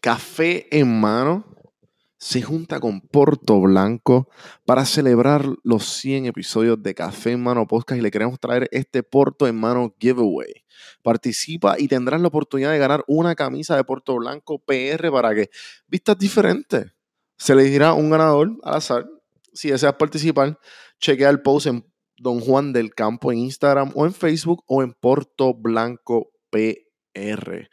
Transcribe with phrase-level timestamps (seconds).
[0.00, 1.44] Café en mano
[2.16, 4.30] se junta con Porto Blanco
[4.64, 9.02] para celebrar los 100 episodios de Café en Mano Podcast y le queremos traer este
[9.02, 10.64] Porto en Mano giveaway.
[11.02, 15.50] Participa y tendrás la oportunidad de ganar una camisa de Porto Blanco PR para que
[15.86, 16.86] vistas diferentes.
[17.36, 19.06] Se le dirá un ganador al azar.
[19.52, 20.58] Si deseas participar,
[20.98, 21.86] chequea el post en
[22.16, 27.68] Don Juan del Campo en Instagram o en Facebook o en Porto Blanco PR.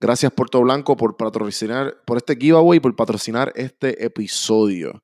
[0.00, 5.02] Gracias Puerto Blanco por patrocinar, por este giveaway, por patrocinar este episodio.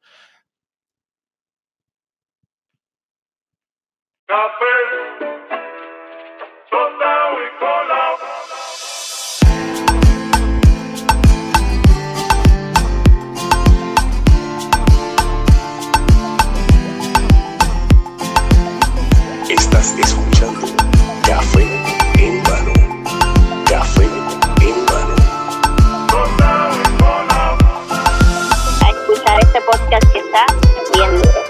[29.54, 30.46] Este podcast que está
[30.94, 31.44] bien duro.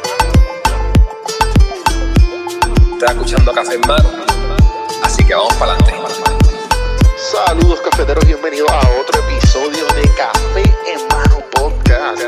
[2.92, 4.10] Estás escuchando Café en mano.
[5.02, 5.94] Así que vamos para adelante.
[7.16, 12.22] Saludos cafeteros, bienvenidos a otro episodio de Café en Mano Podcast.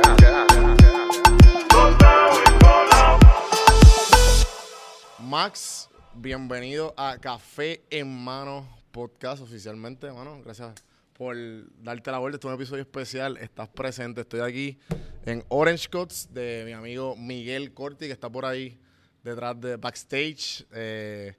[5.18, 10.40] Max, bienvenido a Café en Mano Podcast oficialmente, mano.
[10.42, 10.72] Gracias
[11.16, 11.36] por
[11.82, 12.36] darte la vuelta.
[12.36, 13.36] Este es un episodio especial.
[13.38, 14.20] Estás presente.
[14.20, 14.78] Estoy aquí
[15.24, 18.78] en Orange Cuts de mi amigo Miguel Corti, que está por ahí
[19.22, 20.66] detrás de backstage.
[20.72, 21.34] Eh,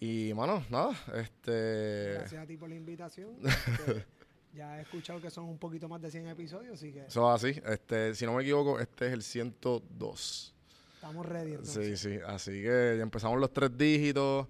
[0.00, 2.14] y, mano, nada, este...
[2.14, 3.36] Gracias a ti por la invitación.
[4.54, 7.42] Ya he escuchado que son un poquito más de 100 episodios, así que Eso es
[7.42, 7.62] así.
[7.64, 10.54] Este, si no me equivoco, este es el 102.
[10.96, 11.52] estamos ready.
[11.52, 12.00] Sí, Entonces.
[12.00, 14.46] sí, así que ya empezamos los tres dígitos.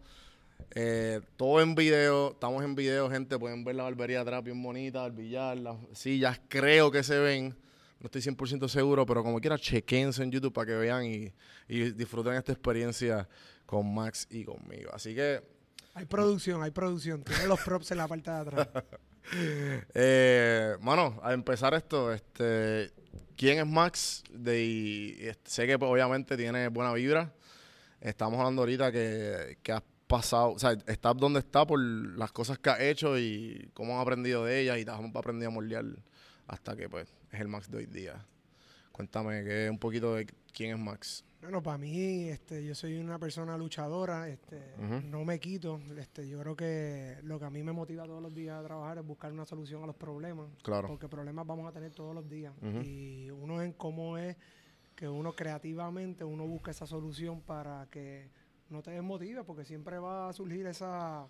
[0.74, 3.38] Eh, todo en video, estamos en video, gente.
[3.38, 7.56] Pueden ver la barbería atrás, bien bonita, el billar, las sillas, creo que se ven.
[8.00, 11.32] No estoy 100% seguro, pero como quiera, chequense en YouTube para que vean y,
[11.68, 13.28] y disfruten esta experiencia
[13.66, 14.90] con Max y conmigo.
[14.92, 15.40] Así que,
[15.94, 17.22] Hay producción, hay producción.
[17.22, 18.68] Tiene los props en la parte de atrás.
[19.94, 22.90] eh, mano, a empezar esto, este,
[23.36, 24.24] ¿quién es Max?
[24.30, 27.32] De, y, este, sé que pues, obviamente tiene buena vibra.
[28.00, 32.58] Estamos hablando ahorita que, que has pasado, o sea, estás donde está por las cosas
[32.58, 35.84] que has hecho y cómo has aprendido de ellas y te has aprendido a moldear
[36.46, 38.24] hasta que pues es el Max de hoy día.
[38.92, 41.24] Cuéntame que un poquito de quién es Max.
[41.40, 45.00] Bueno, para mí, este, yo soy una persona luchadora, este, Ujú.
[45.08, 45.80] no me quito.
[45.96, 48.98] Este, yo creo que lo que a mí me motiva todos los días a trabajar
[48.98, 50.46] es buscar una solución a los problemas.
[50.62, 50.88] Claro.
[50.88, 52.52] Porque problemas vamos a tener todos los días.
[52.60, 52.82] Ujú.
[52.82, 54.36] Y uno en cómo es
[54.94, 58.28] que uno creativamente, uno busca esa solución para que
[58.72, 61.26] no te desmotive, porque siempre va a surgir esa,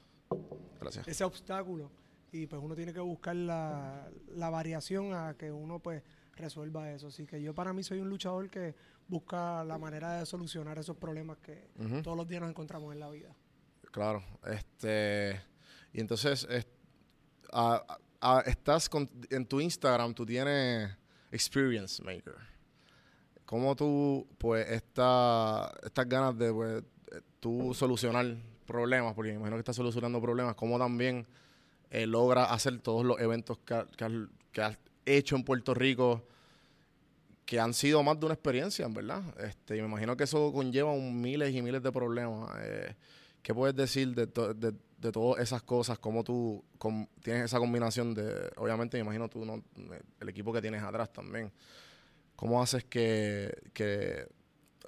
[0.80, 1.06] Gracias.
[1.08, 1.90] ese obstáculo
[2.30, 6.02] y pues uno tiene que buscar la, la variación a que uno pues
[6.36, 7.08] resuelva eso.
[7.08, 8.74] Así que yo para mí soy un luchador que
[9.08, 11.68] busca la manera de solucionar esos problemas que
[12.02, 13.34] todos los días nos encontramos en la vida.
[13.90, 15.38] Claro, este
[15.92, 16.66] y entonces es-
[17.52, 17.84] a-
[18.22, 20.90] a- estás con- en tu Instagram, tú tienes
[21.30, 22.36] Experience Maker.
[23.44, 26.82] ¿Cómo tú, pues, esta, estas ganas de pues,
[27.40, 28.36] tú solucionar
[28.66, 31.26] problemas, porque me imagino que estás solucionando problemas, cómo también
[31.90, 33.84] eh, logra hacer todos los eventos que,
[34.52, 36.22] que has- hecho en Puerto Rico,
[37.44, 39.22] que han sido más de una experiencia, en verdad?
[39.40, 42.50] Este, y me imagino que eso conlleva miles y miles de problemas.
[42.60, 42.94] eh,
[43.42, 45.98] ¿Qué puedes decir de, de, de todas esas cosas?
[45.98, 46.62] ¿Cómo tú
[47.22, 49.60] tienes esa combinación de, obviamente me imagino tú, no,
[50.20, 51.50] el equipo que tienes atrás también?
[52.36, 53.52] ¿Cómo haces que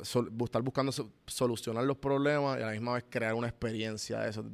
[0.03, 4.21] sol- estar buscando so- solucionar los problemas y a la misma vez crear una experiencia
[4.21, 4.44] de eso?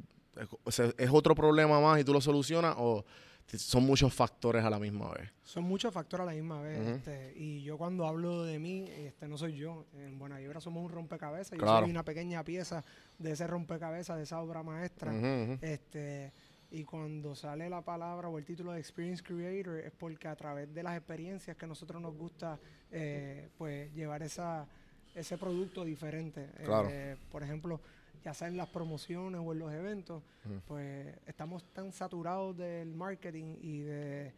[0.66, 3.04] ¿Es, ¿es otro problema más y tú lo solucionas o
[3.46, 5.28] son muchos factores a la misma vez?
[5.42, 6.78] Son muchos factores a la misma vez.
[6.86, 9.86] Este, y yo cuando hablo de mí, este no soy yo.
[9.94, 11.58] En Buena Vibra somos un rompecabezas.
[11.58, 12.84] Yo soy una pequeña pieza
[13.18, 15.12] de ese rompecabezas, de esa obra maestra.
[15.60, 16.32] Este,
[16.70, 20.72] y cuando sale la palabra o el título de Experience Creator es porque a través
[20.72, 22.60] de las experiencias que a nosotros nos gusta
[22.92, 24.68] eh, pues llevar esa,
[25.14, 26.48] ese producto diferente.
[26.64, 26.88] Claro.
[26.90, 27.80] Eh, por ejemplo,
[28.24, 30.22] ya sea en las promociones o en los eventos,
[30.66, 34.34] pues estamos tan saturados del marketing y de,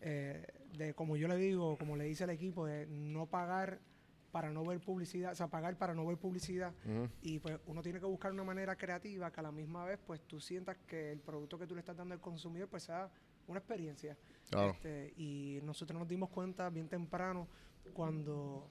[0.00, 0.46] eh,
[0.76, 3.80] de, como yo le digo, como le dice el equipo, de no pagar
[4.30, 6.72] para no ver publicidad, o sea, pagar para no ver publicidad.
[7.22, 10.20] Y pues uno tiene que buscar una manera creativa que a la misma vez pues
[10.20, 13.10] tú sientas que el producto que tú le estás dando al consumidor pues sea
[13.48, 14.16] una experiencia.
[14.50, 14.72] Claro.
[14.72, 17.48] Este, y nosotros nos dimos cuenta bien temprano
[17.94, 18.68] cuando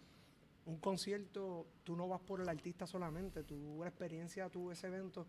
[0.66, 5.28] un concierto, tú no vas por el artista solamente, tu experiencia, tu ese evento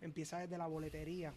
[0.00, 1.34] empieza desde la boletería.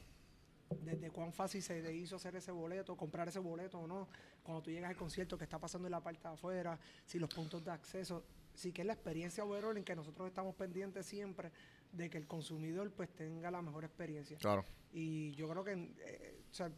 [0.82, 4.10] desde cuán fácil se te hizo hacer ese boleto, comprar ese boleto o no,
[4.44, 7.34] cuando tú llegas al concierto, qué está pasando en la parte de afuera, si los
[7.34, 11.52] puntos de acceso, sí que es la experiencia overall en que nosotros estamos pendientes siempre
[11.94, 14.38] de que el consumidor pues tenga la mejor experiencia.
[14.40, 14.66] Claro.
[14.92, 16.70] Y yo creo que eh, o sea,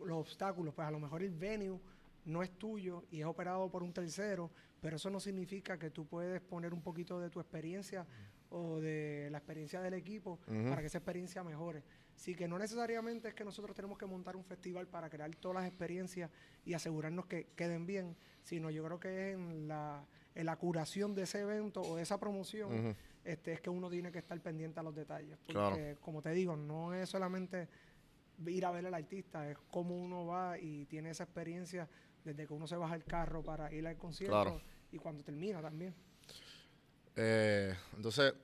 [0.00, 1.80] los obstáculos, pues a lo mejor el venue
[2.26, 4.50] no es tuyo y es operado por un tercero,
[4.80, 8.06] pero eso no significa que tú puedes poner un poquito de tu experiencia
[8.50, 10.38] o de la experiencia del equipo
[10.68, 11.82] para que esa experiencia mejore.
[12.14, 15.56] Así que no necesariamente es que nosotros tenemos que montar un festival para crear todas
[15.56, 16.30] las experiencias
[16.64, 21.14] y asegurarnos que queden bien, sino yo creo que es en la, en la curación
[21.14, 24.80] de ese evento o de esa promoción este, es que uno tiene que estar pendiente
[24.80, 25.36] a los detalles.
[25.38, 26.00] Porque, Claro.
[26.00, 27.68] como te digo, no es solamente
[28.46, 31.88] ir a ver al artista, es cómo uno va y tiene esa experiencia
[32.26, 34.60] desde que uno se baja el carro para ir al concierto Claro.
[34.90, 35.94] y cuando termina también.
[37.14, 38.34] Eh, entonces,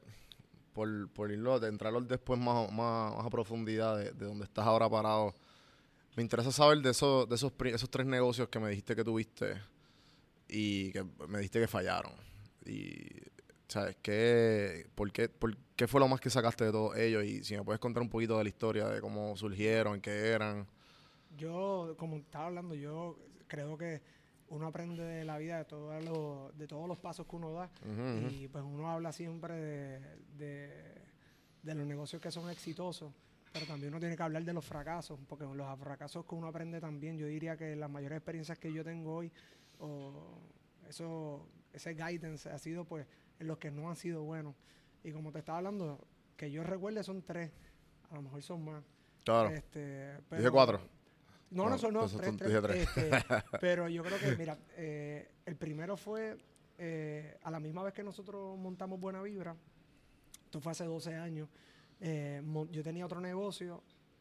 [0.73, 4.64] por, por irlo, de entrarlo después más, más, más a profundidad de, de donde estás
[4.67, 5.34] ahora parado,
[6.17, 9.61] me interesa saber de, esos de esos, esos tres negocios que me dijiste que tuviste
[10.49, 12.12] y que me dijiste que fallaron.
[12.64, 12.96] Y,
[13.69, 13.96] ¿sabes?
[14.00, 17.25] ¿Qué, por, qué, ¿Por qué fue lo más que sacaste de todos ellos?
[17.25, 20.67] Y si me puedes contar un poquito de la historia, de cómo surgieron, qué eran.
[21.37, 23.17] Yo, como estaba hablando, yo
[23.52, 24.00] creo que
[24.49, 27.70] uno aprende de la vida de, todos los, de todos los pasos que uno da
[28.31, 30.00] y pues uno habla siempre de,
[30.38, 30.94] de,
[31.62, 33.12] de los negocios que son exitosos,
[33.52, 36.81] pero también uno tiene que hablar de los fracasos, porque los fracasos que uno aprende
[36.81, 39.31] también, yo diría que las mayores experiencias que yo tengo hoy,
[39.78, 40.38] o
[40.88, 43.06] eso, ese guidance ha sido pues
[43.38, 44.54] en los que no han sido buenos.
[45.04, 46.06] Y como te estaba hablando,
[46.37, 47.50] que yo recuerde son tres,
[48.10, 48.82] a lo mejor son más.
[49.25, 49.50] Claro.
[49.50, 50.81] Este, Dije pero- cuatro.
[51.52, 53.10] No, No, no, son no, tres, este,
[53.60, 56.37] pero yo creo que, mira, eh, el primero fue
[56.78, 59.54] eh, a la misma vez que nosotros montamos Buena Vibra,
[60.44, 61.49] esto fue hace 12 años,
[62.00, 63.76] eh, yo tenía otro negocio,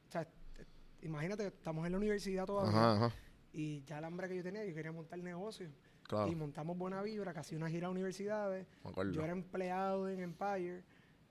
[0.07, 0.68] o sea, te-
[1.06, 3.16] imagínate, estamos en la universidad todavía, Ajá, ajá.
[3.54, 5.69] y ya el hambre que yo tenía, yo quería montar negocio,
[6.04, 6.30] Claro.
[6.30, 8.68] y montamos Buena Vibra, casi una gira a universidades,
[9.13, 10.83] yo era empleado en Empire,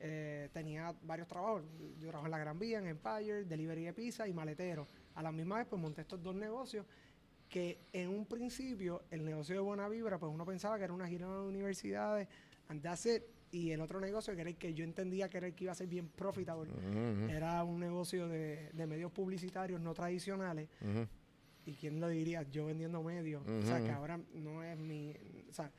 [0.02, 1.62] eh, tenía varios trabajos.
[1.98, 4.88] Yo trabajo en la Gran Vía, en Empire, delivery de pizza y maletero.
[5.14, 6.86] A la misma vez, pues monté estos dos negocios
[7.48, 11.08] que en un principio, el negocio de Buena Vibra, pues uno pensaba que era una
[11.08, 12.28] gira a universidades,
[12.68, 13.22] and that's it.
[13.52, 15.72] Y el otro negocio, que era el que yo entendía que era el que iba
[15.72, 16.78] a ser bien profitable, Ujú,
[17.24, 20.68] ujú, era un negocio de, de medios publicitarios no tradicionales.
[20.80, 21.08] ujú.
[21.66, 22.42] ¿Y quién lo diría?
[22.44, 23.42] Yo vendiendo medios.
[23.46, 25.12] O sea, que ahora no es mi...
[25.50, 25.70] O sea,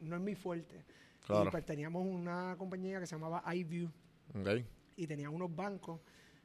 [0.00, 0.84] no es mi fuerte.
[1.26, 1.48] Claro.
[1.48, 3.88] Y pues teníamos una compañía que se llamaba iView
[4.34, 4.48] Ok.
[4.96, 6.00] y tenía unos bancos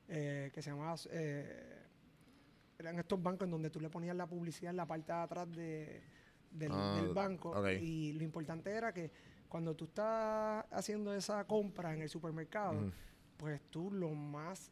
[0.10, 0.98] eh, que se llamaban...
[1.12, 1.76] eh,
[2.80, 5.52] eran estos bancos en donde tú le ponías la publicidad en la parte de atrás
[5.52, 6.02] de,
[6.52, 7.70] del, Ah, del banco.
[7.72, 9.12] Y lo importante era que
[9.50, 12.92] cuando tú estás haciendo esa compra en el supermercado,
[13.38, 14.72] pues tú lo más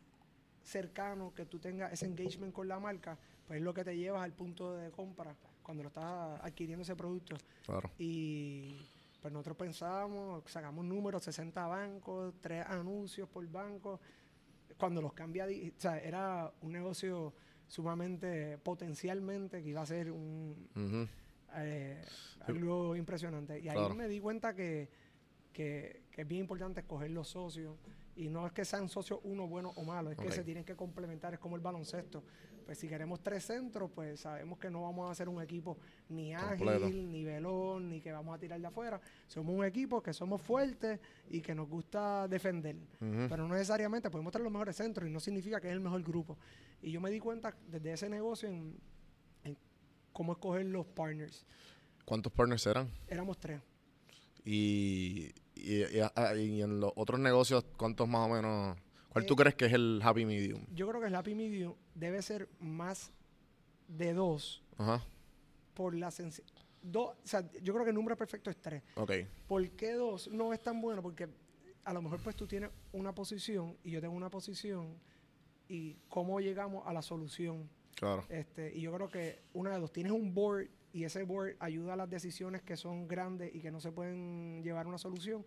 [0.63, 4.21] cercano que tú tengas ese engagement con la marca, pues es lo que te llevas
[4.23, 7.35] al punto de compra cuando lo estás adquiriendo ese producto.
[7.65, 7.91] Claro.
[7.97, 8.77] Y
[9.21, 13.99] pues nosotros pensábamos, sacamos números, 60 bancos, tres anuncios por banco.
[14.77, 17.33] Cuando los cambia, o sea, era un negocio
[17.67, 20.69] sumamente, potencialmente, que iba a ser un,
[21.55, 22.01] eh,
[22.47, 23.59] algo impresionante.
[23.59, 23.95] Y ahí Claro.
[23.95, 24.89] me di cuenta que,
[25.53, 27.75] que, que es bien importante escoger los socios.
[28.15, 30.75] Y no es que sean socios uno bueno o malo, es que se tienen que
[30.75, 32.23] complementar, es como el baloncesto.
[32.67, 35.77] Pues si queremos tres centros, pues sabemos que no vamos a hacer un equipo
[36.09, 38.99] ni ágil, ni velón, ni que vamos a tirar de afuera.
[39.25, 40.99] Somos un equipo que somos fuertes
[41.29, 42.75] y que nos gusta defender.
[42.99, 46.03] Pero no necesariamente podemos tener los mejores centros y no significa que es el mejor
[46.03, 46.37] grupo.
[46.81, 48.75] Y yo me di cuenta desde ese negocio en,
[49.45, 49.57] en
[50.11, 51.45] cómo escoger los partners.
[52.03, 52.91] ¿Cuántos partners eran?
[53.07, 53.61] Éramos tres.
[54.43, 58.77] Y, y, y- ah, y en los otros negocios, ¿cuántos más o menos?
[59.09, 60.65] ¿Cuál Eh, tú crees que es el happy medium?
[60.73, 63.11] Yo creo que el Happy Medium debe ser más
[63.87, 65.03] de dos Ajá.
[65.73, 66.11] por la.
[66.81, 68.83] Dos, o sea, yo creo que el número perfecto es tres.
[68.95, 69.11] Ok.
[69.47, 71.01] ¿Por qué dos no es tan bueno?
[71.01, 71.27] Porque
[71.83, 74.97] a lo mejor pues tú tienes una posición y yo tengo una posición
[75.67, 77.69] y cómo llegamos a la solución.
[77.95, 78.23] Claro.
[78.29, 81.93] Este, y yo creo que una de dos, tienes un board y ese board ayuda
[81.93, 85.45] a las decisiones que son grandes y que no se pueden llevar a una solución.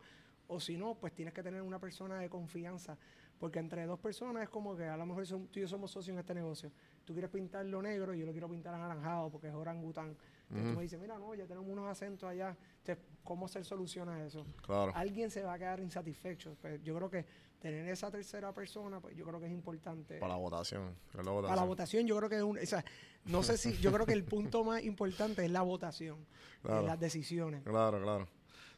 [0.48, 2.98] O si no, pues tienes que tener una persona de confianza.
[3.40, 5.90] Porque entre dos personas es como que a lo mejor son- tú y yo somos
[5.90, 6.70] socios en este negocio.
[7.06, 10.14] Tú quieres pintarlo negro y yo lo quiero pintar anaranjado porque es orangután.
[10.50, 12.54] Entonces tú me dices, mira, no, ya tenemos unos acentos allá.
[12.80, 14.44] Entonces, ¿cómo hacer solución a eso?
[14.64, 14.92] Claro.
[14.94, 16.54] Alguien se va a quedar insatisfecho.
[16.60, 17.24] Pues yo creo que
[17.60, 20.18] tener esa tercera persona, pues yo creo que es importante.
[20.18, 20.94] Para la votación.
[21.10, 21.68] Para la Para la votación.
[21.68, 22.84] votación yo creo que es un, o sea,
[23.26, 26.18] no sé si, yo creo que el punto más importante es la votación,
[26.62, 26.82] Claro.
[26.82, 27.62] de las decisiones.
[27.62, 28.28] Claro, claro.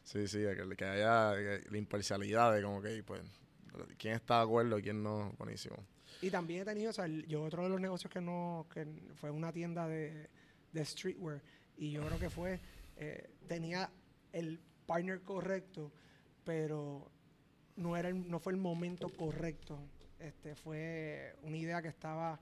[0.03, 3.21] Sí, sí, que, que haya que la imparcialidad de como que, pues,
[3.97, 5.33] quién está de acuerdo y quién no.
[5.37, 5.75] Buenísimo.
[6.21, 9.29] Y también he tenido, o sea, yo otro de los negocios que no, que fue
[9.31, 10.29] una tienda de,
[10.71, 11.41] de streetwear
[11.77, 12.59] y yo creo que fue,
[12.97, 13.89] eh, tenía
[14.31, 15.91] el partner correcto,
[16.43, 17.09] pero
[17.75, 19.79] no era el- no fue el momento correcto.
[20.19, 22.39] Este fue una idea que estaba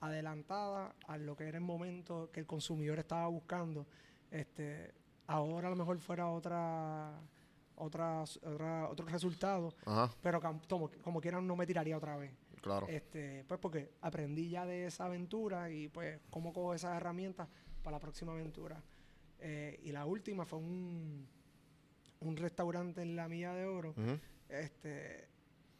[0.00, 3.86] adelantada a lo que era el momento que el consumidor estaba buscando.
[4.30, 4.92] Este,
[5.26, 7.12] ahora a lo mejor fuera otra,
[7.76, 12.32] otra, otra otro resultado, Ajá, pero como, como quieran no me tiraría otra vez.
[12.60, 12.86] claro.
[12.88, 17.48] Este, pues porque aprendí ya de esa aventura y pues cómo cojo esas herramientas
[17.82, 18.82] para la próxima aventura.
[19.40, 21.26] Eh, y la última fue un,
[22.20, 23.90] un restaurante en la Milla de Oro.
[23.90, 25.28] Ujú, Este,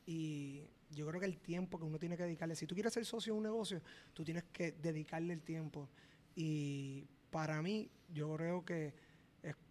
[0.06, 3.04] y yo creo que el tiempo que uno tiene que dedicarle, si tú quieres ser
[3.06, 3.80] socio de un negocio,
[4.12, 5.88] tú tienes que dedicarle el tiempo.
[6.34, 8.92] Y para mí, yo creo que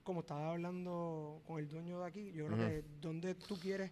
[0.03, 3.91] como estaba hablando con el dueño de aquí, yo creo que donde tú quieres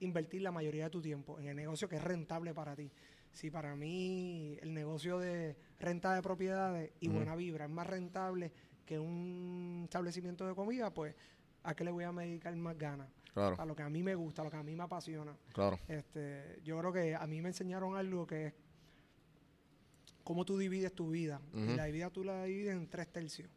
[0.00, 2.90] invertir la mayoría de tu tiempo, en el negocio que es rentable para ti.
[3.32, 8.52] Si para mí el negocio de renta de propiedades y buena vibra es más rentable
[8.84, 11.14] que un establecimiento de comida, pues
[11.62, 13.08] ¿a qué le voy a dedicar más ganas?
[13.34, 15.36] Claro, a lo que a mí me gusta, a lo que a mí me apasiona.
[15.52, 15.78] claro.
[15.88, 18.54] Este, yo creo que a mí me enseñaron algo que es
[20.24, 21.40] cómo tú divides tu vida.
[21.54, 23.48] Y la vida tú la divides en tres tercios.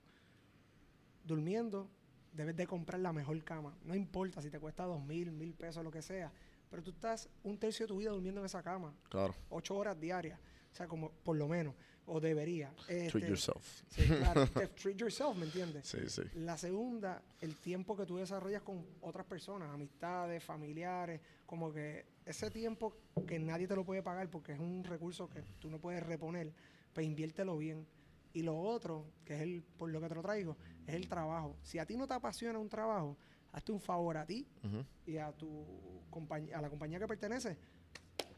[1.30, 1.88] Durmiendo,
[2.34, 3.78] debes de comprar la mejor cama.
[3.84, 6.32] No importa si te cuesta dos mil, mil pesos, lo que sea.
[6.72, 8.96] Pero tú estás un tercio de tu vida durmiendo en esa cama.
[9.10, 9.36] Claro.
[9.52, 10.40] Ocho horas diarias.
[10.72, 11.76] O sea, como por lo menos.
[12.08, 12.74] O debería.
[12.88, 13.84] Treat Este, yourself.
[13.90, 14.48] Sí, claro.
[14.82, 15.88] Treat yourself, ¿me entiendes?
[15.88, 16.24] Sí, sí.
[16.34, 22.50] La segunda, el tiempo que tú desarrollas con otras personas, amistades, familiares, como que ese
[22.50, 26.02] tiempo que nadie te lo puede pagar porque es un recurso que tú no puedes
[26.02, 26.52] reponer,
[26.92, 27.86] pues inviértelo bien.
[28.34, 30.56] Y lo otro, que es el por lo que te lo traigo,
[30.89, 31.55] es el trabajo.
[31.63, 33.17] Si a ti no te apasiona un trabajo,
[33.51, 34.46] hazte un favor a ti
[35.05, 35.65] y a tu
[36.53, 37.58] a la compañía que pertenece,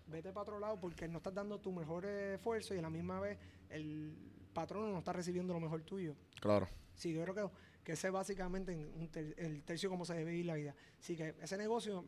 [0.07, 3.19] vete para otro lado porque no estás dando tu mejor esfuerzo y a la misma
[3.19, 3.37] vez
[3.69, 4.15] el
[4.53, 6.15] patrón no está recibiendo lo mejor tuyo.
[6.39, 6.67] Claro.
[6.95, 10.13] Sí, yo creo que, que ese es básicamente en un ter- el tercio como se
[10.13, 10.75] debe vivir la vida.
[10.99, 12.05] Así que ese negocio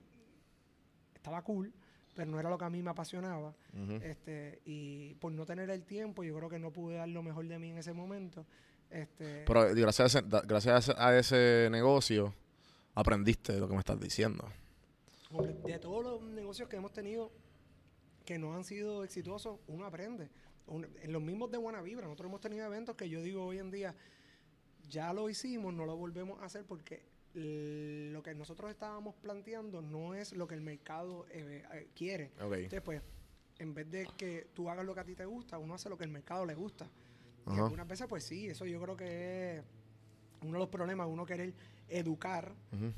[1.16, 1.74] estaba cool,
[2.16, 3.56] pero no era lo que a mí me apasionaba.
[4.04, 7.48] Este Y por no tener el tiempo, yo creo que no pude dar lo mejor
[7.48, 8.46] de mí en ese momento.
[8.94, 12.34] Este, Pero gracias a, ese, gracias a ese, negocio
[12.96, 14.48] aprendiste lo que me estás diciendo.
[15.66, 17.32] de todos los negocios que hemos tenido
[18.24, 20.30] que no han sido exitosos, uno aprende.
[20.68, 23.58] Un- en los mismos de Buena Vibra, nosotros hemos tenido eventos que yo digo hoy
[23.60, 23.96] en día,
[24.90, 27.02] ya lo hicimos, no lo volvemos a hacer porque
[27.34, 32.32] lo que nosotros estábamos planteando no es lo que el mercado eh, eh, quiere.
[32.66, 33.02] Entonces, pues,
[33.58, 35.98] en vez de que tú hagas lo que a ti te gusta, uno hace lo
[35.98, 36.88] que el mercado le gusta.
[37.48, 39.64] Y algunas veces, pues sí, eso yo creo que es
[40.42, 41.54] uno de los problemas, uno querer
[41.88, 42.56] educar,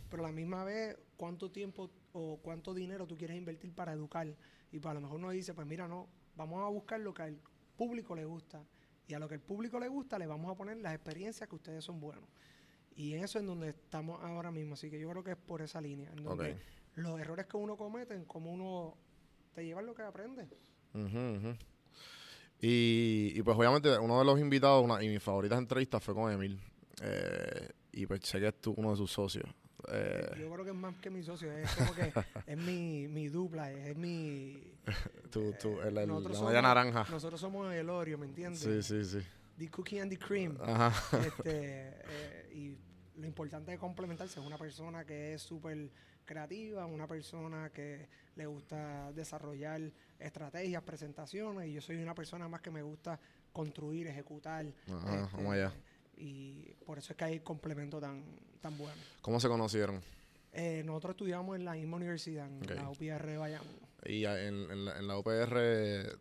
[0.10, 4.28] pero a la misma vez, cuánto tiempo o cuánto dinero tú quieres invertir para educar.
[4.72, 7.24] Y pues a lo mejor uno dice, pues mira, no, vamos a buscar lo que
[7.24, 7.40] al
[7.76, 8.64] público le gusta.
[9.08, 11.56] Y a lo que el público le gusta, le vamos a poner las experiencias que
[11.56, 12.28] ustedes son buenos.
[12.96, 14.74] Y en eso es donde estamos ahora mismo.
[14.74, 16.10] Así que yo creo que es por esa línea.
[16.12, 16.58] En donde
[16.96, 18.98] los errores que uno comete, en cómo uno
[19.54, 20.48] te lleva lo que aprende.
[20.94, 21.58] Ujú, ujú.
[22.62, 26.32] Y, y pues obviamente uno de los invitados, una, y mis favoritas entrevistas fue con
[26.32, 26.60] Emil.
[27.02, 29.46] Eh, y pues sé que es tú, uno de sus socios.
[29.92, 31.52] Eh, Yo creo que es más que mi socio.
[31.52, 32.12] Es como que
[32.48, 34.60] es mi, mi dupla, es, mi...
[35.32, 37.06] tú, tú, el, el- nosotros la somos- naranja.
[37.10, 38.62] Nosotros somos el Oreo, ¿me entiendes?
[38.62, 39.20] Sí, sí, sí.
[39.58, 40.58] The cookie and the cream.
[40.62, 40.92] Ajá.
[41.20, 41.44] este,
[42.10, 42.78] eh, y
[43.20, 45.90] lo importante de complementarse es una persona que es súper
[46.26, 49.82] creativa, una persona que le gusta desarrollar
[50.20, 53.20] estrategias, presentaciones, y yo soy una persona más que me gusta
[53.52, 54.66] construir, ejecutar.
[54.88, 55.74] Ajá, este, vamos allá.
[56.18, 58.24] Y por eso es que hay complemento tan,
[58.62, 58.96] tan bueno.
[59.22, 60.02] ¿Cómo se conocieron?
[60.54, 63.68] Eh, nosotros estudiamos en la misma universidad, en la UPR de Bayamón.
[64.06, 66.18] Y en, en la, en la UPR,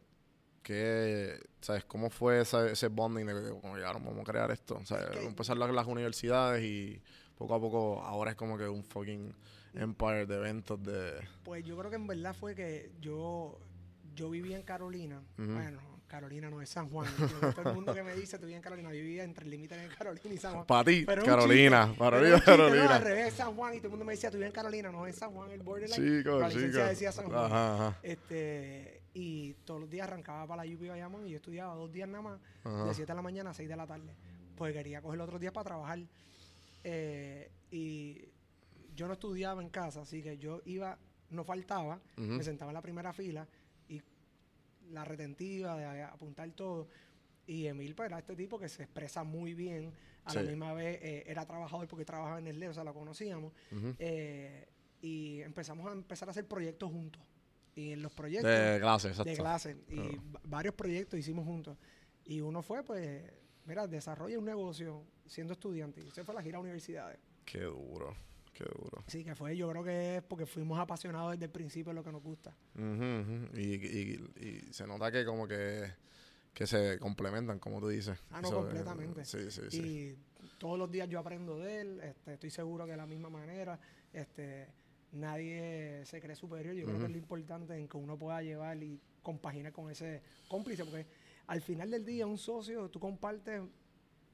[0.62, 1.84] ¿qué, ¿sabes?
[1.84, 4.76] ¿Cómo fue ese, ese bonding de que como llegaron, vamos a crear esto?
[4.76, 7.00] O sea, Es que- empezar las, las universidades y
[7.36, 9.32] poco a poco ahora es como que un fucking
[9.74, 11.20] empire de eventos de...
[11.44, 13.58] Pues yo creo que en verdad fue que yo,
[14.14, 15.22] yo vivía en Carolina.
[15.36, 17.08] Bueno, Carolina no es San Juan.
[17.54, 18.88] Todo el mundo que me dice, tú vivías en Carolina.
[18.94, 20.66] Yo vivía entre el límite de Carolina y San Juan.
[20.66, 21.94] Para ti, Carolina.
[21.98, 22.94] Para mí, chiste, No, Carolina.
[22.96, 23.74] al revés, San Juan.
[23.74, 24.92] Y todo el mundo me decía, tú vivías en Carolina.
[24.92, 26.18] No, es San Juan, el borderline.
[26.18, 26.88] Chicos, la licencia chicos.
[26.90, 27.44] decía San Juan.
[27.44, 27.98] Ajá, ajá.
[28.02, 32.08] Este, y todos los días arrancaba para la UP Bayamón y yo estudiaba dos días
[32.08, 32.84] nada más, Ajá.
[32.84, 34.14] de 7 de la mañana a 6 de la tarde.
[34.56, 35.98] Pues quería coger los otros días para trabajar.
[36.84, 38.22] Eh, y
[38.94, 40.96] yo no estudiaba en casa, así que yo iba,
[41.30, 43.46] no faltaba, me sentaba en la primera fila
[44.90, 46.88] la retentiva de a- apuntar todo.
[47.46, 49.92] Y Emil pues, era este tipo que se expresa muy bien,
[50.24, 53.52] a la misma vez eh, era trabajador porque trabajaba en el o sea, lo conocíamos.
[53.98, 54.66] Eh,
[55.02, 57.20] y empezamos a empezar a hacer proyectos juntos.
[57.76, 59.30] y en los proyectos De clase, exacto.
[59.30, 59.76] de clase.
[59.88, 60.22] Y Claro.
[60.44, 61.76] varios proyectos hicimos juntos.
[62.24, 63.22] Y uno fue, pues,
[63.66, 66.00] mira, desarrolla un negocio siendo estudiante.
[66.00, 67.18] Y ese fue la gira a universidades.
[67.44, 68.14] Qué duro,
[68.54, 69.04] qué duro.
[69.08, 72.02] Sí, que fue, yo creo que es porque fuimos apasionados desde el principio de lo
[72.04, 72.56] que nos gusta.
[73.54, 74.30] Y, y-
[74.68, 75.92] y se nota que como que,
[76.54, 78.18] que se complementan, como tú dices.
[78.30, 79.24] Ah, no, Eso, eh, completamente.
[79.24, 79.76] Sí, sí, sí.
[79.82, 80.18] Y
[80.58, 83.78] todos los días yo aprendo de él, este, estoy seguro que de la misma manera,
[84.12, 84.68] este,
[85.12, 86.74] nadie se cree superior.
[86.74, 90.22] Yo creo que es lo importante en que uno pueda llevar y compaginar con ese
[90.48, 91.06] cómplice, porque
[91.46, 93.62] al final del día un socio, tú compartes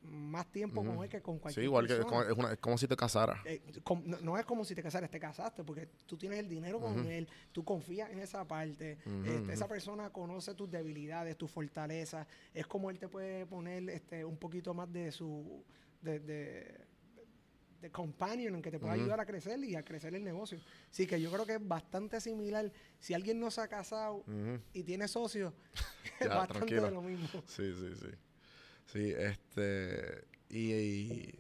[0.02, 2.16] más tiempo con él que con Sí, cualquier igual que es persona.
[2.24, 3.38] como, es, una- es como si te casaras.
[3.44, 6.48] Eh, com- no, no es como si te casaras, te casaste, porque tú tienes el
[6.48, 11.50] dinero con él, tú confías en esa parte, este, esa persona conoce tus debilidades, tus
[11.50, 15.62] fortalezas, es como él te puede poner este, un poquito más de su,
[16.00, 16.80] de, de,
[17.82, 20.58] de companion en que te pueda ayudar a crecer y a crecer el negocio.
[20.90, 22.70] Así que yo creo que es bastante similar.
[22.98, 24.24] Si alguien no se ha casado
[24.72, 25.52] y tiene socios,
[26.20, 27.28] es bastante de lo mismo.
[27.46, 28.08] Sí, sí, sí.
[28.92, 30.24] Sí, este.
[30.48, 31.34] Y, y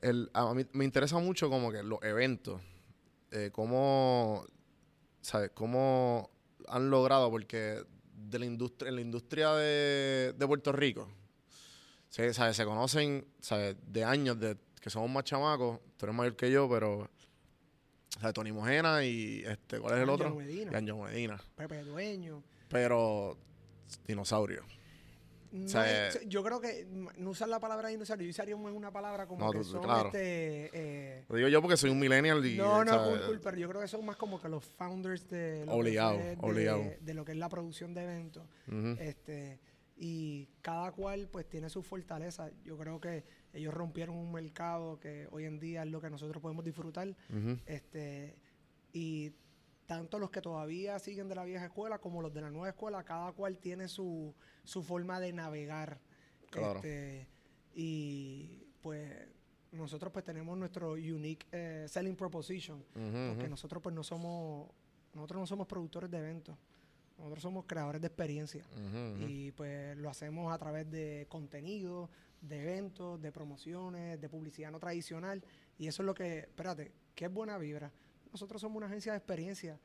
[0.00, 2.60] el, a mí me interesa mucho como que los eventos.
[3.30, 4.46] Eh, cómo.
[5.20, 5.50] ¿Sabes?
[5.52, 6.30] Cómo
[6.68, 7.82] han logrado, porque
[8.14, 11.08] de la industria, en la industria de, de Puerto Rico,
[12.08, 12.56] se, ¿sabes?
[12.56, 13.76] se conocen ¿sabes?
[13.86, 15.80] de años, de que somos más chamacos.
[15.96, 17.10] Tú eres mayor que yo, pero.
[18.08, 18.32] ¿sabes?
[18.32, 19.42] Tony Mojena y.
[19.44, 20.34] este ¿Cuál es el Angelo otro?
[20.34, 20.78] Medina.
[20.78, 21.42] Y Medina.
[21.56, 22.42] Pepe Dueño.
[22.68, 23.36] Pero.
[24.06, 24.64] Dinosaurio.
[25.50, 26.86] No sea, es- yo creo que
[27.16, 30.06] no usar la palabra dinosaurio, yo usaría un- una palabra como No, que son claro.
[30.08, 32.56] este, eh, Lo digo yo porque soy un millennial y.
[32.56, 35.64] no, no, cool, cool, pero yo creo que son más como que los founders de
[35.66, 36.78] lo, Obligado, obligado.
[36.80, 38.46] de, de lo que es la producción de eventos.
[38.98, 39.60] Este
[40.00, 42.50] Y cada cual pues tiene su fortaleza.
[42.64, 46.40] Yo creo que ellos rompieron un mercado que hoy en día es lo que nosotros
[46.40, 47.16] podemos disfrutar.
[47.66, 48.36] Este
[48.92, 49.32] Y
[49.88, 53.02] tanto los que todavía siguen de la vieja escuela como los de la nueva escuela,
[53.04, 55.98] cada cual tiene su, su forma de navegar.
[56.50, 56.76] Claro.
[56.76, 57.26] Este,
[57.74, 59.10] y pues
[59.72, 64.68] nosotros pues tenemos nuestro unique eh, selling proposition, porque nosotros pues no somos,
[65.14, 66.54] nosotros no somos productores de eventos,
[67.16, 68.66] nosotros somos creadores de experiencia.
[69.26, 72.10] Y pues lo hacemos a través de contenido,
[72.42, 75.42] de eventos, de promociones, de publicidad no tradicional.
[75.78, 77.90] Y eso es lo que, espérate, ¿qué es buena vibra?
[78.38, 79.80] Nosotros somos una agencia de experiencia.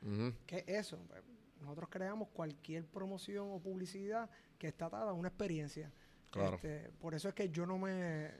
[0.46, 0.96] ¿Qué es eso?
[1.08, 1.20] Pues,
[1.60, 5.90] nosotros creamos cualquier promoción o publicidad que está atada a una experiencia.
[6.30, 6.54] Claro.
[6.54, 8.30] Este, por eso es que yo no me,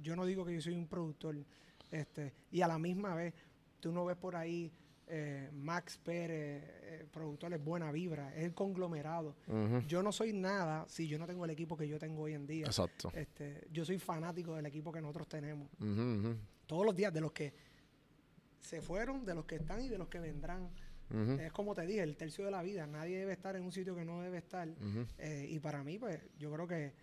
[0.00, 1.36] yo no digo que yo soy un productor.
[1.90, 3.34] Este, y a la misma vez,
[3.78, 4.72] tú no ves por ahí
[5.06, 9.36] eh, Max Pérez, eh, productor es buena vibra, es el conglomerado.
[9.86, 12.46] Yo no soy nada si yo no tengo el equipo que yo tengo hoy en
[12.46, 12.64] día.
[12.64, 13.12] Exacto.
[13.14, 15.68] Este, yo soy fanático del equipo que nosotros tenemos.
[16.66, 17.52] Todos los días, de los que
[18.62, 20.70] se fueron, de los que están y de los que vendrán.
[21.40, 22.86] Es como te dije, el tercio de la vida.
[22.86, 24.66] Nadie debe estar en un sitio que no debe estar.
[25.18, 26.94] Eh, y para mí, pues, yo creo que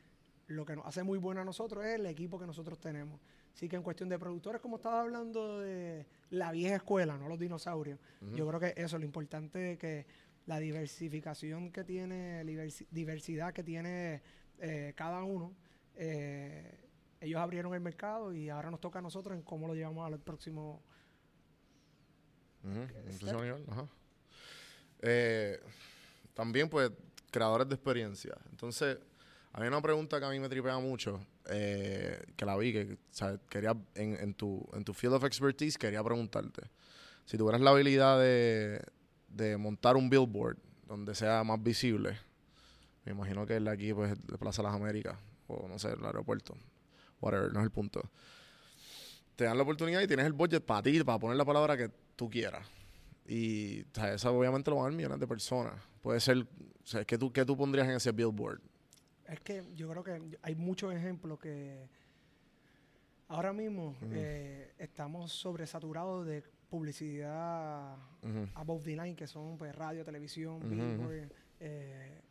[0.48, 3.19] lo que nos hace muy bueno a nosotros es el equipo que nosotros tenemos.
[3.54, 7.38] Así que en cuestión de productores, como estaba hablando de la vieja escuela, no los
[7.38, 8.00] dinosaurios,
[8.36, 10.06] yo creo que eso, lo importante es que
[10.48, 14.22] la diversificación que tiene, diversi- diversidad que tiene
[14.60, 15.54] eh, cada uno,
[15.95, 16.86] eh,
[17.22, 20.19] ellos abrieron el mercado y ahora nos toca a nosotros en cómo lo llevamos al
[20.19, 20.82] próximo.
[23.69, 23.88] Ajá.
[25.02, 25.60] Eh,
[26.34, 26.91] también, pues,
[27.32, 28.36] creadores de experiencia.
[28.52, 28.98] Entonces,
[29.54, 32.98] hay una pregunta que a mí me tripea mucho, eh, que la vi, que
[33.50, 36.63] quería, en, en tu, en tu field of expertise, quería preguntarte.
[37.26, 38.82] Si tuvieras la habilidad de,
[39.30, 42.17] de montar un billboard donde sea más visible,
[43.06, 45.17] me imagino que el de aquí, pues, de Plaza Las Américas,
[45.48, 46.56] o no sé, el aeropuerto,
[47.22, 48.02] whatever, no es el punto.
[49.36, 51.89] Te dan la oportunidad y tienes el budget para ti, para poner la palabra que
[52.20, 52.68] tú quieras.
[53.26, 55.74] Y o sea, eso obviamente lo van a ver millones de personas.
[56.02, 58.60] Puede ser, o sea, ¿qué tú, qué tú pondrías en ese billboard?
[59.26, 61.88] Es que yo creo que hay muchos ejemplos que
[63.30, 67.96] ahora mismo eh, estamos sobresaturados de publicidad
[68.56, 72.22] above the line, que son pues radio, televisión, billboard, eh,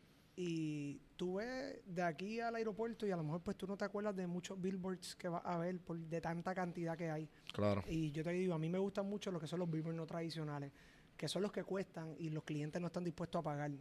[0.41, 3.85] y tú ves de aquí al aeropuerto y a lo mejor pues tú no te
[3.85, 7.29] acuerdas de muchos billboards que vas a ver por de tanta cantidad que hay.
[7.53, 7.83] Claro.
[7.89, 10.07] Y yo te digo, a mí me gustan mucho lo que son los billboards no
[10.07, 10.71] tradicionales,
[11.17, 13.73] que son los que cuestan y los clientes no están dispuestos a pagar.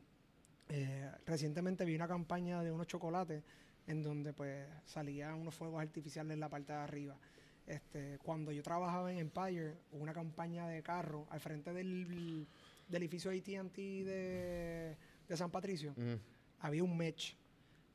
[0.69, 3.43] Eh, recientemente vi una campaña de unos chocolates
[3.85, 7.19] en donde pues salían unos fuegos artificiales en la parte de arriba.
[7.67, 12.47] Este, cuando yo trabajaba en Empire, hubo una campaña de carro al frente del,
[12.87, 16.19] del edificio AT&T de, de San Patricio Ujú.
[16.59, 17.33] Había un match.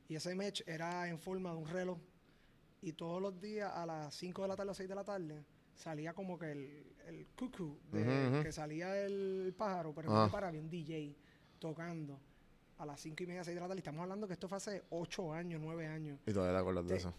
[0.07, 1.97] Y ese match era en forma de un reloj.
[2.81, 5.45] Y todos los días a las 5 de la tarde o 6 de la tarde
[5.73, 10.25] salía como que el, el cuckoo, de- que salía el pájaro, pero Ah.
[10.25, 11.15] no para, había un DJ
[11.59, 12.19] tocando
[12.77, 13.79] a las cinco y media, seis de la tarde.
[13.79, 16.95] Estamos hablando que esto fue hace ocho años, nueve años, Y todavía te acuerdas de
[16.97, 17.13] eso.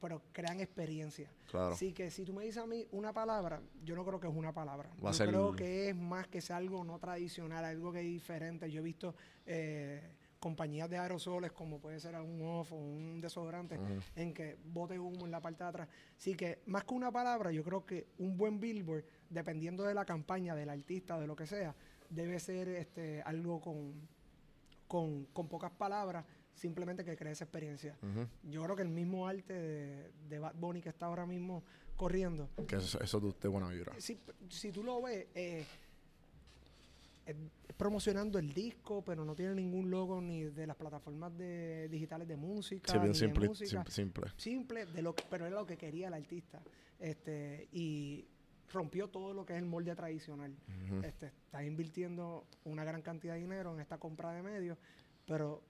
[0.00, 1.30] pero crean experiencia.
[1.50, 1.74] Claro.
[1.74, 4.34] Así que si tú me dices a mí una palabra, yo no creo que es
[4.34, 4.88] una palabra.
[5.04, 8.00] Va a yo ser- creo que es más que sea algo no tradicional, algo que
[8.00, 8.70] es diferente.
[8.70, 9.14] Yo he visto
[9.46, 10.02] eh,
[10.42, 13.78] compañías de aerosoles como puede ser un off o un desodorante
[14.16, 15.88] en que bote humo en la parte de atrás.
[16.18, 20.04] Así que más que una palabra, yo creo que un buen billboard, dependiendo de la
[20.04, 21.76] campaña, del artista, de lo que sea,
[22.10, 23.94] debe ser este algo con,
[24.88, 26.24] con, con pocas palabras,
[26.54, 27.96] simplemente que cree esa experiencia.
[28.42, 31.62] Yo creo que el mismo arte de, de Bad Bunny que está ahora mismo
[31.96, 33.92] corriendo, Que eso, eso de usted buena vibra.
[34.00, 35.64] si, si tú lo ves, eh,
[37.26, 37.36] es
[37.76, 42.36] promocionando el disco, pero no tiene ningún logo ni de las plataformas de, digitales de
[42.36, 43.84] música, Sí, bien ni de simple, música.
[43.88, 44.86] simple, simple.
[44.86, 46.60] De lo que- pero era lo que quería el artista.
[46.98, 48.26] Este, y
[48.72, 50.54] rompió todo lo que es el molde tradicional.
[51.02, 54.78] Este, estás invirtiendo una gran cantidad de dinero en esta compra de medios,
[55.26, 55.62] pero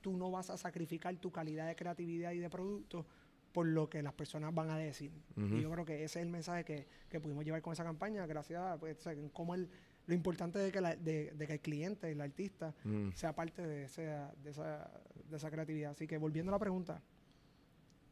[0.00, 3.06] tú no vas a sacrificar tu calidad de creatividad y de producto
[3.52, 5.10] por lo que las personas van a decir.
[5.36, 8.26] Y yo creo que ese es el mensaje que, que pudimos llevar con esa campaña,
[8.26, 8.98] gracias a pues,
[9.32, 9.68] cómo el,
[10.06, 13.10] lo importante de que, la- de, de que el cliente, el artista, Mm.
[13.12, 14.90] sea parte de, esa, de, esa,
[15.28, 15.90] de esa creatividad.
[15.92, 17.02] Así que volviendo a la pregunta,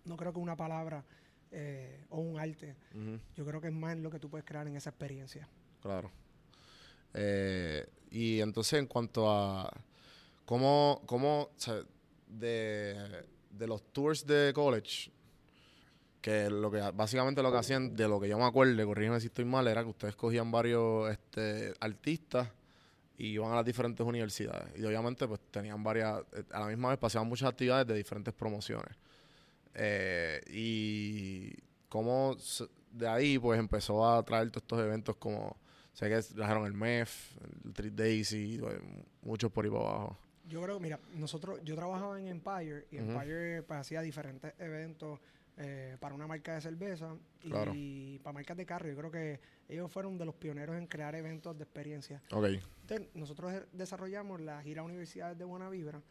[0.04, 1.04] no creo que una palabra
[1.52, 2.74] eh, o un arte,
[3.37, 5.48] yo creo que es más lo que tú puedes crear en esa experiencia.
[5.80, 6.11] Claro.
[7.14, 9.72] Eh, y entonces en cuanto a
[10.44, 11.80] cómo, cómo o sea,
[12.26, 15.12] de, de los tours de college,
[16.24, 19.26] que lo que básicamente lo que hacían, de lo que yo me acuerdo, corrígeme si
[19.26, 22.48] estoy mal, era que ustedes cogían varios este, artistas
[23.18, 24.70] y iban a las diferentes universidades.
[24.74, 28.96] Y obviamente pues tenían varias, a la misma vez pasaban muchas actividades de diferentes promociones.
[29.74, 31.52] Eh, y
[31.90, 32.38] cómo
[32.90, 35.58] de ahí pues empezó a traer todos estos eventos como
[35.92, 38.80] sé que trajeron el MEF, el Street Daisy, pues,
[39.20, 40.18] muchos por ahí para abajo.
[40.48, 42.96] Yo creo, mira, nosotros, yo trabajaba en Empire y.
[42.96, 45.20] Empire pues, hacía diferentes eventos
[45.56, 47.72] eh, para una marca de cerveza y Claro.
[48.22, 48.88] para marcas de carro.
[48.88, 52.22] Yo creo que ellos fueron de los pioneros en crear eventos de experiencia.
[52.32, 52.46] Ok.
[52.82, 56.02] Entonces, nosotros de- desarrollamos la gira Universidades de Buena Vibra,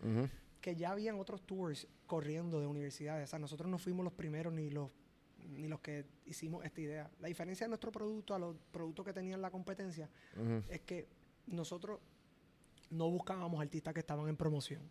[0.62, 3.28] que ya habían otros tours corriendo de universidades.
[3.28, 4.90] O sea, nosotros no fuimos los primeros ni los
[5.46, 7.12] ni los que hicimos esta idea.
[7.20, 10.10] La diferencia de nuestro producto a los productos que tenían la competencia
[10.70, 11.10] es que
[11.48, 12.00] nosotros
[12.90, 14.90] no buscábamos artistas que estaban en promoción.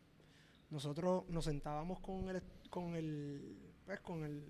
[0.68, 4.42] Nosotros nos sentábamos con el con el pues, con el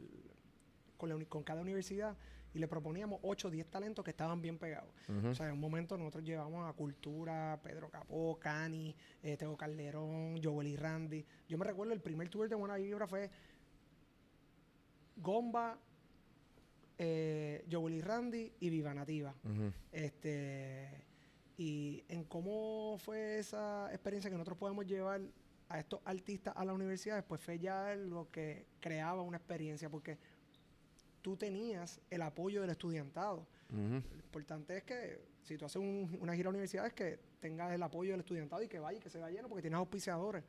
[0.97, 2.17] con, la uni- con cada universidad
[2.55, 4.91] y le proponíamos 8 o 10 talentos que estaban bien pegados.
[5.31, 10.39] O sea, en un momento nosotros llevamos a Cultura, Pedro Capó, Cani, eh, Teo Calderón,
[10.43, 11.25] Joel y Randy.
[11.49, 13.31] Yo me recuerdo el primer tour de Buena Vibra fue
[15.17, 15.79] Gomba,
[16.99, 19.35] eh, Joel y Randy y Viva Nativa.
[19.91, 21.05] Este,
[21.57, 25.21] y en cómo fue esa experiencia que nosotros podemos llevar
[25.73, 30.19] a estos artistas a la universidad, pues fue ya lo que creaba una experiencia, porque
[31.23, 33.47] tú tenías el apoyo del estudiantado.
[33.71, 37.83] Lo importante es que si tú haces un- una gira a universidades, que tengas el
[37.83, 40.45] apoyo del estudiantado y que vaya y que se vaya lleno, porque tienes auspiciadores.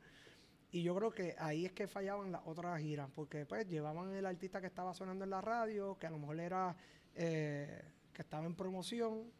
[0.72, 4.26] Y yo creo que ahí es que fallaban las otras giras, porque pues llevaban el
[4.26, 6.76] artista que estaba sonando en la radio, que a lo mejor era
[7.16, 7.82] eh,
[8.12, 9.30] que estaba en promoción,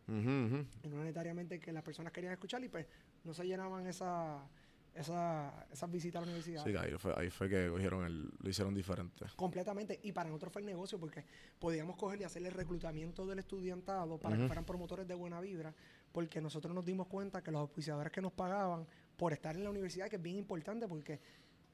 [0.82, 2.86] y no necesariamente que las personas querían escuchar y pues
[3.24, 4.46] no se llenaban esa,
[4.94, 6.64] esa, esas visitas a la universidad.
[6.64, 9.26] Sí, ahí fue, ahí fue que cogieron el, lo hicieron diferente.
[9.36, 10.00] Completamente.
[10.02, 11.24] Y para nosotros fue el negocio porque
[11.58, 15.74] podíamos coger y hacer el reclutamiento del estudiantado para que fueran promotores de buena vibra,
[16.12, 19.70] porque nosotros nos dimos cuenta que los auspiciadores que nos pagaban por estar en la
[19.70, 21.20] universidad, que es bien importante porque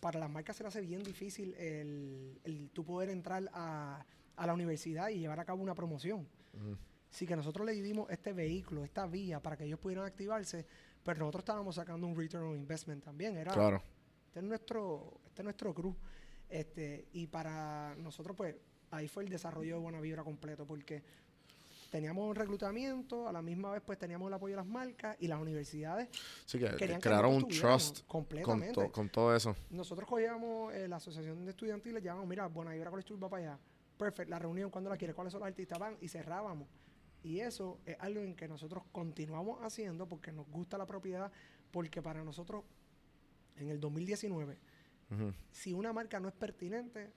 [0.00, 4.04] para las marcas se le hace bien difícil el, el tú poder entrar a,
[4.36, 6.26] a la universidad y llevar a cabo una promoción.
[6.54, 6.76] Ujú.
[7.12, 10.64] Así que nosotros le dimos este vehículo, esta vía para que ellos pudieran activarse,
[11.04, 13.36] pero nosotros estábamos sacando un return on investment también.
[13.36, 13.82] Era, Claro.
[14.26, 15.96] este es nuestro, este es nuestro cruz.
[16.48, 18.56] Este, y para nosotros, pues,
[18.90, 21.02] ahí fue el desarrollo de Buena Vibra completo, porque
[21.90, 25.28] teníamos un reclutamiento, a la misma vez, pues, teníamos el apoyo de las marcas y
[25.28, 26.08] las universidades.
[26.44, 28.74] Sí, que crearon un trust con, completamente.
[28.74, 29.54] to- con todo eso.
[29.70, 33.22] Nosotros cogíamos eh, la asociación de estudiantes y le llamamos, mira, Buena Vibra College Tour
[33.24, 33.58] va para allá.
[33.96, 35.14] Perfecto, la reunión, cuando la quiere?
[35.14, 35.78] ¿Cuáles son los artistas?
[35.78, 36.66] Van y cerrábamos.
[37.22, 41.30] Y eso es algo en que nosotros continuamos haciendo porque nos gusta la propiedad,
[41.70, 42.64] porque para nosotros,
[43.56, 44.58] en el 2019,
[45.10, 45.32] Ujú.
[45.50, 47.12] si una marca no es pertinente,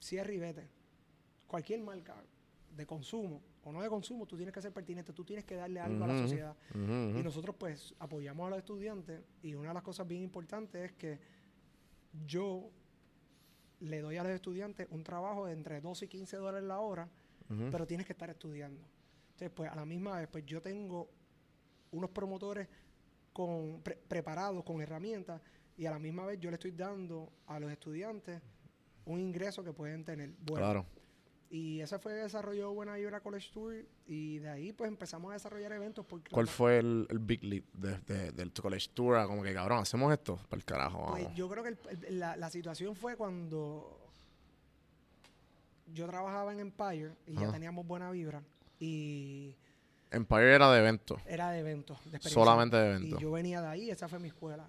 [0.00, 0.68] cierra y vete.
[1.46, 2.14] Cualquier marca
[2.76, 5.80] de consumo o no de consumo, tú tienes que ser pertinente, tú tienes que darle
[5.80, 6.56] algo a la sociedad.
[6.74, 10.92] Y nosotros pues apoyamos a los estudiantes y una de las cosas bien importantes es
[10.92, 11.18] que
[12.26, 12.70] yo
[13.80, 17.08] le doy a los estudiantes un trabajo de entre 12 y 15 dólares la hora
[17.48, 18.80] Pero tienes que estar estudiando.
[19.32, 21.10] Entonces, pues a la misma vez, pues yo tengo
[21.90, 22.68] unos promotores
[23.32, 25.40] con, pre- preparados con herramientas
[25.76, 28.40] y a la misma vez yo le estoy dando a los estudiantes
[29.06, 30.30] un ingreso que pueden tener.
[30.40, 30.86] Bueno, Claro.
[31.50, 33.74] Y ese fue el desarrollo de Buena Vibra College Tour
[34.06, 36.32] y de ahí pues empezamos a desarrollar eventos porque...
[36.32, 39.16] ¿Cuál fue el, el big leap de, de- del college tour?
[39.16, 40.36] a Como que, cabrón, hacemos esto.
[40.48, 41.20] Para el carajo, vamos.
[41.20, 44.03] Pues yo creo que el- el- la, la situación fue cuando
[45.92, 48.42] yo trabajaba en Empire y ya teníamos Buena Vibra
[48.78, 49.56] y
[50.10, 51.18] Empire era de evento.
[51.26, 51.98] era de eventos.
[52.10, 52.20] de.
[52.20, 53.20] Solamente de eventos.
[53.20, 54.68] Y yo venía de ahí, esa fue mi escuela.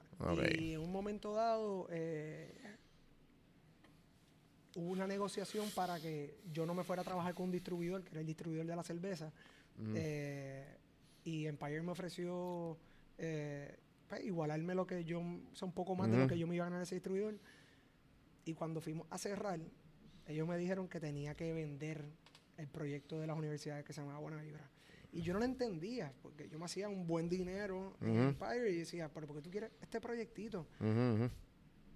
[0.59, 2.51] Y en un momento dado eh,
[4.75, 8.11] hubo una negociación para que yo no me fuera a trabajar con un distribuidor, que
[8.11, 9.31] era el distribuidor de la cerveza.
[9.77, 9.93] Mm.
[9.95, 10.77] Eh,
[11.23, 12.77] y Empire me ofreció
[13.17, 16.47] eh, pues, igualarme lo que yo, o sea, un poco más de lo que yo
[16.47, 17.35] me iba a ganar ese distribuidor.
[18.45, 19.59] Y cuando fuimos a cerrar,
[20.27, 22.05] ellos me dijeron que tenía que vender
[22.57, 24.69] el proyecto de las universidades que se llamaba Buena Vibra.
[25.11, 28.17] Y yo no lo entendía, porque yo me hacía un buen dinero en.
[28.17, 30.67] Empire y decía, pero ¿por qué tú quieres este proyectito?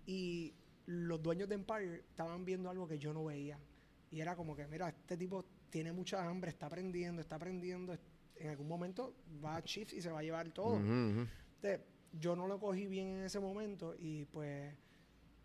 [0.05, 0.53] Y
[0.85, 3.59] los dueños de Empire estaban viendo algo que yo no veía.
[4.09, 7.97] Y era como que, mira, este tipo tiene mucha hambre, está aprendiendo, está aprendiendo.
[8.37, 9.13] En algún momento
[9.43, 10.77] va a shift y se va a llevar todo.
[10.77, 11.81] Entonces,
[12.13, 14.73] yo no lo cogí bien en ese momento y pues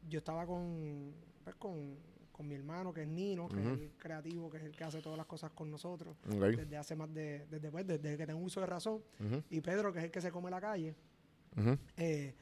[0.09, 1.99] yo estaba con, pues, con,
[2.35, 5.01] con mi hermano, que es Nino, que es el creativo, que es el que hace
[5.01, 6.17] todas las cosas con nosotros.
[6.57, 9.01] Desde hace más de, desde, pues, desde que tengo uso de razón.
[9.51, 10.97] Y Pedro, que es el que se come la calle.
[11.97, 12.35] Eh,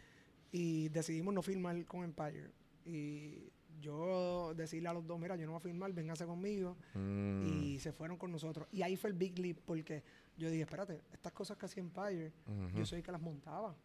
[0.51, 2.51] y decidimos no firmar con Empire.
[2.87, 3.51] Y
[3.83, 6.77] yo decirle a los dos, mira, yo no voy a firmar, véngase conmigo.
[6.95, 8.67] Mm, Y se fueron con nosotros.
[8.73, 10.03] Y ahí fue el big leap porque
[10.39, 12.33] yo dije, espérate, estas cosas que hacía Empire,
[12.75, 13.77] yo soy el que las montaba.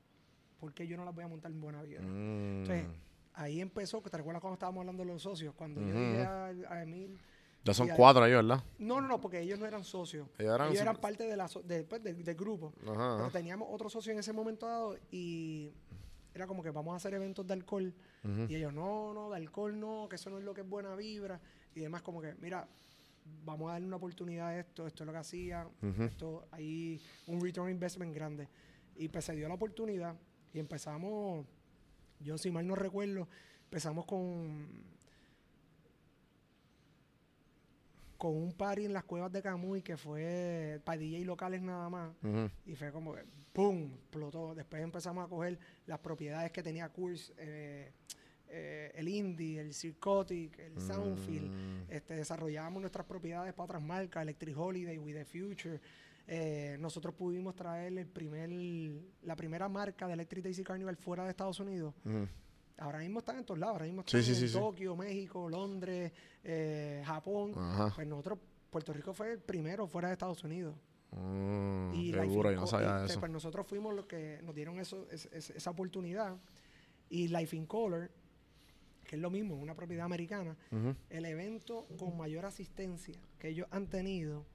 [0.57, 2.01] ¿Por qué yo no las voy a montar en buena vida?
[2.01, 2.61] Mm.
[2.63, 2.85] Entonces,
[3.37, 6.45] ahí empezó, que te recuerdas cuando estábamos hablando de los socios, cuando yo dije a,
[6.69, 7.17] a Emil,
[7.63, 8.63] ya son cuatro ahí, ¿verdad?
[8.79, 10.27] no, no, no, porque ellos no eran socios.
[10.37, 12.73] Ellos eran ellos eran parte de la, so- de- pues, del, del grupo.
[12.83, 13.29] Ajá, Pero ajá.
[13.31, 15.71] teníamos otro socio en ese momento dado y
[16.33, 17.93] era como que vamos a hacer eventos de alcohol.
[18.47, 20.95] Y ellos, no, no, de alcohol no, que eso no es lo que es buena
[20.95, 21.39] vibra.
[21.75, 22.67] Y demás, como que, mira,
[23.43, 26.03] vamos a darle una oportunidad a esto, esto es lo que hacía, Ujú.
[26.03, 28.47] esto, hay un return investment grande.
[28.95, 30.15] Y pues se dio la oportunidad
[30.53, 31.45] y empezamos,
[32.19, 33.27] yo si mal no recuerdo,
[33.65, 34.97] empezamos con
[38.17, 42.11] con un party en las cuevas de Camuy que fue para DJ locales nada más.
[42.65, 43.91] Y fue como que ¡pum!
[43.93, 44.53] explotó.
[44.55, 47.91] Después empezamos a coger las propiedades que tenía Curse, eh,
[48.49, 51.51] eh, el Indie, el Circotic, el Soundfield.
[51.51, 51.91] Mm.
[51.91, 55.79] Este, desarrollábamos nuestras propiedades para otras marcas, Electric Holiday, We The Future.
[56.29, 58.49] Eh, nosotros pudimos traer el primer,
[59.23, 61.93] la primera marca de Electric Daisy Carnival fuera de Estados Unidos.
[62.79, 63.73] Ahora mismo están en todos lados.
[63.73, 64.53] Ahora mismo están sí, en sí, sí.
[64.53, 66.11] Tokio, México, Londres,
[66.43, 67.53] eh, Japón.
[67.55, 67.91] Ajá.
[67.95, 70.75] Pues nosotros, Puerto Rico fue el primero fuera de Estados Unidos.
[71.11, 73.19] Mm, Y in yo no Co- sabía y, de pues, eso.
[73.21, 76.35] pues nosotros fuimos los que nos dieron eso, es- es- esa oportunidad.
[77.09, 78.11] Y Life in Color,
[79.05, 80.55] que es lo mismo, una propiedad americana,
[81.09, 84.45] el evento con mayor asistencia que ellos han tenido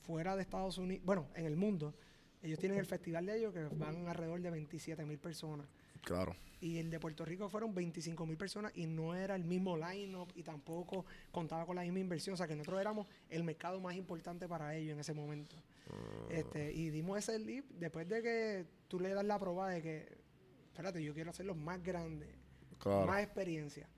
[0.00, 1.94] fuera de Estados Unidos, bueno, en el mundo,
[2.42, 5.66] ellos tienen el festival de ellos que van alrededor de 27 mil personas.
[6.02, 6.34] Claro.
[6.60, 10.28] Y el de Puerto Rico fueron 25 mil personas y no era el mismo line-up
[10.34, 12.34] y tampoco contaba con la misma inversión.
[12.34, 15.56] O sea que nosotros éramos el mercado más importante para ellos en ese momento.
[15.90, 16.26] Ah.
[16.30, 20.18] Este, y dimos ese leap después de que tú le das la prueba de que,
[20.66, 22.34] espérate, yo quiero hacerlo más grande,
[22.78, 23.06] Claro.
[23.06, 23.88] más experiencia.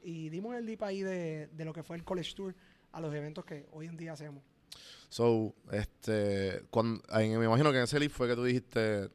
[0.00, 2.54] Y dimos el leap ahí de, de lo que fue el College Tour
[2.92, 4.42] a los eventos que hoy en día hacemos.
[5.08, 9.10] So, este, cuando, me imagino que en ese leap fue que tú dijiste,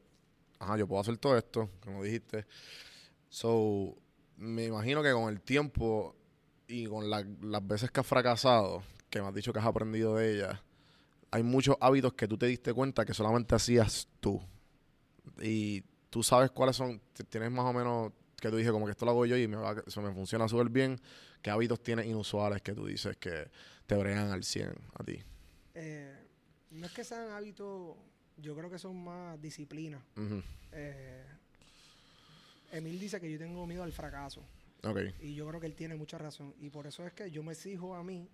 [0.58, 2.46] ajá, yo puedo hacer todo esto, como dijiste.
[3.28, 3.96] So,
[4.36, 6.16] me imagino que con el tiempo
[6.66, 10.16] y con la- las veces que has fracasado, que me has dicho que has aprendido
[10.16, 10.60] de ellas,
[11.30, 14.40] hay muchos hábitos que tú te diste cuenta que solamente hacías tú.
[15.40, 19.04] Y tú sabes cuáles son, tienes más o menos que tú dices como que esto
[19.04, 21.00] lo hago yo y me va, eso me funciona súper bien.
[21.42, 23.50] ¿Qué hábitos tienes inusuales que tú dices que
[23.86, 25.22] te bregan al 100 a ti?
[25.74, 26.14] Eh,
[26.70, 27.96] no es que sean hábitos,
[28.36, 30.04] yo creo que son más disciplina.
[30.72, 31.24] Eh,
[32.72, 34.42] Emil dice que yo tengo miedo al fracaso.
[34.82, 34.98] Ok.
[35.20, 36.54] Y yo creo que él tiene mucha razón.
[36.58, 38.28] Y por eso es que yo me exijo a mí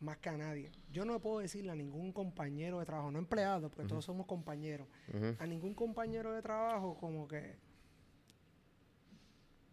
[0.00, 0.70] más que a nadie.
[0.92, 4.86] Yo no puedo decirle a ningún compañero de trabajo, no empleado, porque todos somos compañeros,
[5.38, 7.56] a ningún compañero de trabajo como que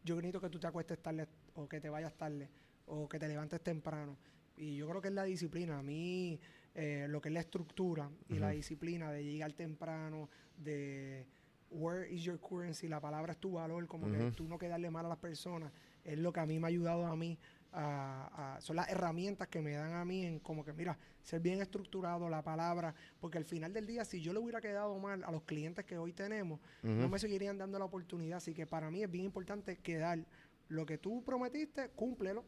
[0.03, 2.49] yo necesito que tú te acuestes tarde o que te vayas tarde
[2.87, 4.17] o que te levantes temprano.
[4.57, 5.79] Y yo creo que es la disciplina.
[5.79, 6.39] A mí,
[6.75, 11.25] eh, lo que es la estructura y la disciplina de llegar temprano, de
[11.69, 15.05] where is your currency, la palabra es tu valor, como que tú no quedarle mal
[15.05, 15.71] a las personas,
[16.03, 17.37] es lo que a mí me ha ayudado a mí,
[17.73, 21.39] a- a- son las herramientas que me dan a mí en como que, mira, ser
[21.39, 25.23] bien estructurado, la palabra, porque al final del día, si yo le hubiera quedado mal
[25.23, 26.59] a los clientes que hoy tenemos,
[26.99, 30.19] no me seguirían dando la oportunidad, así que para mí es bien importante quedar
[30.67, 32.43] lo que tú prometiste, cúmplelo,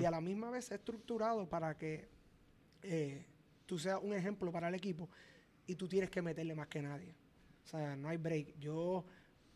[0.00, 2.08] y a la misma vez estructurado para que
[2.82, 3.24] eh,
[3.70, 5.08] tú seas un ejemplo para el equipo
[5.64, 7.14] y tú tienes que meterle más que nadie.
[7.64, 8.58] O sea, no hay break.
[8.58, 9.04] Yo,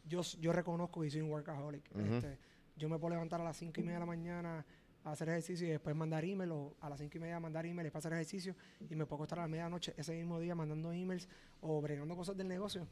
[0.07, 1.85] yo, yo reconozco que soy un workaholic.
[1.96, 2.38] Este,
[2.77, 4.64] yo me puedo levantar a las 5 y media de la mañana
[5.03, 7.88] a hacer ejercicio y después mandar email o a las 5 y media mandar email
[7.88, 8.55] para hacer ejercicio
[8.88, 11.29] y me puedo acostar a la medianoche ese mismo día mandando emails
[11.61, 12.87] o bregando cosas del negocio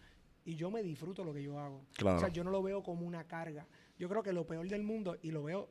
[0.45, 1.85] y yo me disfruto lo que yo hago.
[1.97, 2.17] Claro.
[2.17, 3.65] O sea, yo no lo veo como una carga.
[3.97, 5.69] Yo creo que lo peor del mundo, y lo veo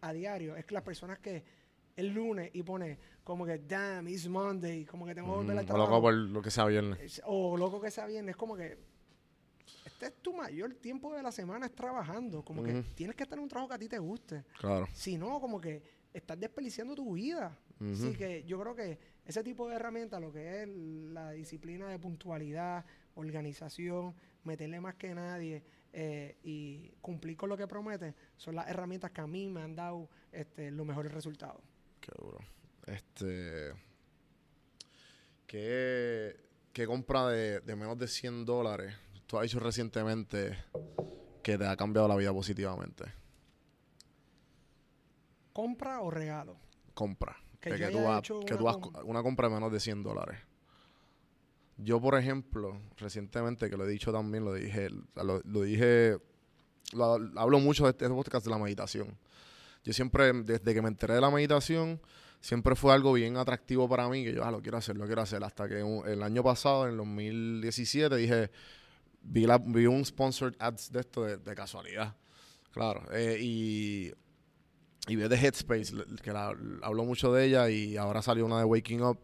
[0.00, 1.61] a diario, es que las personas que
[1.96, 5.64] el lunes y pone como que, damn, it's Monday, como que tengo que volver al
[5.64, 5.74] Ujú.
[5.74, 6.98] O loco por lo que sea viernes.
[7.00, 8.78] Es- O loco que sea viernes, es como que
[9.84, 12.44] este es tu mayor tiempo de la semana, es trabajando.
[12.44, 14.44] Como que tienes que estar en un trabajo que a ti te guste.
[14.58, 14.86] Claro.
[14.92, 17.56] Si no, como que estás desperdiciando tu vida.
[17.80, 21.98] Así que yo creo que ese tipo de herramientas, lo que es la disciplina de
[21.98, 28.68] puntualidad, organización, meterle más que nadie eh, y cumplir con lo que promete, son las
[28.68, 31.60] herramientas que a mí me han dado este, los mejores resultados.
[32.02, 32.38] Qué duro.
[32.86, 33.72] Este.
[35.46, 36.36] ¿Qué,
[36.74, 38.94] qué compra de, de menos de 100 dólares
[39.26, 40.58] tú has hecho recientemente
[41.42, 43.04] que te ha cambiado la vida positivamente?
[45.52, 46.56] ¿Compra o regalo?
[46.94, 47.36] Compra.
[47.60, 49.70] Que De yo tú has- hecho que una tú has- com- una compra de menos
[49.72, 50.38] de 100 dólares.
[51.78, 56.18] Yo, por ejemplo, recientemente, que lo he dicho también, lo dije, lo, lo dije,
[56.94, 59.16] lo- hablo mucho de este podcast de la meditación.
[59.84, 62.00] Yo siempre, desde que me enteré de la meditación,
[62.40, 65.22] siempre fue algo bien atractivo para mí, que yo, ah, lo quiero hacer, lo quiero
[65.22, 65.42] hacer.
[65.42, 68.50] Hasta que el año pasado, en el 2017, dije,
[69.22, 72.14] vi, vi un sponsored ads de esto de, casualidad.
[72.72, 73.02] Claro.
[73.12, 74.12] eh, y,
[75.08, 75.92] y vi de Headspace,
[76.22, 79.18] que la, hablo mucho de ella, y ahora salió una de Waking Up.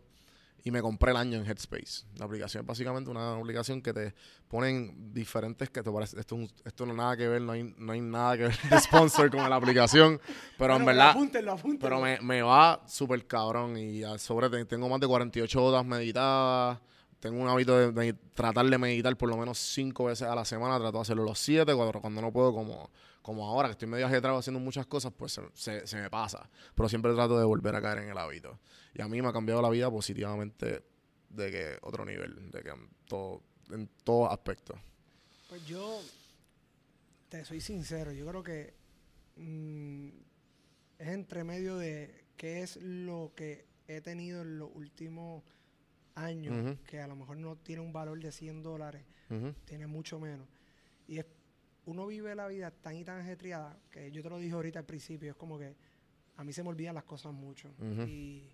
[0.69, 2.05] Y me compré el año en Headspace.
[2.19, 4.15] La aplicación es básicamente una aplicación que te
[4.49, 6.21] ponen diferentes que te parece.
[6.21, 9.31] Esto, esto no nada que ver, no hay, no hay nada que ver de sponsor
[9.31, 10.21] con la aplicación.
[10.59, 11.11] Pero en verdad.
[11.13, 11.81] Apúntenlo, apúntenlo.
[11.81, 13.79] Pero me, me va súper cabrón.
[13.79, 16.79] Y sobre te- tengo más de 48 horas meditadas.
[17.21, 20.79] Tengo un hábito de, tratar de meditar por lo menos cinco veces a la semana.
[20.79, 21.75] Trato de hacerlo los siete.
[21.75, 22.91] Cuando, no puedo, como,
[23.23, 26.49] como ahora que estoy medio ajetrado haciendo muchas cosas, pues se me pasa.
[26.75, 28.59] Pero siempre trato de volver a caer en el hábito.
[28.95, 30.85] Y a mí me ha cambiado la vida positivamente
[31.31, 32.51] de que otro nivel.
[32.51, 34.79] De que en todo, en todos aspectos.
[35.49, 36.01] Pues yo,
[37.29, 38.75] te soy sincero, yo creo que
[39.37, 40.09] mm,
[40.99, 45.43] es entre medio de qué es lo que he tenido en los últimos
[46.19, 46.83] años, Ujú.
[46.85, 49.55] que a lo mejor no tiene un valor de 100 dólares, Ujú.
[49.65, 50.49] tiene mucho menos.
[51.07, 51.27] Y es,
[51.87, 54.85] uno vive la vida tan y tan ajetreada, que yo te lo dije ahorita al
[54.85, 55.75] principio, es como que
[56.37, 57.69] a mí se me olvidan las cosas mucho.
[57.79, 58.03] Ujú.
[58.07, 58.53] Y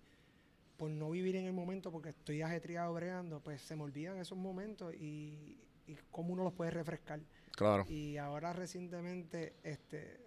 [0.76, 4.38] por no vivir en el momento, porque estoy ajetreado bregando, pues se me olvidan esos
[4.38, 7.20] momentos y, y cómo uno los puede refrescar.
[7.52, 7.84] Claro.
[7.88, 10.20] Y ahora recientemente este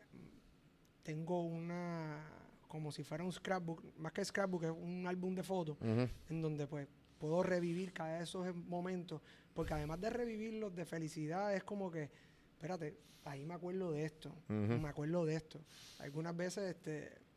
[1.03, 2.23] tengo una
[2.67, 6.09] como si fuera un scrapbook, más que scrapbook, es un álbum de fotos Ujú.
[6.29, 6.87] en donde pues
[7.17, 9.21] puedo revivir cada de esos momentos,
[9.53, 12.09] porque además de revivirlos de felicidad es como que,
[12.53, 15.59] espérate, ahí me acuerdo de esto, me acuerdo de esto.
[15.99, 17.27] Algunas veces este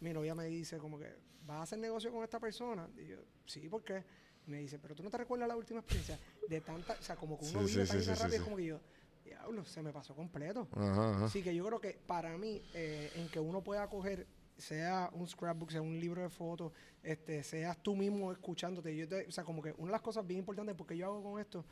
[0.00, 1.14] mi novia me dice como que,
[1.46, 2.88] ¿vas a hacer negocio con esta persona?
[2.96, 4.04] Y yo, sí, ¿por qué?
[4.46, 6.18] Y me dice, pero tú no te recuerdas la última experiencia
[6.48, 8.56] de tanta, o sea, como que uno Sí, vive sí, tan sí, rápido, es como
[8.56, 8.80] que yo,
[9.24, 10.66] diablo, se me pasó completo.
[10.72, 11.24] Ajá, ajá.
[11.26, 14.26] Así que yo creo que para mí, eh, en que uno pueda coger,
[14.62, 16.72] sea un scrapbook, sea un libro de fotos,
[17.02, 18.96] este, seas tú mismo escuchándote.
[18.96, 21.22] Yo te- o sea, como que una de las cosas bien importantes, porque yo hago
[21.22, 21.64] con esto,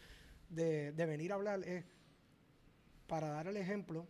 [0.48, 1.84] de, de venir a hablar, es
[3.06, 4.06] para dar el ejemplo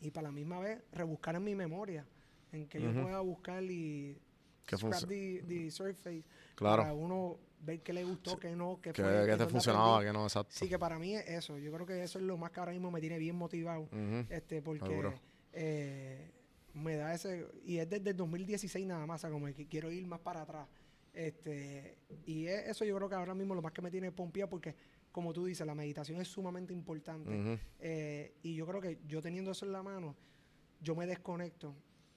[0.00, 2.06] y para la misma vez rebuscar en mi memoria,
[2.52, 2.92] en que Ujú.
[2.92, 4.18] yo pueda buscar y
[4.66, 6.82] Que scrap the, the surface Claro.
[6.82, 10.02] para uno ver qué le gustó, qué no, qué Que, fue, que qué te funcionaba,
[10.04, 10.54] que no, exacto.
[10.54, 11.58] Sí, que para mí es eso.
[11.58, 14.26] Yo creo que eso es lo más que ahora mismo me tiene bien motivado Ujú.
[14.28, 15.12] este porque
[15.54, 16.30] eh,
[16.74, 19.90] me da ese y es desde el 2016 nada más o sea, como que quiero
[19.92, 20.68] ir más para atrás
[21.12, 24.48] este y es- eso yo creo que ahora mismo lo más que me tiene pompía
[24.48, 24.74] porque
[25.12, 29.52] como tú dices la meditación es sumamente importante eh, y yo creo que yo teniendo
[29.52, 30.16] eso en la mano
[30.80, 31.74] yo me desconecto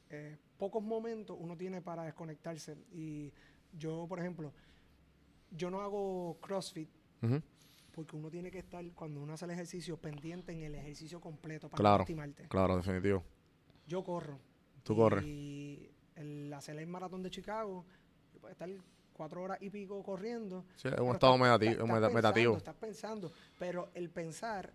[0.10, 3.32] Eh, pocos momentos uno tiene para desconectarse y
[3.74, 4.54] yo por ejemplo
[5.52, 6.90] yo no hago CrossFit
[7.92, 11.68] porque uno tiene que estar cuando uno hace el ejercicio pendiente en el ejercicio completo
[11.70, 11.94] para Claro.
[11.96, 13.24] no lastimarte Claro, definitivo.
[13.86, 14.40] yo corro.
[14.88, 15.24] Tú corres.
[15.26, 17.86] Y el hacer el maratón de Chicago,
[18.34, 18.70] yo puedo estar
[19.14, 20.66] cuatro horas y pico corriendo.
[20.76, 22.58] Sí, es un estado estás- medati- estás pensando, meditativo.
[22.58, 24.74] Estás pensando, pero el pensar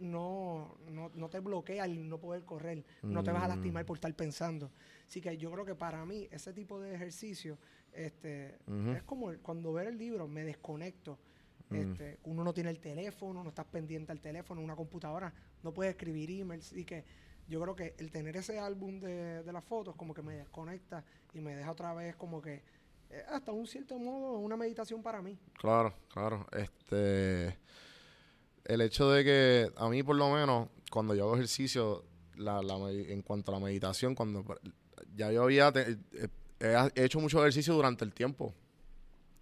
[0.00, 3.96] no, no, no te bloquea el no poder correr, no te vas a lastimar por
[3.98, 4.70] estar pensando.
[5.06, 7.58] Así que yo creo que para mí ese tipo de ejercicio
[7.92, 8.56] este,
[8.96, 11.18] es como el- cuando ver el libro me desconecto.
[11.68, 11.74] Mm.
[11.76, 15.32] Este, uno no tiene el teléfono, no estás pendiente al teléfono, una computadora,
[15.62, 16.72] no puedes escribir emails.
[16.72, 17.04] Y que
[17.48, 21.04] yo creo que el tener ese álbum de, de las fotos como que me desconecta
[21.34, 22.62] y me deja otra vez como que
[23.12, 25.38] eh, hasta un cierto modo una meditación para mí.
[25.58, 26.46] Claro, claro.
[26.52, 27.58] Este.
[28.64, 32.04] El hecho de que, a mí por lo menos, cuando yo hago ejercicio,
[32.36, 34.44] la, la en cuanto a la meditación, cuando
[35.14, 35.98] ya yo había eh,
[36.94, 38.54] he hecho mucho ejercicio durante el tiempo.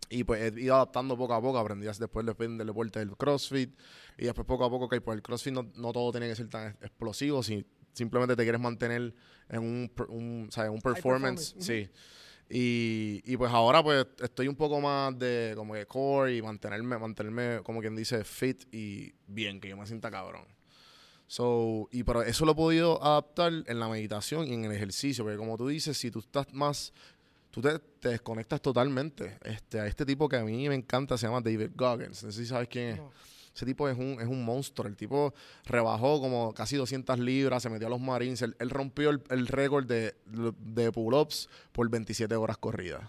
[0.09, 3.79] Y pues he ido adaptando poco a poco, aprendí después del deporte del CrossFit.
[4.19, 6.49] Y después poco a poco, que pues el CrossFit no, no todo tiene que ser
[6.49, 9.15] tan explosivo, si simplemente te quieres mantener
[9.49, 10.71] en un, un, ¿sabes?
[10.71, 11.55] un performance.
[11.55, 11.89] performance, Sí.
[12.53, 16.99] Y, y pues ahora pues estoy un poco más de como que core y mantenerme,
[16.99, 20.45] mantenerme como quien dice fit y bien, que yo me sienta cabrón.
[21.29, 25.23] So, y pero eso lo he podido adaptar en la meditación y en el ejercicio,
[25.23, 26.93] porque como tú dices, si tú estás más,
[27.53, 29.39] tú te, te desconectas totalmente.
[29.45, 32.43] Este, a este tipo que a mí me encanta se llama David Goggins, no sé
[32.43, 32.97] si sabes quién es.
[32.97, 33.13] No.
[33.55, 34.87] Ese tipo es un, es un monstruo.
[34.89, 35.35] El tipo
[35.65, 38.41] rebajó como casi 200 libras, se metió a los Marines.
[38.43, 43.03] Él, él rompió el, el récord de, de pull-ups por 27 horas corridas.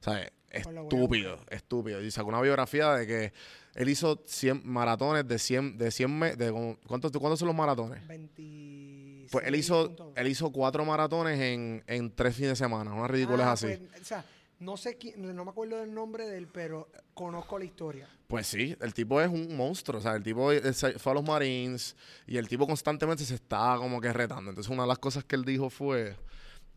[0.00, 2.02] O sea, estúpido, estúpido.
[2.02, 3.32] Y sacó una biografía de que
[3.74, 7.56] él hizo 100 maratones de 100, de 100 me- de como- ¿cuántos, ¿Cuántos son los
[7.56, 8.06] maratones?
[8.08, 12.92] 26 Pues él hizo, él hizo cuatro maratones en, en tres fines de semana.
[12.92, 13.66] Una ridícula Ah, así.
[13.66, 14.24] pues, o sea,
[14.60, 18.08] no sé quién, no me acuerdo del nombre de él, pero conozco la historia.
[18.28, 19.98] Pues sí, el tipo es un monstruo.
[19.98, 20.50] O sea, el tipo
[20.98, 21.96] fue a los Marines
[22.26, 24.50] y el tipo constantemente se está como que retando.
[24.50, 26.16] Entonces, una de las cosas que él dijo fue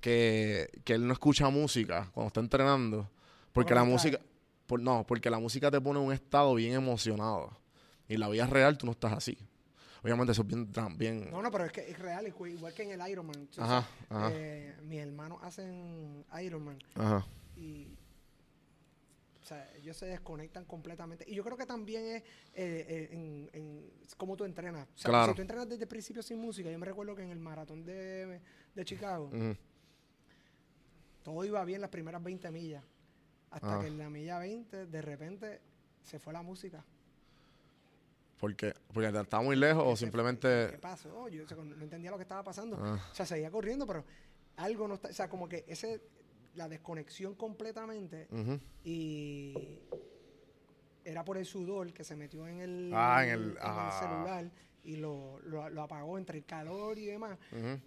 [0.01, 3.09] que, que él no escucha música cuando está entrenando.
[3.51, 4.19] Porque la música.
[4.65, 7.55] por- no, porque la música te pone en un estado bien emocionado.
[8.07, 9.37] Y en la vida real tú no estás así.
[10.03, 10.67] Obviamente, eso es bien.
[10.97, 13.47] bien No, no, pero es que es real, igual que en el Ironman.
[13.51, 14.29] O sea, Ajá, ajá.
[14.33, 17.25] eh, mis hermanos hacen Ironman Ajá.
[17.63, 17.97] Y
[19.41, 21.25] o sea, ellos se desconectan completamente.
[21.27, 24.87] Y yo creo que también es eh, eh, en, en cómo tú entrenas.
[24.95, 25.31] O sea, Claro.
[25.33, 27.83] si tú entrenas desde el principio sin música, yo me recuerdo que en el maratón
[27.83, 28.39] de,
[28.73, 29.29] de Chicago,
[31.23, 32.83] todo iba bien las primeras 20 millas.
[33.51, 33.81] Hasta Ajá.
[33.81, 35.61] que en la milla 20, de repente,
[36.03, 36.83] se fue la música.
[38.39, 40.67] Porque, porque estaba muy lejos o ¿Qué se- simplemente.
[40.71, 41.27] ¿Qué pasó?
[41.29, 42.77] Yo o sea, no entendía lo que estaba pasando.
[42.79, 42.99] Ah.
[43.11, 44.03] O sea, seguía corriendo, pero
[44.57, 45.09] algo no está.
[45.09, 46.01] O sea, como que ese.
[46.55, 48.27] La desconexión completamente
[48.83, 49.79] y.
[51.05, 53.99] Era por el sudor que se metió en el, Ah, en el- en el ah.
[54.01, 54.49] celular
[54.85, 57.37] y lo, lo, lo apagó entre el calor y demás.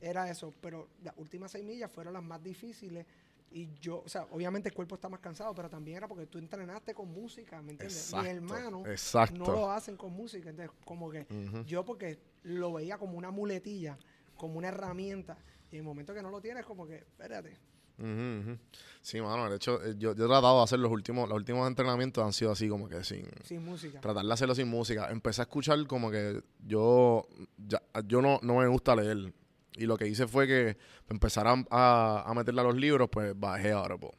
[0.02, 0.52] Era eso.
[0.60, 3.06] Pero las últimas seis millas fueron las más difíciles.
[3.50, 6.36] Y yo, o sea, obviamente el cuerpo está más cansado, pero también era porque tú
[6.36, 7.96] entrenaste con música, ¿me entiendes?
[8.04, 9.34] Exacto, Mi hermano exacto.
[9.38, 10.50] no lo hacen con música.
[10.50, 11.26] Entonces, como que
[11.64, 13.96] yo porque lo veía como una muletilla,
[14.36, 15.38] como una herramienta.
[15.70, 17.56] Y en el momento que no lo tienes, como que, espérate.
[17.98, 18.58] Ujú.
[19.00, 21.66] Sí, mano, de hecho, eh, yo, yo he tratado de hacer los últimos, los últimos
[21.68, 24.00] entrenamientos han sido así como que sin Sin música.
[24.00, 25.08] tratar de hacerlo sin música.
[25.10, 27.26] Empecé a escuchar como que yo
[27.56, 29.32] ya- yo no, no me gusta leer.
[29.78, 30.76] Y lo que hice fue que
[31.08, 34.10] empezar a, a, a meterle a los libros, pues bajé Audible.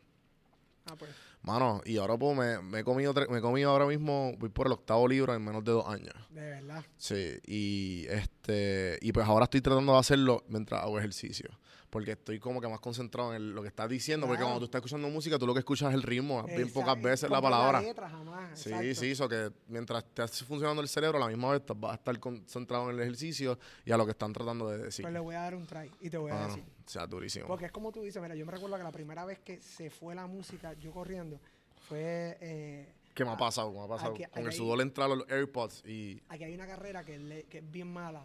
[0.85, 1.11] Ah, pues.
[1.41, 4.73] Mano, y Audible me, me he comido me he comido ahora mismo, voy por el
[4.73, 6.13] octavo libro en menos de dos años.
[6.29, 6.83] De verdad.
[6.97, 11.49] Sí, y este y pues ahora estoy tratando de hacerlo mientras hago ejercicio,
[11.97, 14.65] porque estoy como que más concentrado en el- lo que estás diciendo, porque cuando tú
[14.65, 17.81] estás escuchando música, tú lo que escuchas es el ritmo, bien pocas veces la palabra.
[17.81, 18.93] letra, jamás, Sí, exacto.
[19.01, 22.19] sí, eso que mientras estés funcionando el cerebro, a la misma vez vas a estar
[22.19, 25.01] concentrado en el ejercicio y a lo que están tratando de decir.
[25.01, 26.63] Pues le voy a dar un try y te voy a Ah, decir.
[26.85, 27.47] o sea, durísimo.
[27.47, 29.89] Porque es como tú dices, mira, yo me recuerdo que la primera vez que se
[29.89, 31.39] fue la música, yo corriendo,
[31.87, 32.37] fue...
[32.41, 33.71] eh, ¿Qué me ha pasado?
[33.71, 34.13] ¿Qué me ha pasado?
[34.13, 36.21] aquí- Con el sudor entra los AirPods y...
[36.29, 38.23] aquí hay una carrera que, es le- que es bien mala,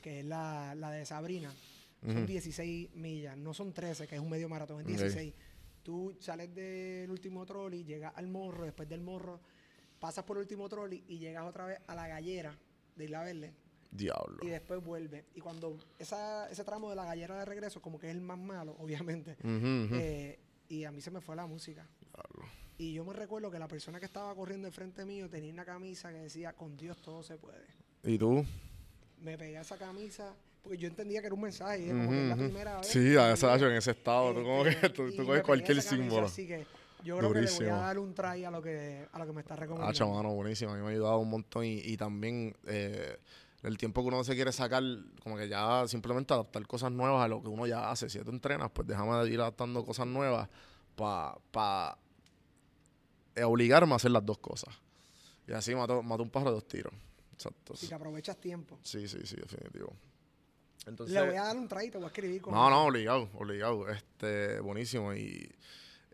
[0.00, 1.52] que es la, la de Sabrina.
[2.02, 2.26] Son Ujú.
[2.26, 4.90] 16 millas, no son 13, que es un medio maratón, es Ok.
[4.98, 5.34] 16.
[5.82, 9.40] Tú sales del último trolley, llegas al morro, después del morro,
[9.98, 12.56] pasas por el último trolley y llegas otra vez a la gallera
[12.96, 13.54] de Isla Verde
[13.90, 14.38] Diablo.
[14.42, 15.24] y después vuelves.
[15.34, 18.38] Y cuando esa, ese tramo de la gallera de regreso, como que es el más
[18.38, 20.38] malo, obviamente, eh,
[20.68, 21.86] y a mí se me fue la música.
[22.78, 26.10] Y yo me recuerdo que la persona que estaba corriendo enfrente mío tenía una camisa
[26.12, 27.66] que decía, con Dios todo se puede.
[28.04, 28.42] ¿Y tú?
[29.18, 32.22] Me pegué a esa camisa, porque yo entendía que era un mensaje, y como que
[32.22, 32.86] es la primera vez.
[32.86, 36.26] Sí, a esa en ese estado, tú como este, que tú, y coges cualquier símbolo.
[36.26, 36.66] Así que
[37.02, 37.70] yo creo que le Durísimo.
[37.70, 39.90] voy a dar un try a lo que, a lo que me está recomendando.
[39.90, 40.72] Ah, chamano, buenísimo.
[40.72, 41.64] A mí me ha ayudado un montón.
[41.64, 43.16] Y, y también eh,
[43.62, 44.82] el tiempo que uno se quiere sacar,
[45.22, 48.10] como que ya simplemente adaptar cosas nuevas a lo que uno ya hace.
[48.10, 50.48] Si tú entrenas, pues déjame ir adaptando cosas nuevas
[50.94, 51.98] para pa,
[53.34, 54.74] eh, obligarme a hacer las dos cosas.
[55.48, 56.92] Y así mató, mató un pájaro de dos tiros.
[57.32, 57.72] Exacto.
[57.72, 58.78] Así que aprovechas tiempo.
[58.82, 59.94] Sí, sí, sí, definitivo.
[60.86, 62.54] Entonces, Le voy a dar un traguito, voy a escribir con.
[62.54, 63.88] no, no, obligado, obligado.
[63.88, 65.14] Este, buenísimo.
[65.14, 65.50] Y,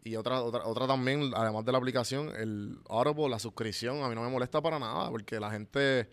[0.03, 4.15] y otra, otra, otra también, además de la aplicación, el Audible, la suscripción, a mí
[4.15, 6.09] no me molesta para nada, porque la gente,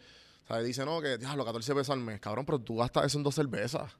[0.48, 0.66] ¿sabes?
[0.66, 2.20] Dice, no, que, diablo, 14 pesos al mes.
[2.20, 3.92] Cabrón, pero tú gastas eso en dos cervezas.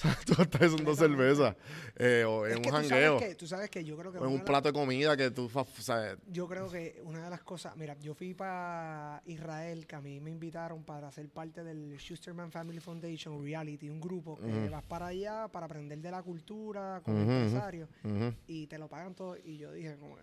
[0.00, 0.24] ¿Sabes?
[0.24, 0.34] Tú
[0.64, 1.54] eso en dos cervezas.
[1.96, 3.18] Eh, o Es en que un jangueo.
[3.36, 4.18] tú sabes que yo creo que.
[4.18, 6.16] O en un plato de comida que tú, ¿sabes?
[6.26, 10.18] Yo creo que una de las cosas, mira, yo fui para Israel, que a mí
[10.20, 15.08] me invitaron para ser parte del Schusterman Family Foundation Reality, un grupo que vas para
[15.08, 17.32] allá para aprender de la cultura como Ujú, ujú.
[17.38, 18.34] empresario Ujú.
[18.46, 19.36] y te lo pagan todo.
[19.36, 20.22] Y yo dije, como que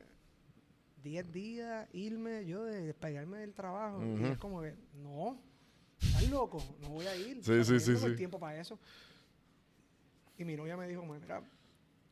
[1.03, 4.03] 10 días, irme yo de despegarme del trabajo.
[4.19, 5.39] Y es como que, no,
[6.01, 7.43] estás loco, no voy a ir.
[7.43, 8.17] Sí, O sea, sí, sí, no tengo el sí.
[8.17, 8.79] tiempo para eso.
[10.37, 11.41] Y mi novia me dijo, mira,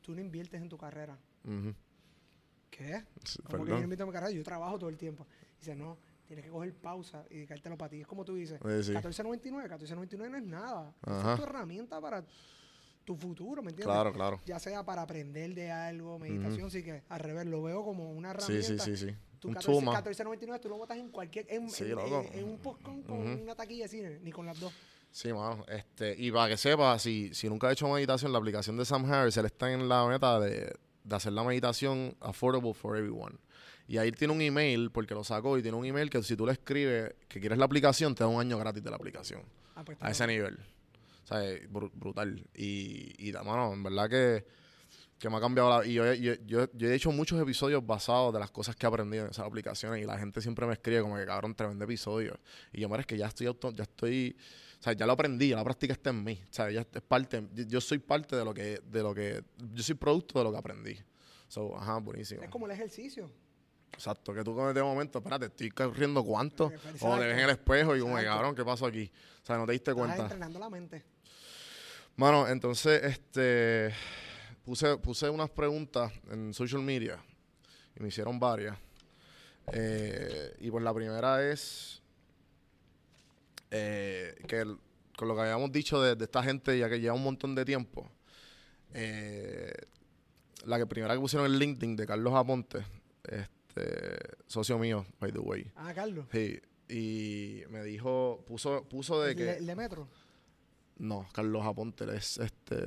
[0.01, 1.17] tú no inviertes en tu carrera.
[1.43, 1.73] Ujú.
[2.71, 3.03] ¿Qué?
[3.23, 5.25] Sí, Como que yo invito a mi carrera, yo trabajo todo el tiempo.
[5.59, 8.01] Dice, no, tienes que coger pausa y dedicártelo para ti.
[8.01, 8.93] Es como tú dices, Sí, sí.
[8.93, 10.93] 14.99, 14.99 no es nada.
[11.03, 11.33] Ajá.
[11.33, 12.25] es tu herramienta para
[13.05, 13.93] tu futuro, ¿me entiendes?
[13.93, 14.41] Claro, claro.
[14.45, 18.31] Ya sea para aprender de algo, meditación, sí que al revés, lo veo como una
[18.39, 18.83] Sí, herramienta.
[18.83, 19.15] sí, sí, sí.
[19.39, 20.03] Tu Un 14 tool más.
[20.03, 23.43] 14.99 tú lo botas en cualquier, en, Sí, en- en- en un postcon con Ujú.
[23.43, 24.73] una taquilla de cine, ni con las dos.
[25.15, 25.63] Sí, mano.
[25.69, 29.05] Este, y para que sepa, si, si nunca ha hecho meditación, la aplicación de Sam
[29.09, 30.73] Harris, él está en la meta de,
[31.05, 33.37] de hacer la meditación affordable for everyone.
[33.87, 36.45] Y ahí tiene un email, porque lo sacó, y tiene un email que si tú
[36.45, 39.41] le escribes que quieres la aplicación, te da un año gratis de la aplicación.
[39.75, 40.57] Ah, pues, A ese nivel.
[41.23, 41.37] O sea,
[41.69, 42.45] bru- brutal.
[42.53, 44.45] Y, y mano, en verdad que,
[45.17, 45.85] que me ha cambiado la...
[45.85, 48.85] Y yo, he- yo, yo, yo he hecho muchos episodios basados de las cosas que
[48.85, 51.85] he aprendido en esas aplicaciones y la gente siempre me escribe como que, cabrón, tremendo
[51.85, 52.37] episodio.
[52.73, 53.47] Y yo, mira, es que ya estoy...
[53.47, 54.35] Auto, ya estoy...
[54.79, 56.39] O sea, ya lo aprendí, ya la práctica está en mí.
[56.49, 57.43] O sea, ya es parte...
[57.53, 58.81] Yo, soy parte de lo que...
[58.85, 60.97] de lo que Yo soy producto de lo que aprendí.
[61.47, 62.41] So, ajá, buenísimo.
[62.43, 63.29] Es como el ejercicio.
[63.93, 66.69] Exacto, que tú con este momento, espérate, estoy corriendo cuánto.
[66.71, 67.07] Exacto.
[67.07, 69.09] O te ves en el espejo y como, cabrón, ¿qué pasó aquí?
[69.41, 70.23] O sea, no te diste Estás cuenta.
[70.23, 71.03] entrenando la mente.
[72.17, 73.93] Mano, entonces, este,
[74.63, 77.23] puse, puse unas preguntas en social media
[77.95, 78.77] y me hicieron varias.
[79.71, 82.01] Eh, y pues la primera es
[83.77, 84.77] eh, que el-
[85.17, 87.63] con lo que habíamos dicho de, de esta gente ya que lleva un montón de
[87.65, 88.09] tiempo,
[88.93, 89.71] eh,
[90.65, 92.85] la que primera que pusieron en LinkedIn de Carlos Aponte,
[93.23, 94.17] este,
[94.47, 95.71] socio mío, by the way.
[95.75, 96.25] Ah, Carlos.
[96.31, 96.59] Sí,
[96.89, 99.43] y me dijo, puso, puso de el, que...
[99.43, 100.07] de, el de Metro.
[100.97, 102.77] No, Carlos Aponte, es este.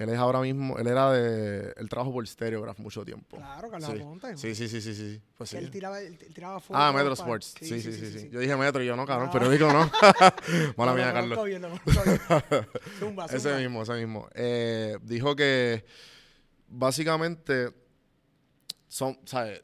[0.00, 1.74] Él es ahora mismo, él era de.
[1.76, 3.36] Él trabajó por Stereograph mucho tiempo.
[3.36, 4.00] Claro, Carlos sí.
[4.00, 4.36] Aponte.
[4.38, 5.20] Sí, sí, sí, sí, sí.
[5.36, 5.58] Pues sí.
[5.58, 7.54] Él tiraba, él tiraba Ah, Metro Sports.
[7.58, 8.30] Sí sí sí, sí, sí.
[8.32, 9.32] Yo dije Metro y yo no, cabrón, No.
[9.32, 9.90] periódico no.
[10.78, 11.38] Mala No, mía, lo Carlos.
[11.38, 12.68] conozco bien, lo bien.
[12.98, 13.58] Zumba, Ese zumba.
[13.58, 14.28] mismo, ese mismo.
[14.34, 15.84] Eh, dijo que
[16.66, 17.70] básicamente
[18.88, 19.62] son, ¿sabes?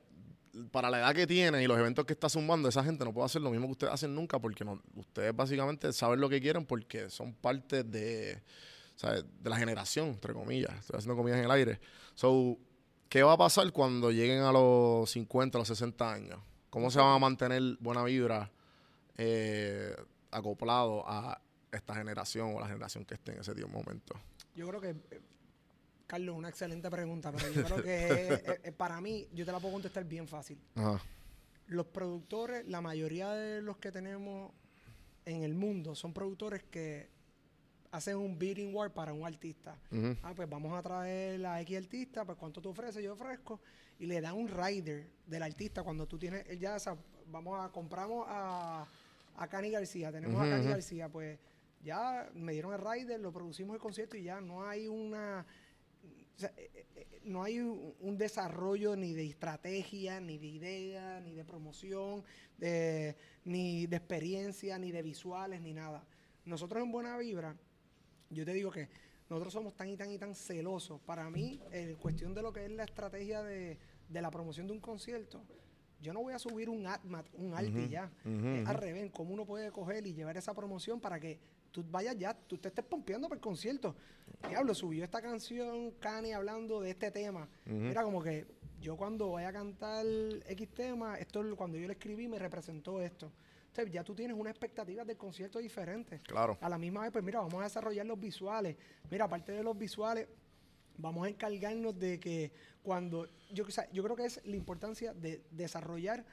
[0.71, 3.27] Para la edad que tiene y los eventos que está zumbando, esa gente no puede
[3.27, 6.65] hacer lo mismo que ustedes hacen nunca porque no, ustedes básicamente saben lo que quieren
[6.65, 8.43] porque son parte de,
[8.97, 9.25] ¿sabes?
[9.41, 10.75] de la generación, entre comillas.
[10.81, 11.79] Estoy haciendo comillas en el aire.
[12.15, 12.59] So,
[13.09, 16.41] ¿qué va a pasar cuando lleguen a los 50, a los 60 años?
[16.71, 18.51] ¿Cómo se van a mantener buena vibra
[19.17, 19.95] eh,
[20.31, 21.41] acoplado a
[21.71, 24.19] esta generación o la generación que esté en ese tiempo momento?
[24.55, 25.21] Yo creo que, eh,
[26.07, 29.61] Carlos, una excelente pregunta, pero yo creo que eh, eh, para mí, yo te la
[29.61, 30.59] puedo contestar bien fácil.
[30.75, 31.01] Ajá.
[31.69, 34.53] Los productores, la mayoría de los que tenemos
[35.25, 37.11] en el mundo son productores que
[37.97, 39.79] hacen un bidding war para un artista.
[40.23, 43.61] Ah, pues vamos a traer a X artista, pues cuánto tú ofreces, yo ofrezco,
[43.99, 46.97] y le dan un rider del artista cuando tú tienes, ya, sa-
[47.29, 48.87] vamos a, compramos a,
[49.37, 50.65] a Cani García, tenemos a Cani.
[50.69, 51.39] García, pues
[51.83, 55.47] ya me dieron el rider, lo producimos el concierto y ya no hay una,
[56.37, 60.47] o sea, eh, eh, eh, no hay un, un desarrollo ni de estrategia, ni de
[60.47, 62.23] idea, ni de promoción,
[62.59, 63.17] de-
[63.47, 66.05] ni de experiencia, ni de visuales, ni nada.
[66.45, 67.57] Nosotros en Buena Vibra,
[68.31, 68.89] yo te digo que
[69.29, 71.01] nosotros somos tan y tan y tan celosos.
[71.01, 74.73] Para mí, en cuestión de lo que es la estrategia de, de la promoción de
[74.73, 75.43] un concierto,
[76.01, 78.11] yo no voy a subir un AdMat, un Alti Ujú, ya.
[78.25, 81.39] ujú, Es al revés, cómo uno puede coger y llevar esa promoción para que
[81.73, 83.97] tú vayas ya, tú te estés pompeando para el concierto.
[84.49, 87.49] Diablo, subió esta canción Kanye hablando de este tema.
[87.65, 88.47] Mira, como que
[88.81, 90.05] yo cuando voy a cantar
[90.49, 93.33] X tema, esto es lo- cuando yo le escribí me representó esto.
[93.85, 96.21] Ya tú tienes una expectativa del concierto diferente.
[96.21, 96.57] Claro.
[96.61, 98.77] A la misma vez, pues mira, vamos a desarrollar los visuales.
[99.11, 100.29] Mira, aparte de los visuales,
[100.99, 102.53] vamos a encargarnos de que
[102.83, 106.25] cuando, yo, o sea, yo creo que es la importancia de desarrollar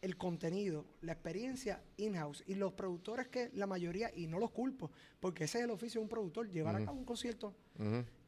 [0.00, 2.42] el contenido, la experiencia in-house.
[2.48, 4.90] Y los productores que la mayoría, y no los culpo,
[5.20, 7.54] porque ese es el oficio de un productor, llevar a cabo un concierto.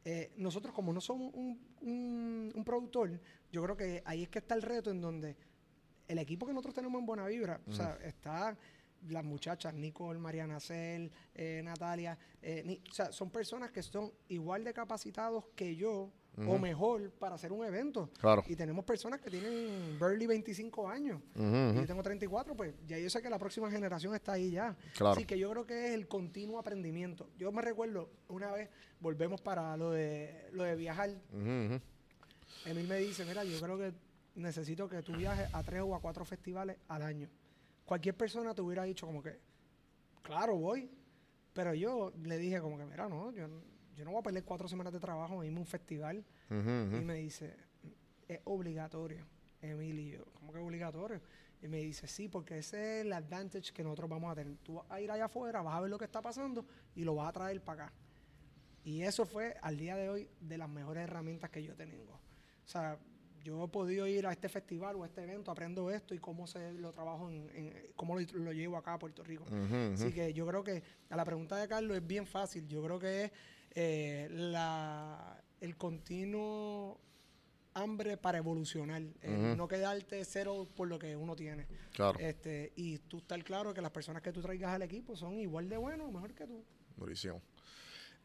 [0.05, 3.19] Eh, nosotros como no somos un, un- un productor,
[3.51, 5.35] yo creo que ahí es que está el reto en donde
[6.07, 8.57] el equipo que nosotros tenemos en Buena Vibra, o sea, está
[9.09, 14.11] las muchachas, Nicole, Mariana Cel, eh, Natalia, eh, ni- o sea, son personas que son
[14.29, 18.09] igual de capacitados que yo o mejor para hacer un evento.
[18.19, 18.43] Claro.
[18.47, 21.21] Y tenemos personas que tienen barely 25 años.
[21.33, 24.75] Y yo tengo 34, pues ya yo sé que la próxima generación está ahí ya.
[24.97, 25.13] Claro.
[25.13, 27.29] Así que yo creo que es el continuo aprendimiento.
[27.37, 31.09] Yo me recuerdo una vez, volvemos para lo de, lo de viajar.
[32.65, 33.93] Emil me dice, mira, yo creo que
[34.35, 37.29] necesito que tú viajes a tres o a cuatro festivales al año.
[37.85, 39.39] Cualquier persona te hubiera dicho como que,
[40.21, 40.89] claro, voy.
[41.53, 43.47] Pero yo le dije como que, mira, no, yo,
[43.95, 46.25] yo no voy a perder cuatro semanas de trabajo en irme a un festival.
[46.49, 47.55] Y me dice,
[48.27, 49.25] es obligatorio.
[49.61, 51.21] Emil y yo, ¿cómo que es obligatorio?
[51.61, 54.57] Y me dice, sí, porque ese es el advantage que nosotros vamos a tener.
[54.57, 57.15] Tú vas a ir allá afuera, vas a ver lo que está pasando y lo
[57.15, 57.93] vas a traer para acá.
[58.83, 62.13] Y eso fue al día de hoy de las mejores herramientas que yo tengo.
[62.13, 62.99] O sea,
[63.45, 66.47] yo he podido ir a este festival o a este evento, aprendo esto y cómo
[66.47, 69.45] se lo trabajo, en, en- cómo lo, lo llevo acá a Puerto Rico.
[69.93, 72.67] Así que yo creo que a la pregunta de Carlos es bien fácil.
[72.67, 73.31] Yo creo que es
[73.75, 76.99] eh, la, el continuo
[77.75, 79.01] hambre para evolucionar.
[79.03, 79.55] Ujú.
[79.57, 81.67] No quedarte cero por lo que uno tiene.
[81.93, 82.17] Claro.
[82.19, 85.69] Este, y tú estar claro que las personas que tú traigas al equipo son igual
[85.69, 86.63] de buenos o mejor que tú.
[86.97, 87.41] Durísimo.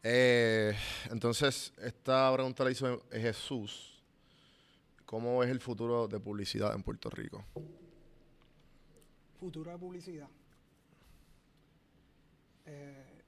[0.03, 0.73] Eh,
[1.11, 3.90] entonces, esta pregunta la hizo Jesús.
[5.11, 7.43] ¿Cómo es el futuro de publicidad en Puerto Rico?
[9.37, 10.29] Futuro de publicidad.
[12.65, 13.21] Eh,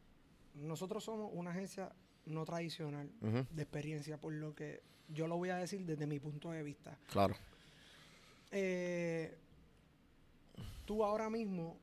[0.55, 1.93] nosotros somos una agencia
[2.25, 6.51] no tradicional de experiencia, por lo que yo lo voy a decir desde mi punto
[6.51, 6.97] de vista.
[7.11, 7.35] Claro.
[8.51, 9.37] Eh,
[10.85, 11.77] tú ahora mismo,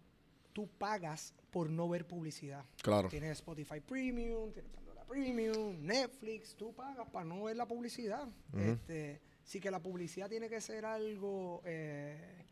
[0.55, 2.65] tú pagas por no ver publicidad.
[2.81, 3.11] Claro.
[3.11, 8.27] Tienes Spotify Premium, tienes Pandora Premium, Netflix, tú pagas para no ver la publicidad.
[8.57, 9.21] este,
[9.51, 12.47] sí que la publicidad tiene que ser algo eh,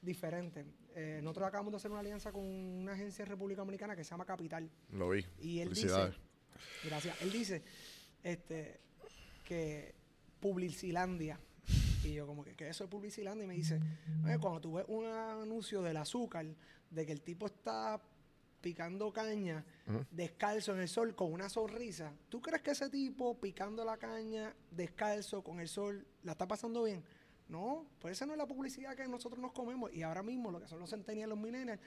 [0.00, 0.64] diferente.
[0.94, 4.10] Eh, nosotros acabamos de hacer una alianza con una agencia de República Dominicana que se
[4.12, 4.70] llama Capital.
[4.92, 5.26] Lo vi.
[5.42, 6.10] Y él dice,
[6.84, 7.62] gracias, él dice
[8.22, 8.80] este,
[9.44, 9.94] que
[10.40, 11.38] Publicilandia,
[12.02, 13.44] y yo como que, ¿qué eso es Publicilandia?
[13.44, 13.78] Y me dice,
[14.24, 16.46] "Oye, cuando tú ves un anuncio del azúcar,
[16.88, 18.00] de que el tipo está
[18.60, 19.64] picando caña
[20.10, 24.54] descalzo en el sol con una sonrisa, ¿tú crees que ese tipo picando la caña
[24.70, 27.02] descalzo con el sol la está pasando bien?
[27.48, 29.92] No, pues esa no es la publicidad que nosotros nos comemos.
[29.92, 31.80] Y ahora mismo lo que son los centennials, los millennials,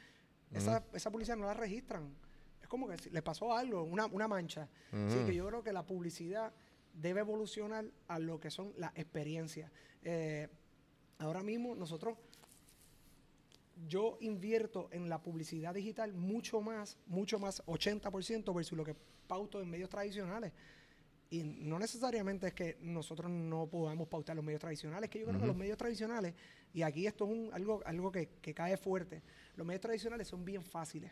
[0.51, 2.13] esa, esa publicidad no la registran.
[2.61, 4.67] Es como que le pasó algo, una, una mancha.
[4.91, 6.51] Así que yo creo que la publicidad
[6.93, 9.71] debe evolucionar a lo que son las experiencias.
[10.03, 10.49] Eh,
[11.19, 12.17] ahora mismo nosotros,
[13.87, 18.95] yo invierto en la publicidad digital mucho más, mucho más, 80% versus lo que
[19.27, 20.51] pauto en medios tradicionales.
[21.29, 25.39] Y no necesariamente es que nosotros no podamos pautar los medios tradicionales, que yo creo
[25.39, 26.33] que los medios tradicionales,
[26.73, 29.21] y aquí esto es un, algo, algo que, que cae fuerte,
[29.55, 31.11] los medios tradicionales son bien fáciles.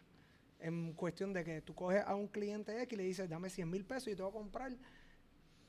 [0.60, 3.70] En cuestión de que tú coges a un cliente X y le dices, dame 100
[3.70, 4.74] mil pesos y te voy a comprar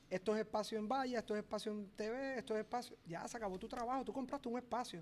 [0.09, 4.03] estos espacios en valla, estos espacios en TV, estos espacios, ya se acabó tu trabajo,
[4.03, 5.01] tú compraste un espacio.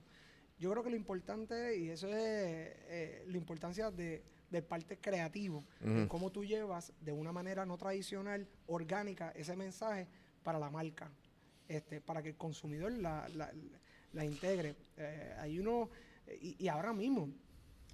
[0.59, 5.63] Yo creo que lo importante, y eso es eh, la importancia de, del parte creativo,
[5.81, 10.07] en cómo tú llevas de una manera no tradicional, orgánica, ese mensaje
[10.43, 11.09] para la marca,
[11.67, 13.51] este, para que el consumidor la, la,
[14.13, 14.75] la integre.
[14.97, 15.89] Eh, hay uno,
[16.41, 17.29] y, y ahora mismo,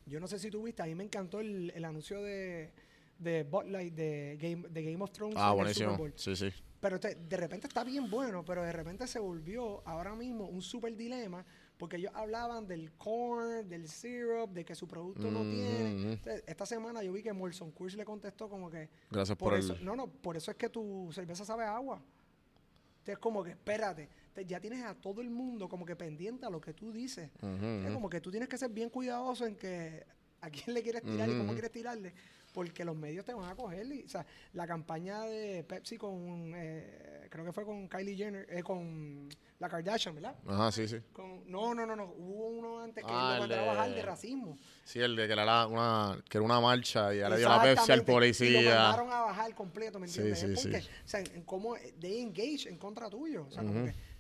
[0.08, 2.72] yo no sé si tú viste, a mí me encantó el, el anuncio de,
[3.20, 5.36] de Bud Light de Game, de Game of Thrones.
[5.38, 5.98] Ah, en el Super buenísimo.
[5.98, 6.14] Bowl.
[6.16, 6.50] Sí, sí.
[6.80, 10.62] Pero te- de repente está bien bueno, pero de repente se volvió ahora mismo un
[10.62, 11.44] super dilema
[11.78, 15.94] porque ellos hablaban del corn, del syrup, de que su producto no tiene.
[15.94, 16.12] Mm, mm.
[16.14, 19.54] Entonces, esta semana yo vi que Molson Coors le contestó como que Gracias por, por
[19.60, 19.60] el.
[19.66, 22.02] eso, no, no, por eso es que tu cerveza sabe a agua.
[23.00, 26.50] Entonces, como que, espérate, te- ya tienes a todo el mundo como que pendiente a
[26.50, 27.30] lo que tú dices.
[27.42, 27.94] Entonces, ujú.
[27.94, 30.06] como que tú tienes que ser bien cuidadoso en que
[30.42, 31.54] a quién le quieres tirar y cómo Ujú.
[31.54, 32.14] quieres tirarle,
[32.56, 33.86] porque los medios te van a coger.
[33.86, 38.48] y, o sea, la campaña de Pepsi con, eh, creo que fue con Kylie Jenner,
[38.50, 39.28] eh, con
[39.60, 40.36] la Kardashian, ¿verdad?
[40.48, 40.98] Ajá, sí, sí.
[41.12, 43.94] Con, no, no, no, no, hubo uno antes que Ah, lo el mandaron a bajar
[43.94, 44.58] de- racismo.
[44.86, 47.62] Sí, el de que era una, que era una marcha y ya le dio la
[47.62, 48.76] Pepsi al Exactamente, Y lo policía.
[48.80, 50.60] mandaron a bajar completo, ¿me Sí, entiendes?
[50.62, 50.90] sí, porque, sí.
[51.04, 53.46] o sea, en cómo they engage en contra tuyo.
[53.48, 53.86] O sea, como Ujú.
[53.88, 54.16] que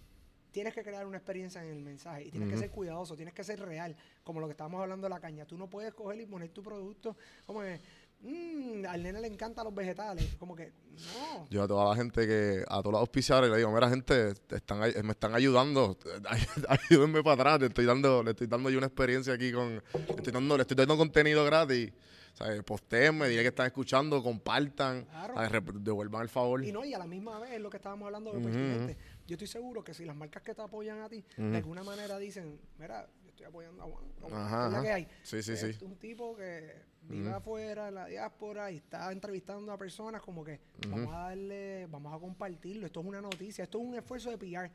[0.51, 3.43] tienes que crear una experiencia en el mensaje y tienes que ser cuidadoso, tienes que
[3.43, 5.45] ser real, como lo que estábamos hablando de la caña.
[5.45, 7.81] Tú no puedes coger y poner tu producto como que,
[8.25, 10.35] "Mm, al nene le encantan los vegetales.
[10.39, 10.71] Como que,
[11.13, 11.47] no.
[11.49, 14.55] Yo a toda la gente que, a todos los auspiciadores le digo, mira gente, te
[14.57, 15.97] están, me están ayudando,
[16.89, 19.81] ayúdenme para atrás, le estoy dando, le estoy dando yo una experiencia aquí con, le
[20.17, 21.91] estoy dando, le estoy dando contenido gratis.
[22.33, 22.61] ¿sabes?
[22.63, 25.61] Postéenme, diré que están escuchando, compartan, Claro.
[25.75, 26.65] devuelvan el favor.
[26.65, 28.97] Y no, y a la misma vez es lo que estábamos hablando de pertinente.
[29.25, 32.17] Yo estoy seguro que si las marcas que te apoyan a ti, de alguna manera
[32.17, 34.03] dicen, mira, yo estoy apoyando a Juan,
[34.33, 34.81] Ajá, es la ajá.
[34.81, 35.07] que hay.
[35.23, 35.85] Sí, sí, Es sí.
[35.85, 36.75] un tipo que
[37.07, 37.35] vive Ujú.
[37.37, 42.13] afuera, en la diáspora, y está entrevistando a personas como que vamos a darle, vamos
[42.13, 42.85] a compartirlo.
[42.85, 44.71] Esto es una noticia, esto es un esfuerzo de pillar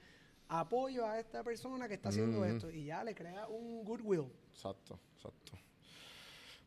[0.48, 4.26] apoyo a esta persona que está haciendo esto y ya le crea un goodwill.
[4.52, 5.52] Exacto, exacto.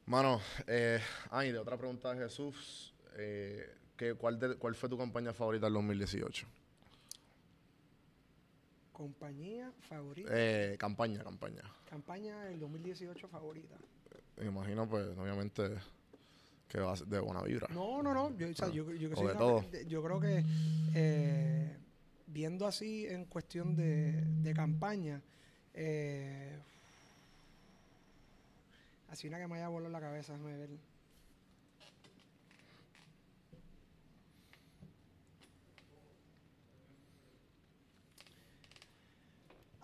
[0.06, 1.00] Mano, eh,
[1.32, 5.66] ay, de otra pregunta de Jesús, eh, ¿qué- cuál, de- ¿cuál fue tu campaña favorita
[5.66, 6.46] del 2018?
[8.92, 11.64] Compañía favorita, Eh, campaña, campaña.
[11.90, 13.76] campaña del 2018 favorita.
[14.38, 15.70] Me imagino, pues, obviamente,
[16.68, 17.68] que va a ser de buena vibra.
[17.70, 18.36] No, no, no.
[18.36, 19.64] Yo, o sea, yo, yo todo.
[19.88, 20.44] yo creo que
[20.96, 21.78] eh,
[22.28, 25.22] viendo así en cuestión de, de campaña,
[25.74, 26.58] eh,
[29.10, 30.70] así una que me haya volado la cabeza, déjame ver.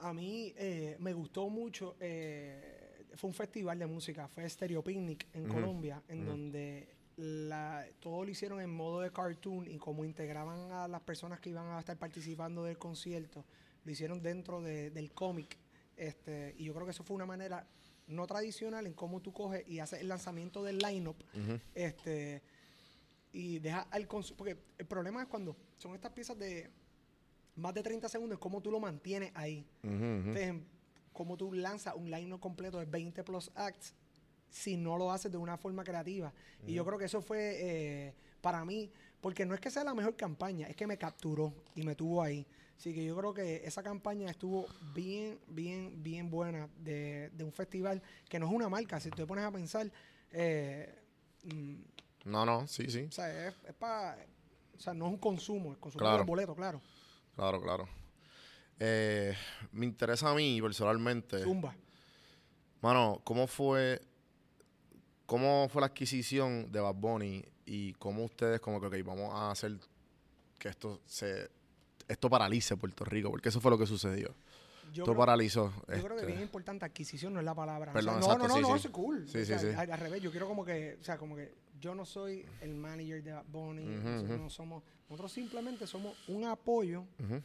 [0.01, 2.78] A mí eh, me gustó mucho, eh,
[3.19, 8.31] fue un festival de música, fue Stereo Picnic en Colombia, en donde la, todo lo
[8.31, 11.97] hicieron en modo de cartoon y como integraban a las personas que iban a estar
[11.97, 13.43] participando del concierto,
[13.83, 15.57] lo hicieron dentro de- del cómic.
[15.97, 17.67] Este, y yo creo que eso fue una manera
[18.07, 22.41] no tradicional en cómo tú coges y haces el lanzamiento del lineup Ujú, este
[23.33, 26.69] y deja al porque el problema es cuando son estas piezas de
[27.57, 29.67] más de 30 segundos cómo tú lo mantienes ahí.
[29.83, 30.55] Entonces
[31.19, 33.93] cómo tú lanzas un line completo de 20 plus acts
[34.49, 36.31] si no lo haces de una forma creativa
[36.65, 38.89] y yo creo que eso fue eh, para mí
[39.19, 42.23] porque no es que sea la mejor campaña es que me capturó y me tuvo
[42.23, 42.47] ahí
[42.77, 44.65] así que yo creo que esa campaña estuvo
[44.95, 49.17] bien bien bien buena de, de un festival que no es una marca si tú
[49.17, 49.91] te pones a pensar
[50.31, 50.95] eh,
[51.43, 51.75] mm,
[52.31, 53.03] No, no, sí, sí.
[53.09, 54.17] o sea, es, para.
[54.77, 56.23] O sea, no es un consumo, es consumo Claro.
[56.25, 56.79] boleto, claro.
[57.35, 57.89] Claro, claro.
[58.79, 59.35] Eh,
[59.71, 61.39] me interesa a mí personalmente.
[61.43, 61.75] Zumba.
[62.81, 64.01] Mano, ¿cómo fue
[65.25, 69.77] cómo fue la adquisición de Bad Bunny y cómo ustedes como que vamos a hacer
[70.57, 71.49] que esto se
[72.07, 73.29] esto paralice Puerto Rico?
[73.29, 74.33] Porque eso fue lo que sucedió.
[74.91, 75.71] Yo Esto creo, paralizó.
[75.81, 77.91] yo creo que este, bien importante, adquisición no es la palabra.
[77.91, 79.27] O Perdón, sea, no, exacto, no, no, sí, no, eso es cool.
[79.27, 79.67] Sí, O sí, sea, sí.
[79.67, 82.73] Al, al revés, yo quiero como que, o sea, como que yo no soy el
[82.73, 84.37] manager de Bad Bunny, ujú.
[84.37, 87.41] no somos, nosotros simplemente somos un apoyo ujú,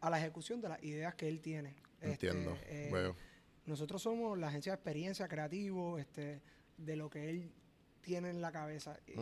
[0.00, 1.76] a la ejecución de las ideas que él tiene.
[2.00, 2.56] Este, Entiendo.
[2.66, 3.16] eh, Veo.
[3.66, 6.40] Nosotros somos la agencia de experiencia creativo, este,
[6.76, 7.52] de lo que él
[8.00, 8.96] tiene en la cabeza.
[9.06, 9.12] Y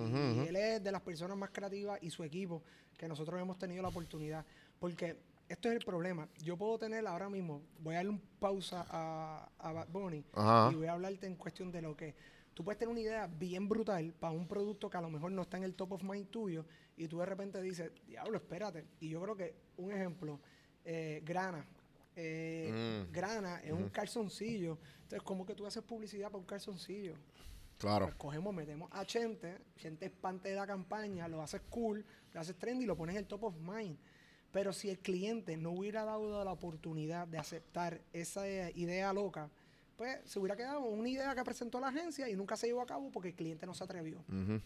[0.49, 2.63] él es de las personas más creativas y su equipo
[2.99, 4.45] que nosotros hemos tenido la oportunidad.
[4.79, 5.17] Porque
[5.49, 6.29] esto es el problema.
[6.43, 10.71] Yo puedo tener ahora mismo, voy a darle un pausa a, a Bad Bunny Ajá.
[10.73, 12.15] y voy a hablarte en cuestión de lo que
[12.53, 15.43] tú puedes tener una idea bien brutal para un producto que a lo mejor no
[15.43, 16.67] está en el top of mind tuyo
[16.97, 18.85] y tú de repente dices, diablo, espérate.
[19.01, 20.39] Y yo creo que un ejemplo,
[20.85, 21.65] eh, Grana.
[22.17, 23.13] eh, Mm.
[23.13, 24.79] Grana es un calzoncillo.
[25.03, 27.15] Entonces, ¿cómo que tú haces publicidad para un calzoncillo?
[27.79, 28.07] Claro.
[28.07, 32.41] Pues cogemos, metemos a Chente, Chente es parte de la campaña, lo haces cool, lo
[32.41, 33.99] haces trendy y lo pones en el top of mind.
[34.53, 39.51] Pero si el cliente no hubiera dado la oportunidad de aceptar esa idea loca,
[39.97, 42.87] pues se hubiera quedado una idea que presentó la agencia y nunca se llevó a
[42.87, 44.19] cabo porque el cliente no se atrevió.
[44.29, 44.61] Ujú.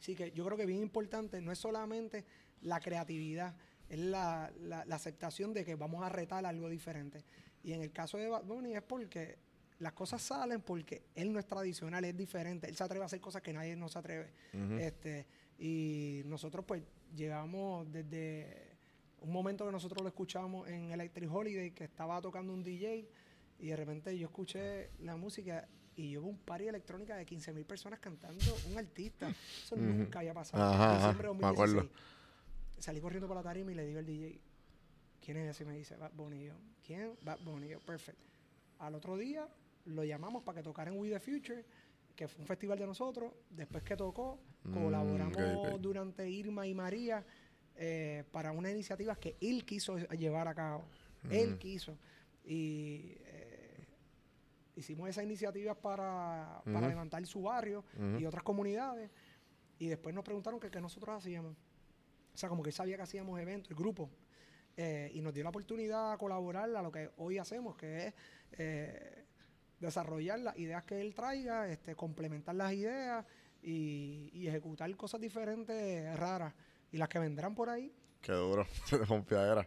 [0.00, 2.24] Así que yo creo que bien importante no es solamente
[2.62, 3.54] la creatividad,
[3.88, 7.24] es la, la- la aceptación de que vamos a retar algo diferente.
[7.62, 9.38] Y en el caso de Bad Bunny es porque
[9.78, 12.66] las cosas salen porque él no es tradicional, es diferente.
[12.68, 14.32] Él se atreve a hacer cosas que nadie no se atreve.
[14.78, 15.26] Este
[15.58, 16.82] Y nosotros pues
[17.14, 18.76] llevamos desde
[19.20, 23.08] un momento que nosotros lo escuchamos en Electric Holiday, que estaba tocando un DJ
[23.58, 25.66] y de repente yo escuché la música
[25.96, 29.28] y yo vi un party electrónica de 15 mil personas cantando un artista.
[29.64, 30.62] Eso nunca había pasado.
[30.62, 31.74] Ajá, ajá, Diciembre de me acuerdo.
[31.74, 32.15] 2016.
[32.78, 34.40] Salí corriendo por la tarima y le digo al DJ,
[35.20, 35.64] ¿quién es ese?
[35.64, 36.42] Y me dice, Bad Bunny.
[36.42, 36.54] Y yo,
[36.84, 37.16] ¿quién?
[37.22, 37.66] Bad Bunny.
[37.66, 38.18] Y yo, perfect.
[38.78, 39.48] Al otro día
[39.86, 41.64] lo llamamos para que tocara en We The Future,
[42.14, 43.32] que fue un festival de nosotros.
[43.50, 47.24] Después que tocó, Mm, colaboramos durante Irma y María
[47.76, 50.84] eh, para unas iniciativas que él quiso llevar a cabo.
[51.30, 51.98] Él quiso.
[52.44, 53.86] Y eh,
[54.76, 57.84] hicimos esas iniciativas para, para levantar su barrio
[58.18, 59.10] y otras comunidades.
[59.78, 61.54] Y después nos preguntaron que qué nosotros hacíamos.
[62.36, 64.10] O sea, como que él sabía que hacíamos eventos, el grupo.
[64.76, 68.14] eh, y nos dio la oportunidad a colaborar a lo que hoy hacemos, que es
[68.58, 69.24] eh,
[69.80, 73.24] desarrollar las ideas que él traiga, este, complementar las ideas
[73.62, 76.52] y, ejecutar cosas diferentes, raras.
[76.92, 79.66] Y las que vendrán por ahí, Qué duro, de confiadera.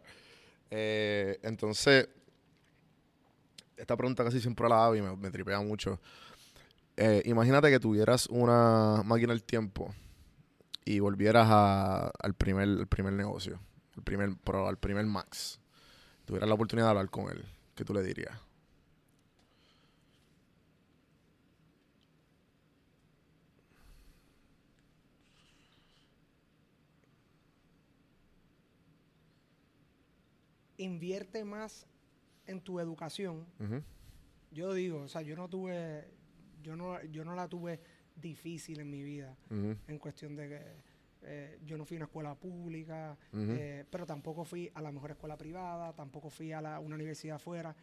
[0.70, 2.08] Eh, entonces,
[3.78, 6.00] esta pregunta casi siempre la hago me, me tripea mucho.
[6.96, 9.92] Eh, imagínate que tuvieras una máquina del tiempo
[10.90, 13.60] y volvieras a- al primer, el primer negocio,
[13.96, 15.60] el primer pro, al primer Max.
[16.26, 17.46] Tuvieras la oportunidad de hablar con él.
[17.76, 18.36] ¿Qué tú le dirías?
[30.78, 31.86] invierte más
[32.48, 33.46] en tu educación.
[34.52, 36.08] Yo digo, o sea, yo no tuve,
[36.64, 37.80] yo no, yo no la tuve
[38.22, 39.36] difícil en mi vida.
[39.50, 40.62] ujú, en cuestión de que
[41.22, 43.52] eh, yo no fui a una escuela pública, Ujú.
[43.52, 47.36] eh, pero tampoco fui a la mejor escuela privada, tampoco fui a la, una universidad
[47.36, 47.76] afuera.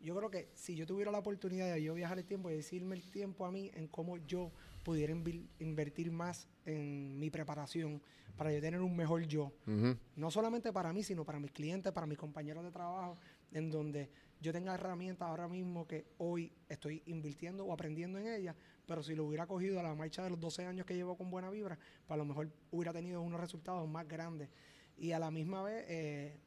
[0.00, 2.94] Yo creo que si yo tuviera la oportunidad de yo viajar el tiempo y decirme
[2.94, 4.52] el tiempo a mí en cómo yo
[4.84, 8.00] pudiera invil- invertir más en mi preparación
[8.36, 11.90] para yo tener un mejor yo, ujú, no solamente para mí, sino para mis clientes,
[11.92, 13.16] para mis compañeros de trabajo,
[13.52, 18.56] en donde yo tenga herramientas ahora mismo que hoy estoy invirtiendo o aprendiendo en ellas,
[18.86, 21.30] pero si lo hubiera cogido a la marcha de los 12 años que llevo con
[21.30, 24.48] Buena Vibra, pues a lo mejor hubiera tenido unos resultados más grandes.
[24.96, 26.38] Y a la misma vez, eh,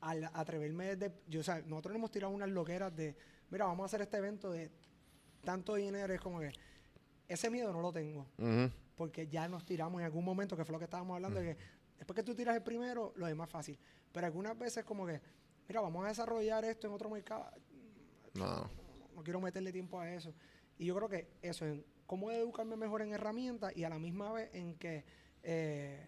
[0.00, 3.16] al atreverme de, yo, o sea, nosotros hemos tirado unas loqueras de,
[3.50, 4.70] mira, vamos a hacer este evento de
[5.42, 6.52] tanto dinero, es como que
[7.26, 8.70] ese miedo no lo tengo ujú.
[8.96, 11.60] porque ya nos tiramos en algún momento, que fue lo que estábamos hablando, de que
[11.98, 13.78] después que tú tiras el primero, lo demás fácil.
[14.12, 15.20] Pero algunas veces como que,
[15.68, 17.50] mira, vamos a desarrollar esto en otro mercado,
[18.34, 18.70] No.
[19.14, 20.32] no quiero meterle tiempo a eso.
[20.78, 24.32] Y yo creo que eso, en cómo educarme mejor en herramientas y a la misma
[24.32, 25.04] vez en que
[25.42, 26.06] eh,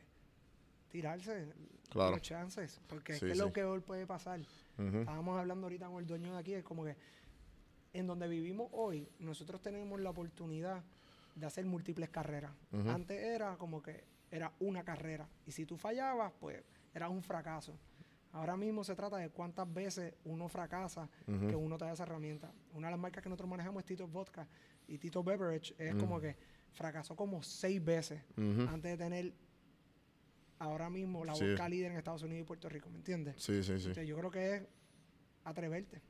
[0.91, 1.53] tirarse
[1.91, 2.13] Claro.
[2.13, 3.39] los chances, porque Sí, es que sí.
[3.41, 4.41] lo que hoy puede pasar.
[4.79, 6.97] Estábamos hablando ahorita con el dueño de aquí, es como que
[7.93, 10.85] en donde vivimos hoy, nosotros tenemos la oportunidad
[11.35, 12.53] de hacer múltiples carreras.
[12.87, 16.63] Antes era como que era una carrera y si tú fallabas, pues
[16.95, 17.77] era un fracaso.
[18.33, 22.53] Ahora mismo se trata de cuántas veces uno fracasa que uno te da esa herramienta.
[22.75, 24.47] Una de las marcas que nosotros manejamos es Tito Vodka
[24.87, 25.99] y Tito Beverage es Mm.
[25.99, 26.37] como que
[26.73, 29.33] fracasó como seis veces antes de tener
[30.59, 31.45] ahora mismo la Sí.
[31.49, 33.35] vodka líder en Estados Unidos y Puerto Rico, ¿me entiendes?
[33.43, 33.89] Sí, sí, sí.
[33.89, 34.63] Entonces, yo creo que es
[35.45, 36.01] atreverte.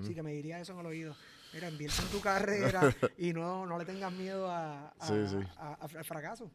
[0.00, 1.14] Así que me diría eso en el oído.
[1.52, 2.80] Mira, invierte en tu carrera
[3.18, 5.36] y no, no le tengas miedo a, a- Sí, sí.
[5.58, 6.50] a- a- al fracaso.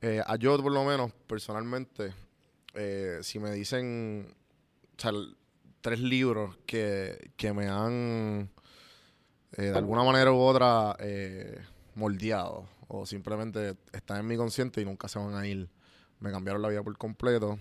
[0.00, 2.12] Eh, a yo, por lo menos, personalmente,
[2.78, 4.34] eh, si me dicen
[5.80, 8.50] tres libros que, que me han,
[9.56, 11.58] eh, de alguna manera u otra, eh,
[11.94, 15.68] moldeado, o simplemente están en mi consciente y nunca se van a ir,
[16.20, 17.58] me cambiaron la vida por completo,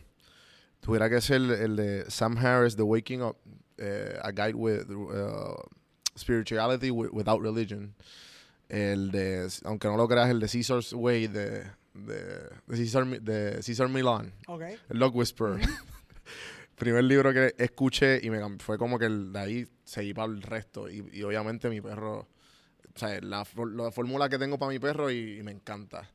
[0.79, 3.37] tuviera que ser el de Sam Harris, The Waking Up,
[3.77, 5.55] eh, A Guide with uh,
[6.17, 7.93] Spirituality wi- Without Religion.
[8.69, 11.63] El de, aunque no lo creas, el de Caesar's Way de,
[12.05, 14.61] de, de, Caesar, Mi- de Caesar Milan, Ok.
[14.89, 15.59] el Log Whisperer.
[16.75, 20.41] Primer libro que escuché y me fue como que el, de ahí seguí para el
[20.43, 20.89] resto.
[20.89, 23.43] Y, y obviamente mi perro, o sea, la,
[23.73, 26.07] la fórmula que tengo para mi perro y, y me encanta.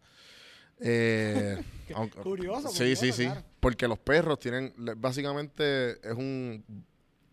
[0.79, 1.61] Eh,
[1.95, 3.25] aunque- curioso, Sí, curioso, sí, sí.
[3.25, 3.43] claro.
[3.59, 6.65] Porque los perros tienen, básicamente es un,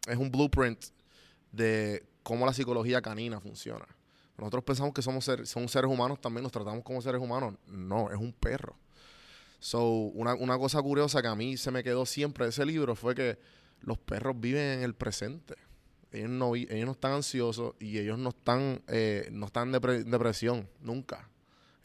[0.07, 0.85] es un blueprint
[1.51, 3.85] de cómo la psicología canina funciona.
[4.39, 7.55] Nosotros pensamos que somos ser- son seres humanos, también nos tratamos como seres humanos.
[7.67, 8.75] No, es un perro.
[9.59, 12.95] So, una, una cosa curiosa que a mí se me quedó siempre de ese libro
[12.95, 13.37] fue que
[13.81, 15.55] los perros viven en el presente.
[16.11, 20.03] Ellos no, ellos no están ansiosos y ellos no están, eh, no están en depre-
[20.03, 21.29] depresión, nunca.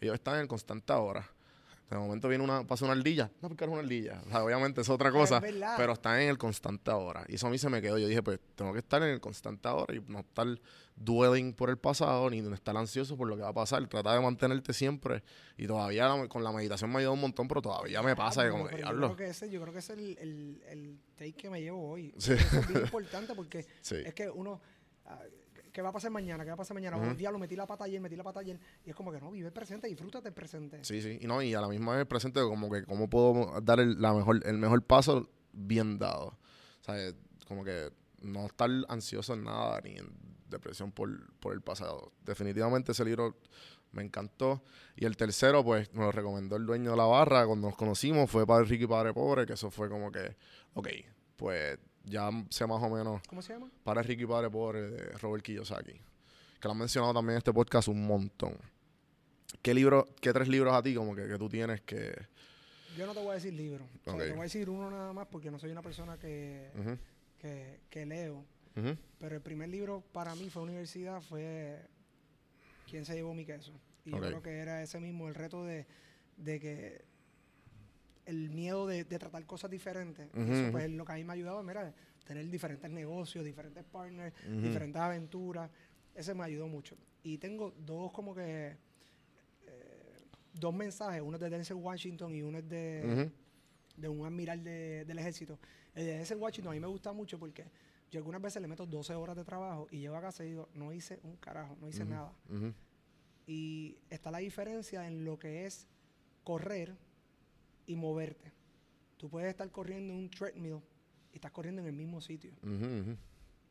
[0.00, 1.28] Ellos están en constante ahora.
[1.98, 4.22] De momento viene una, pasa una ardilla, no porque es una ardilla.
[4.26, 5.74] O sea, obviamente es otra cosa, verdad.
[5.76, 7.24] pero están en el constante ahora.
[7.28, 7.98] Y eso a mí se me quedó.
[7.98, 10.46] Yo dije, pues tengo que estar en el constante ahora y no estar
[10.96, 13.86] dwelling por el pasado ni estar ansioso por lo que va a pasar.
[13.88, 15.22] Trata de mantenerte siempre.
[15.56, 18.42] Y todavía la- con la meditación me ha ayudado un montón, pero todavía me pasa
[18.42, 20.62] Ah, que como que yo creo que ese, yo creo que ese es el, el,
[20.68, 22.14] el take que me llevo hoy.
[22.18, 22.32] Sí.
[22.32, 23.96] Es bien importante porque Sí.
[24.04, 24.60] es que uno,
[25.06, 25.18] ah,
[25.74, 26.44] ¿qué va a pasar mañana?
[26.44, 26.96] ¿Qué va a pasar mañana?
[26.96, 27.10] Ujú.
[27.10, 28.58] Oh, diablo, metí la pata ayer, metí la pata ayer.
[28.86, 30.78] Y es como que no, vive el presente, disfrútate el presente.
[30.84, 31.18] Sí, sí.
[31.20, 34.14] Y no, y a la misma vez presente como que cómo puedo dar el, la
[34.14, 36.38] mejor, el mejor paso bien dado.
[36.80, 37.12] O sea, eh,
[37.48, 37.90] como que
[38.22, 40.06] no estar ansioso en nada ni en
[40.48, 42.12] depresión por, por el pasado.
[42.24, 43.36] Definitivamente ese libro
[43.90, 44.62] me encantó.
[44.94, 48.30] Y el tercero, pues, me lo recomendó el dueño de la barra cuando nos conocimos.
[48.30, 50.36] Fue Padre Rico y Padre Pobre, que eso fue como que,
[50.74, 50.88] ok,
[51.36, 53.70] pues ya sé más o menos ¿Cómo se llama?
[53.82, 55.92] Padre Rico y Padre Pobre de Robert Kiyosaki.
[55.92, 58.56] Que lo han mencionado también en este podcast un montón.
[59.62, 62.14] ¿Qué libro, qué tres libros a ti como que, que tú tienes que...
[62.96, 63.84] Yo no te voy a decir libro.
[63.84, 64.18] O sea, Ok.
[64.20, 66.70] te voy a decir uno nada más porque no soy una persona que,
[67.38, 68.44] que, que leo.
[69.18, 71.80] Pero el primer libro para mí fue universidad, fue
[72.90, 73.72] ¿Quién se llevó mi queso?
[74.04, 75.86] Y yo creo que era ese mismo, el reto de,
[76.36, 77.04] de que
[78.26, 80.28] el miedo de, de tratar cosas diferentes.
[80.34, 81.92] y Ujú, eso pues lo que a mí me ha ayudado, mira,
[82.24, 84.60] tener diferentes negocios, diferentes partners, Ujú.
[84.62, 85.70] diferentes aventuras.
[86.14, 86.96] Ese me ayudó mucho.
[87.22, 88.76] Y tengo dos como que
[89.66, 90.16] eh,
[90.52, 93.30] dos mensajes, uno es de Denzel Washington y uno es de,
[93.96, 95.58] de un admiral de- del ejército.
[95.94, 97.64] El de Denzel Washington a mí me gusta mucho porque
[98.10, 100.68] yo algunas veces le meto 12 horas de trabajo y llego a casa y digo,
[100.74, 102.32] no hice un carajo, no hice nada.
[103.46, 105.86] Y está la diferencia en lo que es
[106.44, 106.96] correr
[107.86, 108.52] y moverte.
[109.16, 110.80] Tú puedes estar corriendo en un treadmill
[111.32, 112.52] y estás corriendo en el mismo sitio.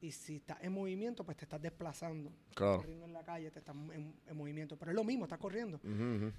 [0.01, 2.29] Y si estás en movimiento, pues te estás desplazando.
[2.29, 2.77] Estás Claro.
[2.77, 4.77] corriendo en la calle, te estás en, en movimiento.
[4.77, 5.79] Pero es lo mismo, estás corriendo.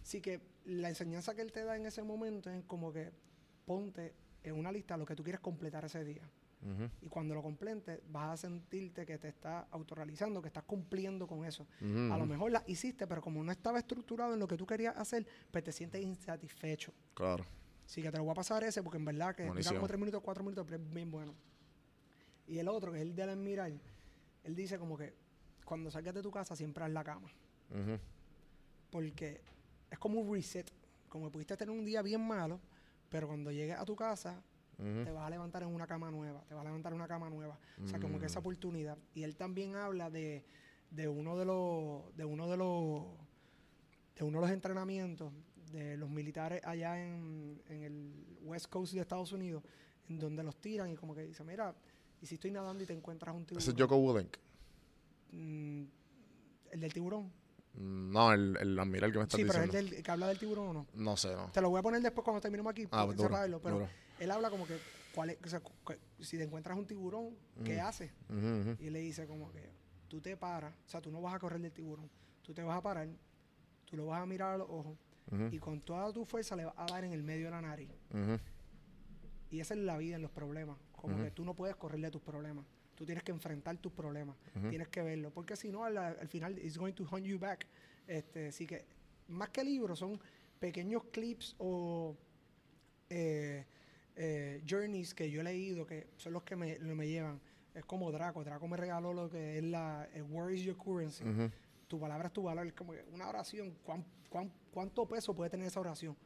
[0.03, 3.11] Así que la enseñanza que él te da en ese momento es como que
[3.65, 6.29] ponte en una lista lo que tú quieres completar ese día.
[7.03, 11.45] Y cuando lo completes, vas a sentirte que te estás autorrealizando, que estás cumpliendo con
[11.45, 11.67] eso.
[12.11, 14.97] A lo mejor la hiciste, pero como no estaba estructurado en lo que tú querías
[14.97, 16.93] hacer, pues te sientes insatisfecho.
[17.15, 17.45] Claro.
[17.85, 19.99] Así que te lo voy a pasar ese porque en verdad que dura como tres
[20.01, 21.35] minutos, cuatro minutos, pero es bien bueno.
[22.47, 23.81] Y el otro, que es el del admiral,
[24.43, 25.15] él dice como que
[25.65, 27.31] cuando salgas de tu casa siempre haz la cama.
[28.91, 29.41] Porque
[29.91, 30.71] es como un reset.
[31.09, 32.61] Como que pudiste tener un día bien malo,
[33.09, 34.43] pero cuando llegues a tu casa
[34.77, 37.31] te vas a levantar en una cama nueva, te vas a levantar en una cama
[37.31, 37.57] nueva.
[37.83, 38.43] O sea, como que esa Mm.
[38.43, 38.99] oportunidad.
[39.15, 40.45] Y él también habla de,
[40.91, 43.05] de uno de los, de uno de los,
[44.17, 45.33] de uno de los entrenamientos
[45.75, 49.63] de los militares allá en, en el West Coast de Estados Unidos,
[50.09, 51.75] en donde los tiran y como que dice, mira,
[52.21, 53.63] y si estoy nadando y te encuentras un tiburón.
[53.63, 54.37] Ese es Joko Willink.
[55.33, 55.85] Mm,
[56.71, 57.33] el del tiburón.
[57.75, 59.89] Mm, No, el, el admiral que me estás Sí, pero es diciendo.
[59.89, 60.87] el del, que habla del tiburón o no.
[60.95, 61.51] No sé, no.
[61.53, 63.89] Te lo voy a poner después cuando terminemos aquí, Ah, para duro, pero duro.
[64.21, 64.79] él habla como que,
[65.13, 65.61] ¿cuál es, o sea,
[66.21, 67.87] si te encuentras un tiburón, ¿qué Mm.
[67.87, 68.13] haces?
[68.29, 68.77] Ujú, ujú.
[68.83, 69.69] Y le dice como que
[70.09, 72.09] tú te paras, o sea, tú no vas a correr del tiburón,
[72.43, 73.09] tú te vas a parar,
[73.87, 74.97] tú lo vas a mirar a los ojos
[75.31, 77.61] Ujú, y con toda tu fuerza le vas a dar en el medio de la
[77.61, 77.91] nariz.
[78.11, 78.39] ujú.
[79.51, 81.25] Y esa es la vida en los problemas, como Ujú.
[81.25, 82.65] que tú no puedes correr de tus problemas,
[82.97, 84.37] tú tienes que enfrentar tus problemas,
[84.69, 87.67] tienes que verlo, porque si no, al, al final, it's going to hunt you back.
[88.07, 88.85] Este, así que,
[89.29, 90.21] más que libros, son
[90.59, 92.17] pequeños clips o
[93.11, 93.65] eh,
[94.17, 97.41] eh, journeys que yo he leído que son los que me, lo- me llevan.
[97.75, 98.45] Es como Draco.
[98.45, 101.25] Draco me regaló lo que es la el Where is your currency.
[101.89, 102.67] Tu palabra es tu valor.
[102.67, 103.75] Es como una oración.
[103.85, 104.05] ¿cuán-
[104.35, 106.17] cuán- cuánto peso puede tener esa oración?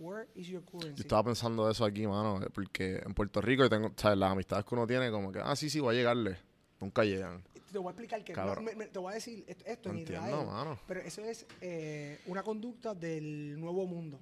[0.00, 1.02] Where is your Yo currency?
[1.02, 4.18] estaba pensando eso aquí, mano, eh, porque en Puerto Rico yo tengo, ¿sabes?
[4.18, 6.36] Las amistades que uno tiene, como que, ah, sí, sí, voy a llegarle.
[6.80, 7.44] Nunca llegan.
[7.70, 8.34] Te voy a explicar que.
[8.34, 10.46] no, me- me- te voy a decir esto, esto en entiendo, Israel.
[10.46, 10.78] mano.
[10.88, 14.18] Pero eso es eh, una conducta del nuevo mundo.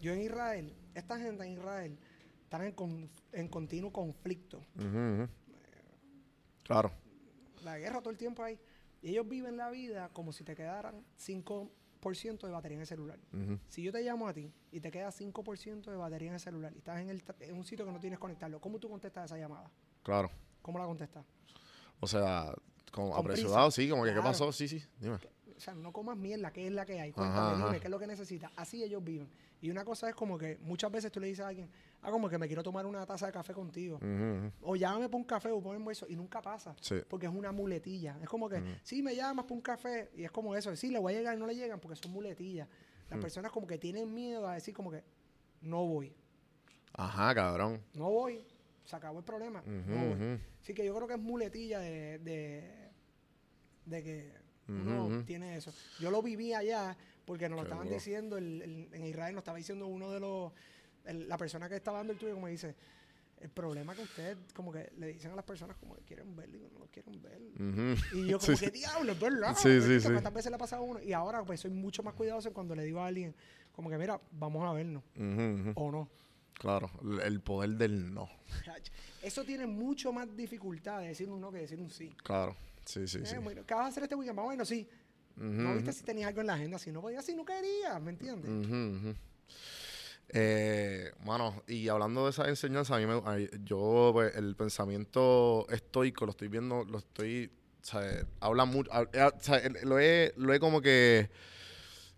[0.00, 1.98] Yo en Israel, esta gente en Israel
[2.44, 4.62] están en, con- en continuo conflicto.
[4.78, 5.28] Ujú, ujú.
[6.64, 6.90] Claro.
[7.64, 8.58] La guerra todo el tiempo ahí.
[9.02, 11.04] Y ellos viven la vida como si te quedaran
[12.14, 13.18] 5% de batería en el celular.
[13.68, 16.72] Si yo te llamo a ti y te queda 5% de batería en el celular
[16.74, 19.38] y estás en, el, en un sitio que no tienes conectarlo, ¿cómo tú contestas esa
[19.38, 19.70] llamada?
[20.02, 20.30] Claro.
[20.62, 21.24] ¿Cómo la contestas?
[22.00, 22.54] O sea,
[22.92, 24.52] como apresurado, sí, como que, ¿qué pasó?
[24.52, 25.18] Sí, sí, dime.
[25.56, 27.12] O sea, no comas mierda, ¿qué es la que hay?
[27.12, 27.66] Cuéntame, ajá.
[27.66, 28.50] dime, ¿qué es lo que necesitas?
[28.56, 29.28] Así ellos viven.
[29.62, 31.70] Y una cosa es como que muchas veces tú le dices a alguien,
[32.02, 33.98] ah, como que me quiero tomar una taza de café contigo.
[34.60, 36.06] O llámame por un café o ponme eso.
[36.08, 36.76] Y nunca pasa.
[36.80, 36.96] Sí.
[37.08, 38.18] Porque es una muletilla.
[38.22, 38.66] Es como que, Ujú.
[38.82, 40.10] sí, me llamas por un café.
[40.14, 40.76] Y es como eso.
[40.76, 42.68] Sí, le voy a llegar y no le llegan porque son muletillas.
[43.08, 45.02] Las personas como que tienen miedo a decir como que,
[45.62, 46.14] no voy.
[46.92, 47.80] Ajá, cabrón.
[47.94, 48.44] No voy.
[48.84, 49.62] Se acabó el problema.
[49.64, 50.40] No voy.
[50.60, 52.90] Así que yo creo que es muletilla de, de,
[53.86, 55.22] de que Uno ujú.
[55.24, 55.72] tiene eso.
[56.00, 59.42] Yo lo viví allá porque nos lo Qué estaban diciendo, el- el- en Israel nos
[59.42, 60.52] estaba diciendo uno de los,
[61.04, 62.74] el- la persona que estaba dando el tuyo, como dice,
[63.40, 66.56] el problema que ustedes como que le dicen a las personas como que quieren verlo
[66.56, 67.38] y no lo quieren ver.
[67.40, 68.16] Ujú.
[68.18, 69.54] Y yo como Sí, que diablo, es verdad.
[69.56, 70.08] Sí, sí, sí.
[70.10, 71.02] ¿Cuántas veces le ha pasado a uno?
[71.02, 73.34] Y ahora pues soy mucho más cuidadoso cuando le digo a alguien
[73.72, 75.72] como que mira, vamos a vernos Ujú, ujú.
[75.76, 76.08] o no.
[76.54, 76.90] Claro,
[77.22, 78.26] el poder del no.
[79.22, 82.14] Eso tiene mucho más dificultad de decir un no que decir un sí.
[82.22, 82.56] Claro,
[82.86, 83.36] sí, sí, Eh, sí.
[83.36, 84.38] bueno, ¿Qué vas a hacer este weekend?
[84.38, 84.88] Bueno, sí.
[85.36, 86.78] Ujú, No viste si tenías algo en la agenda.
[86.78, 88.50] Si no podías, si no querías, ¿me entiendes?
[90.28, 95.66] Eh, mano, y hablando de esa enseñanza, a mí me, a yo pues, el pensamiento
[95.68, 98.90] estoico lo estoy viendo, lo estoy, sea, habla mucho,
[99.84, 101.30] lo he, lo he como que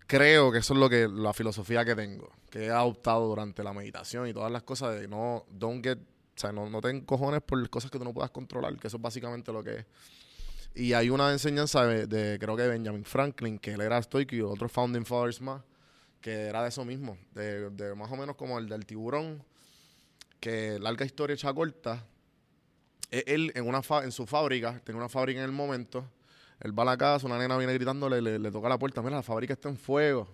[0.06, 3.74] creo que eso es lo que la filosofía que tengo, que he adoptado durante la
[3.74, 7.42] meditación y todas las cosas de no don't get, o sea, no, no te encojones
[7.42, 9.86] por cosas que tú no puedas controlar, que eso es básicamente lo que es.
[10.78, 14.70] Y hay una enseñanza de, creo que Benjamin Franklin, que él era estoico y otros
[14.70, 15.60] founding fathers más,
[16.20, 19.42] que era de eso mismo, de, más o menos como el del tiburón,
[20.38, 22.06] que larga historia hecha corta,
[23.10, 26.04] e- él en, una en su fábrica, tenía una fábrica en el momento,
[26.60, 29.16] Él va a la casa, una nena viene gritándole, le, le toca la puerta, mira,
[29.16, 30.28] la fábrica está en fuego.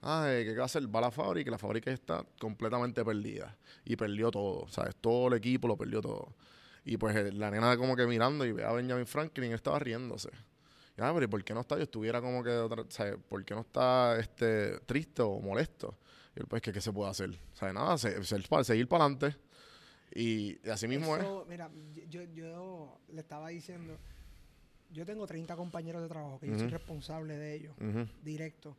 [0.00, 0.86] Ay, ¿qué va a hacer?
[0.94, 3.54] Va a la fábrica y la fábrica está completamente perdida.
[3.84, 4.94] Y perdió todo, ¿sabes?
[5.00, 6.32] Todo el equipo lo perdió todo.
[6.88, 9.54] Y pues eh, la nena como que mirando y ve a Benjamin Franklin y él
[9.56, 10.30] estaba riéndose.
[10.96, 11.76] Y, ah, pero ¿y por qué no está?
[11.76, 13.16] Yo estuviera como que, otra- ¿sabes?
[13.28, 15.98] ¿Por qué no está este, triste o molesto?
[16.34, 17.36] Y él, pues, ¿qué, qué se puede hacer?
[17.54, 17.74] ¿Sabes?
[17.74, 19.36] Nada, se- se- seguir para adelante.
[20.14, 21.22] Y así mismo es.
[21.22, 21.70] Eso, Mira,
[22.08, 23.98] yo, yo le estaba diciendo,
[24.90, 28.76] yo tengo 30 compañeros de trabajo que yo soy responsable de ellos, Ujú, directo.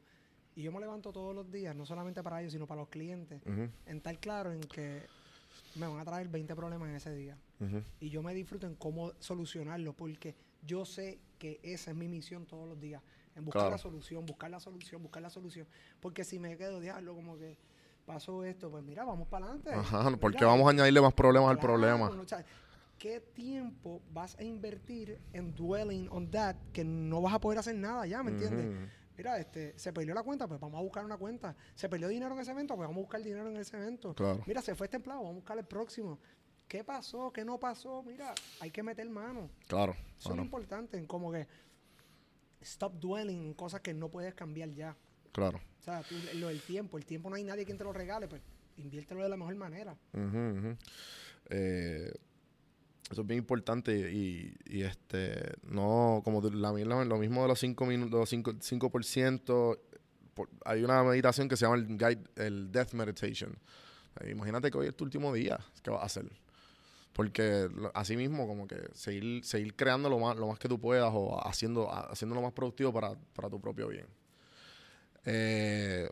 [0.56, 3.42] Y yo me levanto todos los días, no solamente para ellos, sino para los clientes,
[3.46, 5.06] ujú, en tal claro en que
[5.78, 7.38] me van a traer 20 problemas en ese día.
[8.00, 12.46] Y yo me disfruto en cómo solucionarlo, porque yo sé que esa es mi misión
[12.46, 13.02] todos los días,
[13.36, 13.72] en buscar Claro.
[13.76, 15.68] la solución, buscar la solución, buscar la solución.
[16.00, 17.58] Porque si me quedo, diablo, como que
[18.06, 19.72] pasó esto, pues mira, vamos para adelante.
[19.74, 22.10] Ajá, porque vamos a añadirle más problemas al problema.
[22.10, 22.44] no, o sea,
[22.98, 27.76] ¿Qué tiempo vas a invertir en dwelling on that que no vas a poder hacer
[27.76, 28.90] nada ya, ¿me entiendes?
[29.18, 31.56] Mira, este, se perdió la cuenta, pues vamos a buscar una cuenta.
[31.76, 34.14] Se perdió dinero en ese evento, pues vamos a buscar dinero en ese evento.
[34.14, 34.44] Claro.
[34.46, 36.20] Mira, se fue este empleado, vamos a buscar el próximo.
[36.68, 37.32] ¿Qué pasó?
[37.32, 38.04] ¿Qué no pasó?
[38.04, 39.50] Mira, hay que meter mano.
[39.68, 39.94] Claro.
[39.94, 41.48] Eso es claro, lo importante, en como que
[42.62, 44.96] stop dwelling en cosas que no puedes cambiar ya.
[45.32, 45.60] claro.
[45.80, 48.28] O sea, tú- lo del tiempo, el tiempo no hay nadie quien te lo regale,
[48.28, 48.42] pues
[48.76, 49.96] inviértelo de la mejor manera.
[50.14, 50.78] Ujú, ujú.
[51.50, 52.12] Eh,
[53.10, 56.72] eso es bien importante y, y, este no como la,
[57.06, 59.80] lo mismo de los 5 minutos, los 5%, 5%
[60.34, 63.58] por- hay una meditación que se llama el, guide, el Death Meditation.
[64.30, 66.26] Imagínate que hoy es tu último día, ¿qué vas a hacer?
[67.14, 71.12] Porque así mismo como que seguir, seguir creando lo más, lo más que tú puedas
[71.14, 74.06] o haciendo, haciendo lo más productivo para, para tu propio bien.
[75.26, 76.10] Eh,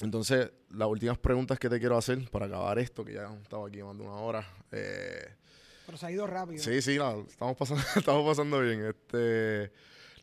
[0.00, 3.64] entonces, las últimas preguntas que te quiero hacer para acabar esto, que ya hemos estado
[3.66, 4.46] aquí más de una hora.
[4.72, 5.34] Eh,
[5.86, 6.62] Pero se ha ido rápido.
[6.62, 8.84] sí, sí, la- estamos, pasando, estamos pasando bien.
[8.84, 9.72] Este,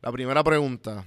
[0.02, 1.06] la primera pregunta,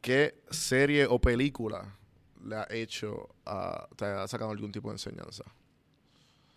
[0.00, 1.96] ¿qué serie o película
[2.44, 5.44] le ha hecho, a, te ha sacado algún tipo de enseñanza?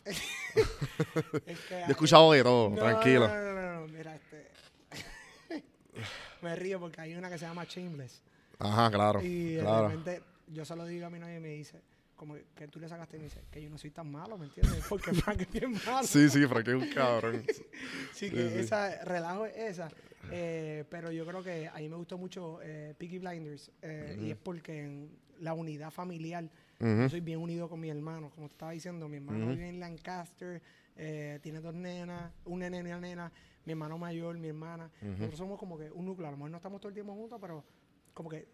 [1.45, 3.27] Es que, Yo he escuchado de todo, No, tranquilo.
[3.27, 4.47] No, no, no, no, mira, este.
[6.41, 8.21] me río porque hay una que se llama Shameless.
[8.59, 9.89] Ajá, claro, Y de claro.
[9.89, 11.81] repente yo se lo digo a mi novia y me dice,
[12.17, 14.45] como que tú le sacaste y me dice, que yo no soy tan malo, ¿me
[14.47, 14.83] entiendes?
[14.89, 16.05] Porque Frank es bien malo.
[16.05, 17.43] Sí, sí, Frank es un cabrón.
[18.13, 19.89] Sí, que Sí, esa, relajo es esa.
[20.31, 23.71] Eh, pero yo creo que a mí me gustó mucho eh, Peaky Blinders.
[23.81, 26.49] eh, Y es porque en la unidad familiar,
[26.79, 28.29] yo soy bien unido con mi hermano.
[28.31, 30.61] Como te estaba diciendo, mi hermano vive en Lancaster,
[30.95, 33.31] eh, tiene dos nenas, un nene y una nena,
[33.65, 34.89] mi hermano mayor, mi hermana.
[35.01, 36.27] Nosotros somos como que un núcleo.
[36.27, 37.63] A lo mejor no estamos todo el tiempo juntos, pero
[38.13, 38.47] como que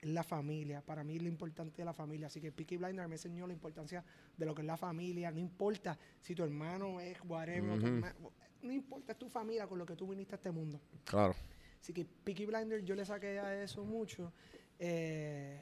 [0.00, 0.80] es la familia.
[0.80, 2.28] Para mí lo importante es la familia.
[2.28, 4.04] Así que Peaky Blinders me enseñó la importancia
[4.36, 5.30] de lo que es la familia.
[5.30, 7.96] No importa si tu hermano es whatever, tu Ujú.
[7.96, 8.14] herma-
[8.62, 10.80] no importa, es tu familia con lo que tú viniste a este mundo.
[11.04, 11.34] Claro.
[11.80, 14.32] Así que Peaky Blinders yo le saqué a eso mucho.
[14.78, 15.60] Eh,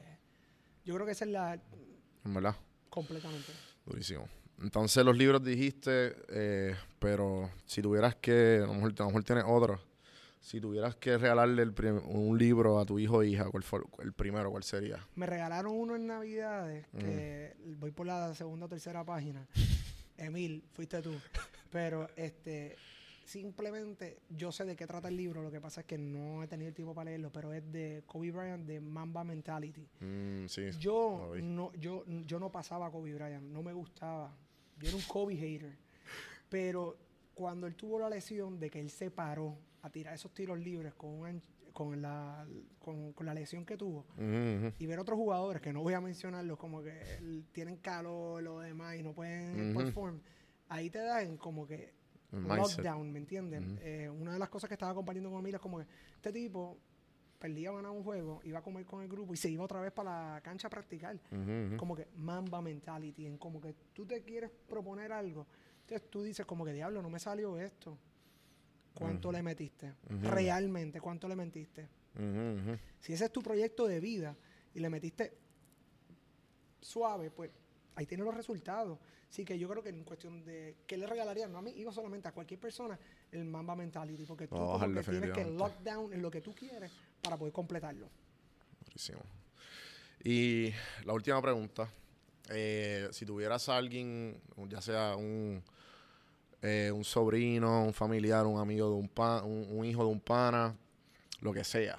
[0.85, 1.53] yo creo que esa es la
[2.25, 2.55] En verdad.
[2.89, 3.51] completamente.
[3.85, 4.27] Durísimo.
[4.61, 9.23] Entonces los libros dijiste, eh, pero si tuvieras que, a lo mejor, a lo mejor
[9.23, 9.79] tienes otro,
[10.47, 11.73] si tuvieras que regalarle el
[12.05, 14.49] un libro a tu hijo o hija, ¿cuál fue el primero?
[14.49, 15.05] ¿Cuál sería?
[15.15, 19.45] Me regalaron uno en Navidades, que voy por la segunda o tercera página.
[20.17, 21.11] Emil, fuiste tú.
[21.69, 22.77] Pero este
[23.25, 26.47] simplemente yo sé de qué trata el libro, lo que pasa es que no he
[26.47, 29.85] tenido el tiempo para leerlo, pero es de Kobe Bryant de Mamba Mentality.
[29.99, 30.69] Mm, sí.
[30.79, 34.33] Yo no, yo, yo no pasaba a Kobe Bryant, no me gustaba.
[34.79, 35.75] Yo era un Kobe hater.
[36.47, 36.95] Pero
[37.33, 40.93] cuando él tuvo la lesión de que él se paró a tirar esos tiros libres
[40.95, 41.41] con, un
[41.73, 42.45] con, la,
[42.79, 44.05] con, con la lesión que tuvo,
[44.79, 48.95] y ver otros jugadores que no voy a mencionarlos, como que tienen calor, lo demás,
[48.95, 49.79] y no pueden Ujú.
[49.83, 50.21] perform,
[50.69, 51.93] ahí te dan como que
[52.31, 53.63] lockdown, ¿me entiendes?
[53.79, 56.77] Eh, una de las cosas que estaba compartiendo con Emilio es como que este tipo
[57.39, 59.91] perdía ganaba un juego, iba a comer con el grupo y se iba otra vez
[59.91, 61.19] para la cancha a practicar.
[61.77, 65.45] Como que mamba mentality, en como que tú te quieres proponer algo.
[65.81, 67.97] Entonces tú dices como que diablo, no me salió esto.
[68.97, 69.93] ¿Cuánto le metiste?
[70.09, 71.87] Realmente, ¿cuánto le metiste?
[72.99, 74.35] Si ese es tu proyecto de vida
[74.73, 75.37] y le metiste
[76.81, 77.51] suave, pues
[77.95, 78.97] ahí tienes los resultados.
[79.29, 81.91] Así que yo creo que en cuestión de qué le regalaría, no a mí, iba
[81.91, 82.97] solamente a cualquier persona,
[83.31, 85.57] el Mamba Mentality, porque tú a como que tienes que definitivamente.
[85.57, 86.91] lock down en lo que tú quieres
[87.21, 88.09] para poder completarlo.
[88.85, 89.21] Durísimo.
[90.23, 90.71] Y
[91.05, 91.89] la última pregunta.
[92.49, 95.61] eh, si tuvieras a alguien, ya sea un,
[96.61, 100.19] eh, un sobrino, un familiar, un amigo de un, pa- un, un hijo de un
[100.19, 100.75] pana,
[101.41, 101.97] lo que sea,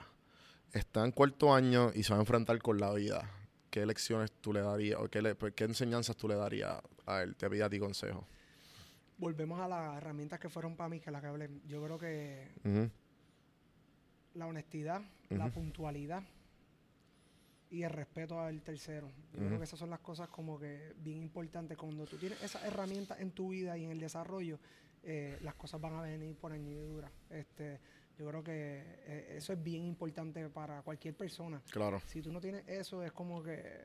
[0.73, 3.31] está en cuarto año y se va a enfrentar con la vida,
[3.71, 6.77] ¿qué lecciones tú le darías o qué, le- pues, qué enseñanzas tú le darías
[7.07, 7.37] a él?
[7.37, 8.27] Te pide a ti consejo.
[9.17, 11.51] Volvemos a las herramientas que fueron para mí, que la que hablé.
[11.67, 12.49] Yo creo que
[14.35, 16.23] la honestidad, la puntualidad
[17.71, 19.11] y el respeto al tercero.
[19.33, 21.77] Yo creo que esas son las cosas como que bien importantes.
[21.77, 24.59] Cuando tú tienes esas herramientas en tu vida y en el desarrollo,
[25.03, 27.11] eh, las cosas van a venir por añadidura.
[27.31, 27.79] Este,
[28.19, 28.53] yo creo que
[29.07, 31.63] eh, eso es bien importante para cualquier persona.
[31.71, 32.01] Claro.
[32.07, 33.85] Si tú no tienes eso, es como que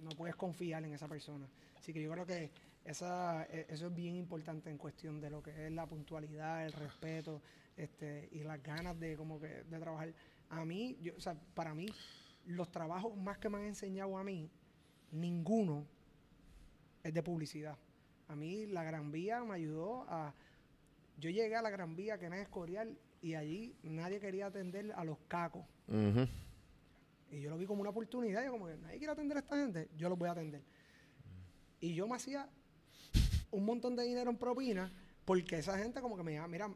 [0.00, 1.46] no puedes confiar en esa persona.
[1.76, 2.50] Así que yo creo que
[2.84, 6.72] esa, e- eso es bien importante en cuestión de lo que es la puntualidad, el
[6.72, 7.42] respeto
[7.76, 10.12] este, y las ganas de como que de trabajar.
[10.50, 11.86] A mí, yo, o sea, para mí,
[12.44, 14.50] los trabajos más que me han enseñado a mí,
[15.12, 15.86] ninguno
[17.02, 17.78] es de publicidad.
[18.28, 20.34] A mí la Gran Vía me ayudó a...
[21.18, 24.92] Yo llegué a la Gran Vía, que no es Escorial, y allí nadie quería atender
[24.92, 25.64] a los cacos.
[27.30, 28.44] Y yo lo vi como una oportunidad.
[28.44, 30.62] Yo como que nadie quiere atender a esta gente, yo los voy a atender.
[31.80, 32.48] Y yo me hacía
[33.50, 34.92] un montón de dinero en propina
[35.24, 36.74] porque esa gente como que me llamaba, mira,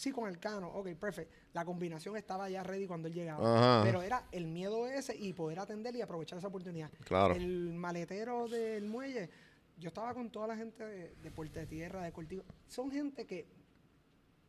[0.00, 1.34] sí con el cano, ok, perfecto.
[1.52, 3.58] La combinación estaba ya ready cuando él llegaba.
[3.58, 3.84] Ajá.
[3.84, 6.90] Pero era el miedo ese y poder atender y aprovechar esa oportunidad.
[7.04, 7.34] Claro.
[7.34, 9.28] El maletero del muelle,
[9.76, 12.44] yo estaba con toda la gente de, de Puerto de Tierra, de Cortijo.
[12.66, 13.46] Son gente que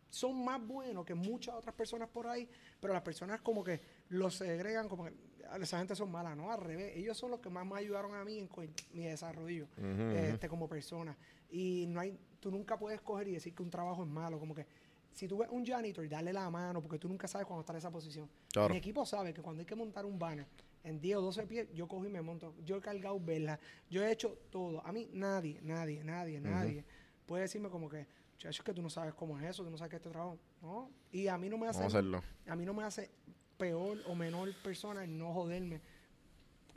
[0.10, 2.48] son más buenos que muchas otras personas por ahí,
[2.80, 5.14] pero las personas como que los segregan como que
[5.50, 6.94] "Ah, esa gente son malas, no, al revés.
[6.96, 8.50] Ellos son los que más me ayudaron a mí en
[8.94, 9.68] mi desarrollo
[10.16, 11.18] este, como persona.
[11.50, 14.56] Y no hay, tú nunca puedes coger y decir que un trabajo es malo, como
[14.56, 14.66] que
[15.14, 17.78] si tú ves un janitor, darle la mano, porque tú nunca sabes cuando está en
[17.78, 18.30] esa posición.
[18.52, 18.74] Claro.
[18.74, 20.46] Mi equipo sabe que cuando hay que montar un banner
[20.84, 22.56] en 10 o 12 pies, yo cojo y me monto.
[22.66, 23.60] Yo he cargado velas,
[23.90, 24.86] yo he hecho todo.
[24.86, 26.86] A mí nadie, nadie, nadie, nadie
[27.26, 28.08] puede decirme como que,
[28.38, 30.40] chacho, es que tú no sabes cómo es eso, tú no sabes que este trabajo.
[30.62, 30.90] No.
[31.12, 33.10] Y a mí no me hace, Vamos a mí no me hace
[33.58, 35.82] peor o menor persona el no joderme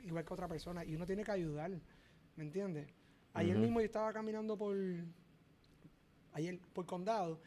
[0.03, 0.85] igual que otra persona.
[0.85, 1.71] Y uno tiene que ayudar,
[2.35, 2.87] ¿me entiendes?
[3.33, 3.63] Ayer Ujú.
[3.63, 4.77] mismo yo estaba caminando por,
[6.33, 7.39] ayer, por condado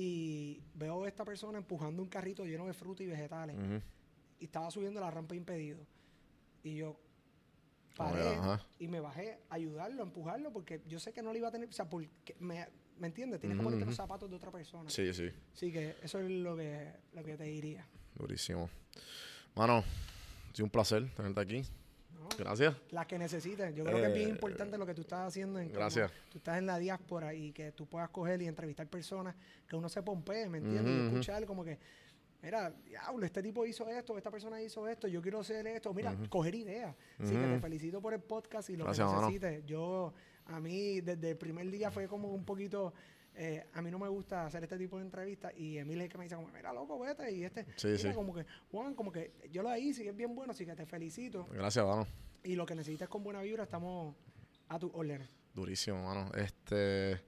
[0.00, 3.56] y veo a esta persona empujando un carrito lleno de frutas y vegetales
[4.38, 5.84] y estaba subiendo la rampa impedido.
[6.62, 7.00] Y yo
[7.96, 8.38] Como paré
[8.78, 11.50] y me bajé a ayudarlo, a empujarlo, porque yo sé que no le iba a
[11.50, 13.40] tener, o sea, porque me, ¿me entiendes?
[13.40, 14.88] Tienes que ponerte los zapatos de otra persona.
[14.88, 15.30] Sí, sí.
[15.52, 17.84] Así que eso es lo que, lo que te diría.
[18.14, 18.70] Durísimo.
[19.56, 21.62] Mano, ha sido un placer tenerte aquí.
[22.30, 22.36] ¿No?
[22.36, 22.74] Gracias.
[22.90, 23.74] Las que necesiten.
[23.74, 25.58] Yo creo que es bien importante lo que tú estás haciendo.
[25.58, 26.10] En gracias.
[26.28, 29.34] Tú estás en la diáspora y que tú puedas coger y entrevistar personas
[29.66, 30.94] que uno se pompee, ¿me entiendes?
[30.94, 31.78] Y escuchar como que,
[32.42, 35.92] mira, diablo, este tipo hizo esto, esta persona hizo esto, yo quiero hacer esto.
[35.94, 36.94] Mira, coger ideas.
[37.18, 39.26] Así que te felicito por el podcast y lo Gracias, que mano.
[39.28, 39.66] necesites.
[39.66, 40.12] Yo,
[40.46, 42.92] a mí, desde el primer día fue como un poquito...
[43.40, 46.10] eh, a mí no me gusta hacer este tipo de entrevistas y Emil es el
[46.10, 48.12] que me dice como, mira, loco, vete y este, Sí, mira, sí.
[48.12, 50.84] como que, Juan, como que yo lo hice y es bien bueno, así que te
[50.86, 52.06] felicito Gracias, mano.
[52.42, 54.14] y lo que necesites con buena vibra, estamos
[54.68, 55.28] a tus órdenes.
[55.54, 56.30] Durísimo, mano.
[56.34, 57.20] Este,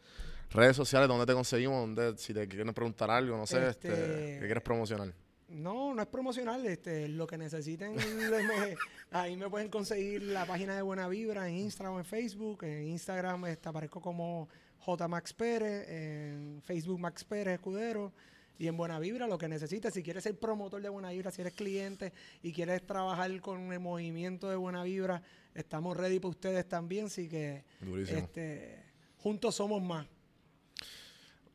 [0.51, 1.81] redes sociales, ¿dónde te conseguimos?
[1.81, 5.15] ¿Dónde, si te quieren preguntar algo, no sé, este, Este- ¿qué quieres promocionar?
[5.49, 8.77] No, no es promocional, este, lo que necesiten, me-
[9.11, 12.63] ahí me pueden conseguir la página de Buena Vibra en Instagram o en Facebook.
[12.65, 14.49] En Instagram este, aparezco como
[14.81, 15.09] J.
[15.09, 18.13] Max Pérez, en Facebook Max Pérez Escudero.
[18.59, 21.41] Y en Buena Vibra, lo que necesites, si quieres ser promotor de Buena Vibra, si
[21.41, 22.13] eres cliente
[22.43, 25.23] y quieres trabajar con el movimiento de Buena Vibra,
[25.55, 28.19] estamos ready para ustedes también, así que Durísimo.
[28.19, 28.85] este,
[29.17, 30.07] juntos somos más.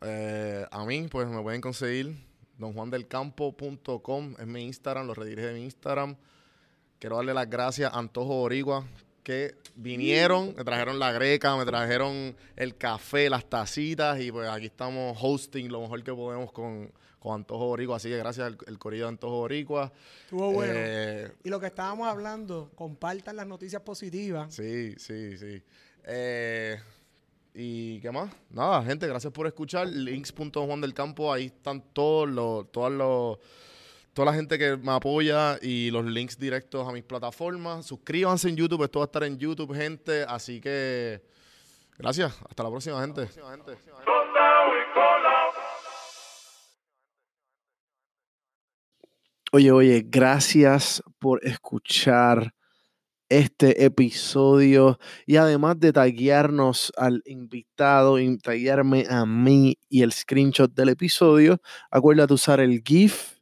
[0.02, 2.16] Eh, a mí, pues me pueden conseguir
[2.58, 6.16] donjuandelcampo.com, es mi Instagram, lo redirige de mi Instagram.
[6.98, 8.84] Quiero darle las gracias a Antojo Boricua
[9.26, 14.68] que vinieron, me trajeron la greca, me trajeron el café, las tacitas y pues aquí
[14.68, 17.96] estamos hosting lo mejor que podemos con, con Antojo Boricua.
[17.98, 19.92] Así que gracias al el corillo de Antojo Boricua.
[20.26, 20.74] Estuvo bueno.
[20.76, 24.54] Eh, Y lo que estábamos hablando, compartan las noticias positivas.
[24.54, 25.60] Sí, sí, sí.
[26.04, 26.80] Eh,
[27.56, 28.32] ¿Y qué más?
[28.52, 29.88] Nada, gente, gracias por escuchar.
[29.88, 33.40] Links.juan del campo, ahí están todos los, todos los,
[34.16, 37.86] toda la gente que me apoya y los links directos a mis plataformas.
[37.86, 40.24] Suscríbanse en YouTube, esto va a estar en YouTube, gente.
[40.24, 41.22] Así que,
[41.98, 42.34] gracias.
[42.50, 43.28] Hasta la próxima, gente.
[49.52, 52.54] Oye, oye, gracias por escuchar
[53.28, 60.72] este episodio y además de taguearnos al invitado y taguearme a mí y el screenshot
[60.74, 61.60] del episodio,
[61.92, 63.35] acuérdate usar el GIF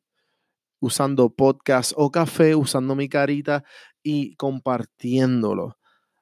[0.84, 3.64] usando podcast o café, usando mi carita
[4.04, 5.78] y compartiéndolo.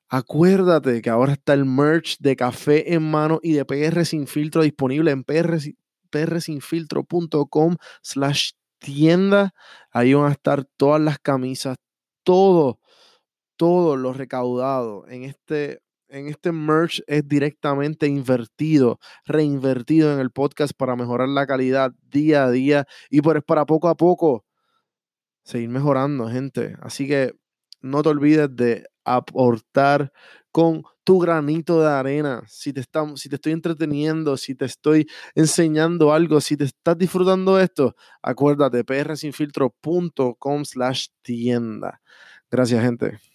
[0.08, 4.62] Acuérdate que ahora está el merch de café en mano y de PR sin filtro
[4.62, 5.58] disponible en PR,
[6.12, 9.54] prsinfiltro.com slash tienda.
[9.90, 11.78] Ahí van a estar todas las camisas,
[12.24, 12.80] todo,
[13.56, 15.82] todo lo recaudado en este
[16.12, 22.44] en este merch es directamente invertido, reinvertido en el podcast para mejorar la calidad día
[22.44, 24.46] a día y por, para poco a poco
[25.52, 26.76] seguir mejorando, gente.
[26.82, 27.34] Así que
[27.82, 30.12] no te olvides de aportar
[30.52, 32.44] con tu granito de arena.
[32.48, 36.98] Si te, estamos, si te estoy entreteniendo, si te estoy enseñando algo, si te estás
[36.98, 42.02] disfrutando esto, acuérdate, prsinfiltro.com slash tienda.
[42.50, 43.31] Gracias, gente.